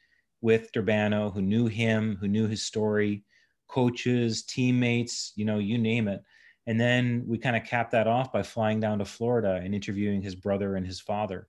with 0.44 0.70
Durbano, 0.72 1.30
who 1.30 1.40
knew 1.40 1.68
him, 1.68 2.18
who 2.20 2.28
knew 2.28 2.46
his 2.46 2.62
story, 2.62 3.24
coaches, 3.66 4.42
teammates, 4.42 5.32
you 5.36 5.46
know, 5.46 5.58
you 5.58 5.78
name 5.78 6.06
it. 6.06 6.22
And 6.66 6.78
then 6.78 7.24
we 7.26 7.38
kind 7.38 7.56
of 7.56 7.64
capped 7.64 7.92
that 7.92 8.06
off 8.06 8.30
by 8.30 8.42
flying 8.42 8.78
down 8.78 8.98
to 8.98 9.06
Florida 9.06 9.62
and 9.64 9.74
interviewing 9.74 10.20
his 10.20 10.34
brother 10.34 10.76
and 10.76 10.86
his 10.86 11.00
father 11.00 11.48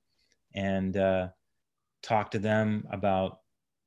and 0.54 0.96
uh, 0.96 1.28
talked 2.04 2.32
to 2.32 2.40
them 2.40 2.88
about 2.90 3.40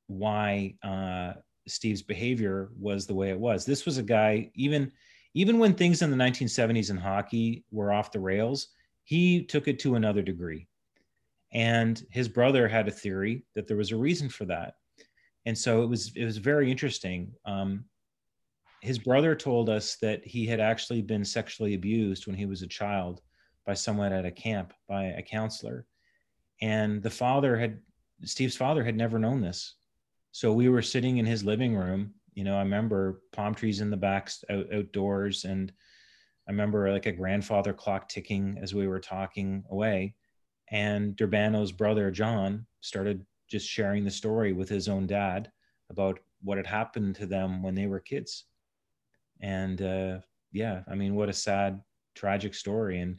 why 0.05 0.75
uh, 0.83 1.33
Steve's 1.67 2.03
behavior 2.03 2.69
was 2.79 3.07
the 3.07 3.15
way 3.15 3.31
it 3.31 3.39
was. 3.39 3.65
This 3.65 3.87
was 3.87 3.97
a 3.97 4.03
guy, 4.03 4.51
even 4.53 4.91
even 5.33 5.57
when 5.57 5.73
things 5.73 6.03
in 6.03 6.11
the 6.11 6.17
1970s 6.17 6.91
in 6.91 6.97
hockey 6.97 7.63
were 7.71 7.91
off 7.91 8.11
the 8.11 8.19
rails, 8.19 8.67
he 9.05 9.43
took 9.43 9.67
it 9.67 9.79
to 9.79 9.95
another 9.95 10.21
degree. 10.21 10.67
And 11.51 12.03
his 12.11 12.27
brother 12.27 12.67
had 12.67 12.87
a 12.87 12.91
theory 12.91 13.43
that 13.55 13.67
there 13.67 13.77
was 13.77 13.91
a 13.91 13.97
reason 13.97 14.29
for 14.29 14.45
that. 14.45 14.75
And 15.49 15.57
so 15.57 15.81
it 15.81 15.87
was 15.87 16.11
it 16.15 16.25
was 16.25 16.37
very 16.37 16.69
interesting. 16.69 17.33
Um, 17.43 17.85
his 18.83 18.99
brother 18.99 19.33
told 19.33 19.67
us 19.67 19.97
that 19.99 20.23
he 20.23 20.45
had 20.45 20.59
actually 20.59 21.01
been 21.01 21.25
sexually 21.25 21.73
abused 21.73 22.27
when 22.27 22.35
he 22.35 22.45
was 22.45 22.61
a 22.61 22.67
child 22.67 23.21
by 23.65 23.73
someone 23.73 24.13
at 24.13 24.27
a 24.27 24.31
camp 24.31 24.73
by 24.87 25.05
a 25.05 25.23
counselor. 25.23 25.87
And 26.61 27.01
the 27.01 27.09
father 27.09 27.57
had 27.57 27.79
steve's 28.25 28.55
father 28.55 28.83
had 28.83 28.95
never 28.95 29.17
known 29.17 29.41
this. 29.41 29.73
So 30.33 30.53
we 30.53 30.69
were 30.69 30.83
sitting 30.83 31.17
in 31.17 31.25
his 31.25 31.43
living 31.43 31.75
room. 31.75 32.13
You 32.35 32.43
know 32.43 32.55
i 32.55 32.61
remember 32.61 33.23
palm 33.31 33.55
trees 33.55 33.81
in 33.81 33.89
the 33.89 33.97
back 33.97 34.29
out, 34.51 34.71
outdoors. 34.71 35.45
And 35.45 35.73
i 36.47 36.51
remember 36.51 36.91
like 36.91 37.07
a 37.07 37.11
grandfather 37.11 37.73
clock 37.73 38.07
ticking 38.07 38.59
as 38.61 38.75
we 38.75 38.87
were 38.87 38.99
talking 38.99 39.63
away. 39.71 40.13
And 40.69 41.15
durbano's 41.15 41.71
brother 41.71 42.11
john 42.11 42.67
started 42.81 43.25
just 43.49 43.67
sharing 43.67 44.03
the 44.03 44.11
story 44.11 44.53
with 44.53 44.69
his 44.69 44.87
own 44.87 45.07
dad 45.07 45.51
about 45.89 46.19
what 46.41 46.57
had 46.57 46.67
happened 46.67 47.15
to 47.15 47.25
them 47.25 47.61
when 47.61 47.75
they 47.75 47.87
were 47.87 47.99
kids. 47.99 48.45
And 49.41 49.81
uh, 49.81 50.19
yeah 50.51 50.81
i 50.87 50.95
mean 50.95 51.13
what 51.13 51.29
a 51.29 51.33
sad 51.33 51.79
tragic 52.19 52.53
story. 52.53 52.99
And 52.99 53.17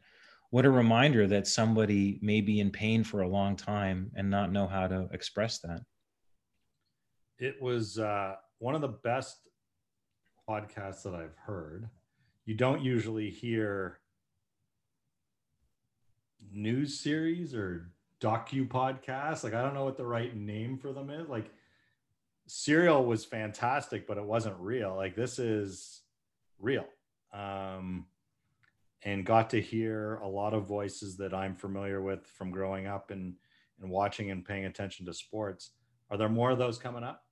what 0.51 0.66
a 0.66 0.70
reminder 0.70 1.26
that 1.26 1.47
somebody 1.47 2.18
may 2.22 2.41
be 2.41 2.61
in 2.61 2.70
pain 2.70 3.03
for 3.03 3.22
a 3.22 3.28
long 3.28 3.57
time 3.57 4.11
and 4.14 4.28
not 4.28 4.53
know 4.53 4.66
how 4.66 4.87
to 4.89 5.09
express 5.12 5.59
that. 5.61 5.81
It 7.39 7.61
was 7.62 7.99
uh, 7.99 8.35
one 8.59 8.74
of 8.74 8.83
the 8.83 8.89
best 8.89 9.49
podcasts 10.49 11.05
that 11.05 11.14
i've 11.14 11.37
heard. 11.37 11.89
You 12.45 12.55
don't 12.55 12.83
usually 12.83 13.31
hear 13.31 14.01
news 16.53 16.99
series 16.99 17.55
or 17.55 17.93
docu 18.21 18.66
podcasts 18.68 19.43
like 19.45 19.55
i 19.55 19.62
don't 19.62 19.75
know 19.75 19.85
what 19.85 19.97
the 19.97 20.07
right 20.07 20.37
name 20.37 20.77
for 20.77 20.93
them 20.93 21.11
is 21.11 21.29
like 21.29 21.51
serial 22.47 23.05
was 23.05 23.25
fantastic 23.25 24.07
but 24.07 24.18
it 24.18 24.25
wasn't 24.25 24.55
real 24.59 24.95
like 24.95 25.14
this 25.14 25.39
is 25.39 26.03
real 26.59 26.87
um, 27.33 28.07
and 29.03 29.25
got 29.25 29.51
to 29.51 29.61
hear 29.61 30.16
a 30.16 30.29
lot 30.29 30.55
of 30.55 30.66
voices 30.66 31.16
that 31.16 31.33
I'm 31.33 31.55
familiar 31.55 32.03
with 32.03 32.27
from 32.27 32.51
growing 32.51 32.87
up 32.87 33.11
and, 33.11 33.35
and 33.81 33.91
watching 33.91 34.31
and 34.31 34.45
paying 34.45 34.66
attention 34.66 35.07
to 35.07 35.14
sports. 35.14 35.71
Are 36.11 36.18
there 36.18 36.29
more 36.29 36.51
of 36.51 36.59
those 36.59 36.79
coming 36.79 37.03
up? 37.05 37.25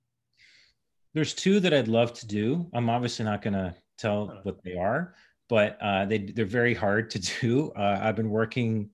There's 1.13 1.33
two 1.33 1.59
that 1.59 1.73
I'd 1.73 1.87
love 1.87 2.13
to 2.13 2.27
do. 2.27 2.69
I'm 2.73 2.89
obviously 2.89 3.25
not 3.25 3.41
going 3.41 3.53
to 3.53 3.75
tell 3.97 4.39
what 4.43 4.63
they 4.63 4.75
are, 4.75 5.15
but 5.47 5.77
uh, 5.81 6.05
they, 6.05 6.19
they're 6.19 6.45
very 6.45 6.73
hard 6.73 7.09
to 7.11 7.19
do. 7.41 7.71
Uh, 7.75 7.99
I've 8.01 8.15
been 8.15 8.29
working, 8.29 8.89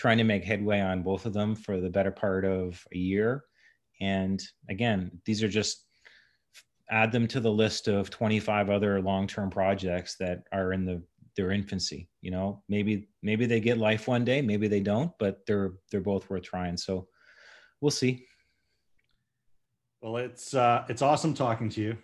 trying 0.00 0.16
to 0.16 0.24
make 0.24 0.42
headway 0.42 0.80
on 0.80 1.02
both 1.02 1.26
of 1.26 1.34
them 1.34 1.54
for 1.54 1.78
the 1.78 1.90
better 1.90 2.10
part 2.10 2.46
of 2.46 2.82
a 2.94 2.96
year. 2.96 3.44
And 4.00 4.42
again, 4.70 5.10
these 5.26 5.42
are 5.42 5.48
just 5.48 5.84
add 6.90 7.12
them 7.12 7.28
to 7.28 7.38
the 7.38 7.52
list 7.52 7.86
of 7.86 8.08
25 8.08 8.70
other 8.70 9.02
long-term 9.02 9.50
projects 9.50 10.16
that 10.18 10.44
are 10.52 10.72
in 10.72 10.86
the 10.86 11.02
their 11.36 11.52
infancy 11.52 12.08
you 12.22 12.30
know? 12.30 12.62
Maybe 12.68 13.08
maybe 13.22 13.44
they 13.44 13.60
get 13.60 13.76
life 13.76 14.08
one 14.08 14.24
day 14.24 14.40
maybe 14.40 14.68
they 14.68 14.80
don't 14.80 15.12
but 15.18 15.46
they're 15.46 15.74
they're 15.90 16.00
both 16.00 16.30
worth 16.30 16.44
trying. 16.44 16.78
So 16.78 17.06
we'll 17.82 17.90
see. 17.90 18.24
Well 20.00 20.16
it's 20.16 20.54
uh 20.54 20.86
it's 20.88 21.02
awesome 21.02 21.34
talking 21.34 21.68
to 21.70 21.80
you. 21.82 21.96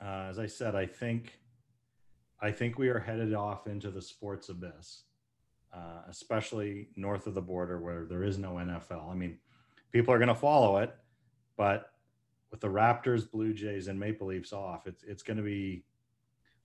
Uh, 0.00 0.26
as 0.30 0.38
i 0.38 0.46
said 0.46 0.76
i 0.76 0.86
think 0.86 1.40
i 2.40 2.52
think 2.52 2.78
we 2.78 2.88
are 2.88 3.00
headed 3.00 3.34
off 3.34 3.66
into 3.66 3.90
the 3.90 4.00
sports 4.00 4.48
abyss 4.48 5.02
uh, 5.72 6.02
especially 6.08 6.88
north 6.96 7.26
of 7.26 7.34
the 7.34 7.42
border 7.42 7.78
where 7.80 8.06
there 8.06 8.22
is 8.22 8.38
no 8.38 8.52
nfl 8.52 9.10
i 9.10 9.14
mean 9.14 9.38
people 9.92 10.12
are 10.12 10.18
going 10.18 10.28
to 10.28 10.34
follow 10.34 10.78
it 10.78 10.94
but 11.56 11.90
with 12.50 12.60
the 12.60 12.68
Raptors, 12.68 13.30
Blue 13.30 13.52
Jays, 13.52 13.88
and 13.88 13.98
Maple 13.98 14.28
Leafs 14.28 14.52
off, 14.52 14.86
it's 14.86 15.02
it's 15.02 15.22
going 15.22 15.36
to 15.36 15.42
be 15.42 15.84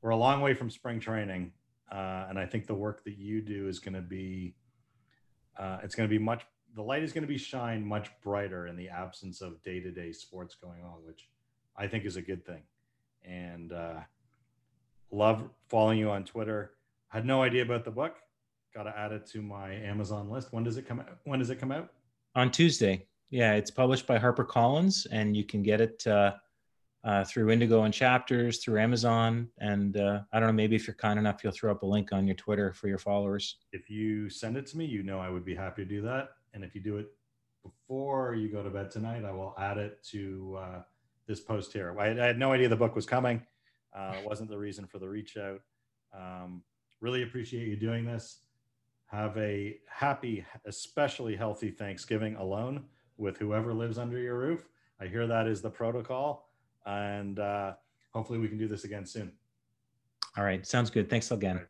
we're 0.02 0.12
a 0.12 0.16
long 0.16 0.42
way 0.42 0.54
from 0.54 0.70
spring 0.70 1.00
training, 1.00 1.52
uh, 1.92 2.26
and 2.30 2.40
I 2.40 2.46
think 2.46 2.68
the 2.68 2.76
work 2.76 3.04
that 3.04 3.18
you 3.18 3.42
do 3.42 3.68
is 3.68 3.80
going 3.80 3.96
to 3.96 4.02
be 4.02 4.56
uh, 5.58 5.80
it's 5.84 5.96
going 5.96 6.08
to 6.08 6.14
be 6.14 6.24
much 6.24 6.46
the 6.76 6.82
light 6.82 7.04
is 7.04 7.12
going 7.12 7.24
to 7.24 7.28
be 7.28 7.38
shined 7.38 7.86
much 7.86 8.10
brighter 8.22 8.68
in 8.68 8.76
the 8.76 8.90
absence 8.90 9.42
of 9.42 9.62
day 9.62 9.80
to 9.80 9.92
day 9.92 10.12
sports 10.12 10.56
going 10.56 10.84
on, 10.84 11.04
which 11.06 11.28
I 11.76 11.88
think 11.88 12.06
is 12.06 12.16
a 12.16 12.22
good 12.22 12.46
thing. 12.46 12.64
And 13.26 13.72
uh, 13.72 14.00
love 15.12 15.50
following 15.70 16.00
you 16.00 16.10
on 16.10 16.24
Twitter. 16.24 16.72
Had 17.10 17.26
no 17.26 17.44
idea 17.44 17.62
about 17.62 17.86
the 17.86 17.92
book. 17.92 18.16
Got 18.74 18.84
to 18.84 18.98
add 18.98 19.12
it 19.12 19.28
to 19.28 19.42
my 19.42 19.72
Amazon 19.72 20.30
list. 20.30 20.52
When 20.52 20.64
does 20.64 20.78
it 20.78 20.88
come 20.88 21.00
out? 21.00 21.18
When 21.26 21.40
does 21.40 21.50
it 21.52 21.60
come 21.60 21.72
out? 21.72 21.90
On 22.36 22.50
Tuesday. 22.50 23.06
Yeah, 23.30 23.54
it's 23.54 23.72
published 23.72 24.08
by 24.08 24.18
HarperCollins, 24.18 25.06
and 25.12 25.36
you 25.38 25.44
can 25.44 25.62
get 25.64 25.82
it 25.82 26.06
uh, 26.08 26.34
uh, 27.04 27.24
through 27.24 27.50
Indigo 27.52 27.84
and 27.84 27.94
Chapters, 27.94 28.64
through 28.64 28.80
Amazon, 28.80 29.50
and 29.60 29.98
uh, 29.98 30.22
I 30.32 30.40
don't 30.40 30.48
know. 30.48 30.54
Maybe 30.54 30.76
if 30.76 30.88
you're 30.88 30.96
kind 30.96 31.20
enough, 31.20 31.44
you'll 31.44 31.54
throw 31.54 31.72
up 31.72 31.84
a 31.84 31.86
link 31.86 32.14
on 32.14 32.26
your 32.26 32.36
Twitter 32.36 32.74
for 32.74 32.88
your 32.88 32.98
followers. 32.98 33.58
If 33.72 33.90
you 33.90 34.30
send 34.30 34.58
it 34.58 34.66
to 34.68 34.78
me, 34.78 34.86
you 34.86 35.04
know 35.04 35.20
I 35.20 35.30
would 35.30 35.46
be 35.46 35.56
happy 35.56 35.84
to 35.84 35.90
do 35.90 36.02
that. 36.04 36.30
And 36.54 36.64
if 36.64 36.74
you 36.74 36.82
do 36.82 36.98
it 36.98 37.08
before 37.64 38.36
you 38.36 38.50
go 38.50 38.64
to 38.64 38.70
bed 38.70 38.92
tonight, 38.92 39.26
I 39.26 39.32
will 39.32 39.56
add 39.58 39.78
it 39.78 40.04
to 40.12 40.60
uh, 40.60 40.82
this 41.28 41.40
post 41.40 41.74
here. 41.74 41.96
I, 42.00 42.12
I, 42.12 42.26
had 42.26 42.38
no 42.38 42.52
idea 42.52 42.70
the 42.70 42.76
book 42.76 42.96
was 42.96 43.06
coming. 43.06 43.42
Uh, 43.96 44.16
it 44.20 44.28
wasn't 44.28 44.50
the 44.50 44.58
reason 44.58 44.86
for 44.86 45.00
the 45.00 45.08
reach 45.08 45.38
out. 45.38 45.62
Um, 46.16 46.64
really 47.02 47.24
appreciate 47.24 47.68
you 47.68 47.76
doing 47.76 48.06
this. 48.06 48.40
Have 49.14 49.38
a 49.38 49.78
happy, 49.88 50.44
especially 50.66 51.36
healthy 51.36 51.70
Thanksgiving 51.70 52.36
alone 52.36 52.86
with 53.18 53.38
whoever 53.38 53.72
lives 53.72 54.00
under 54.00 54.18
your 54.18 54.40
roof. 54.40 54.68
I 55.00 55.06
hear 55.06 55.28
that 55.28 55.46
is 55.46 55.62
the 55.62 55.70
protocol, 55.70 56.50
and 56.88 57.38
uh, 57.38 57.74
hopefully 58.10 58.40
we 58.40 58.48
can 58.48 58.58
do 58.58 58.68
this 58.68 58.86
again 58.86 59.06
soon. 59.06 59.32
All 60.36 60.44
right, 60.44 60.66
sounds 60.66 60.90
good. 60.90 61.12
Thanks 61.12 61.30
again. 61.30 61.62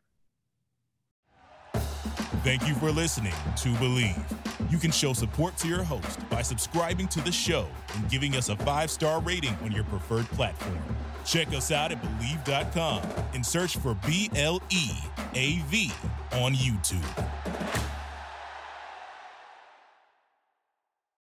Thank 2.44 2.66
you 2.66 2.74
for 2.76 2.90
listening 2.90 3.34
to 3.56 3.68
Bleav. 3.74 4.72
You 4.72 4.78
can 4.78 4.90
show 4.90 5.12
support 5.12 5.58
to 5.58 5.68
your 5.68 5.82
host 5.82 6.26
by 6.30 6.40
subscribing 6.40 7.08
to 7.08 7.20
the 7.20 7.32
show 7.32 7.66
and 7.94 8.08
giving 8.08 8.36
us 8.36 8.48
a 8.48 8.56
five 8.56 8.90
star 8.90 9.20
rating 9.20 9.54
on 9.62 9.70
your 9.70 9.84
preferred 9.84 10.26
platform. 10.28 10.78
Check 11.26 11.48
us 11.48 11.70
out 11.70 11.92
at 11.92 12.02
Bleav.com 12.02 13.02
and 13.34 13.44
search 13.44 13.76
for 13.76 13.94
B 14.06 14.30
L 14.34 14.62
E 14.70 14.90
A 15.34 15.58
V 15.68 15.92
on 16.34 16.52
YouTube. 16.52 17.63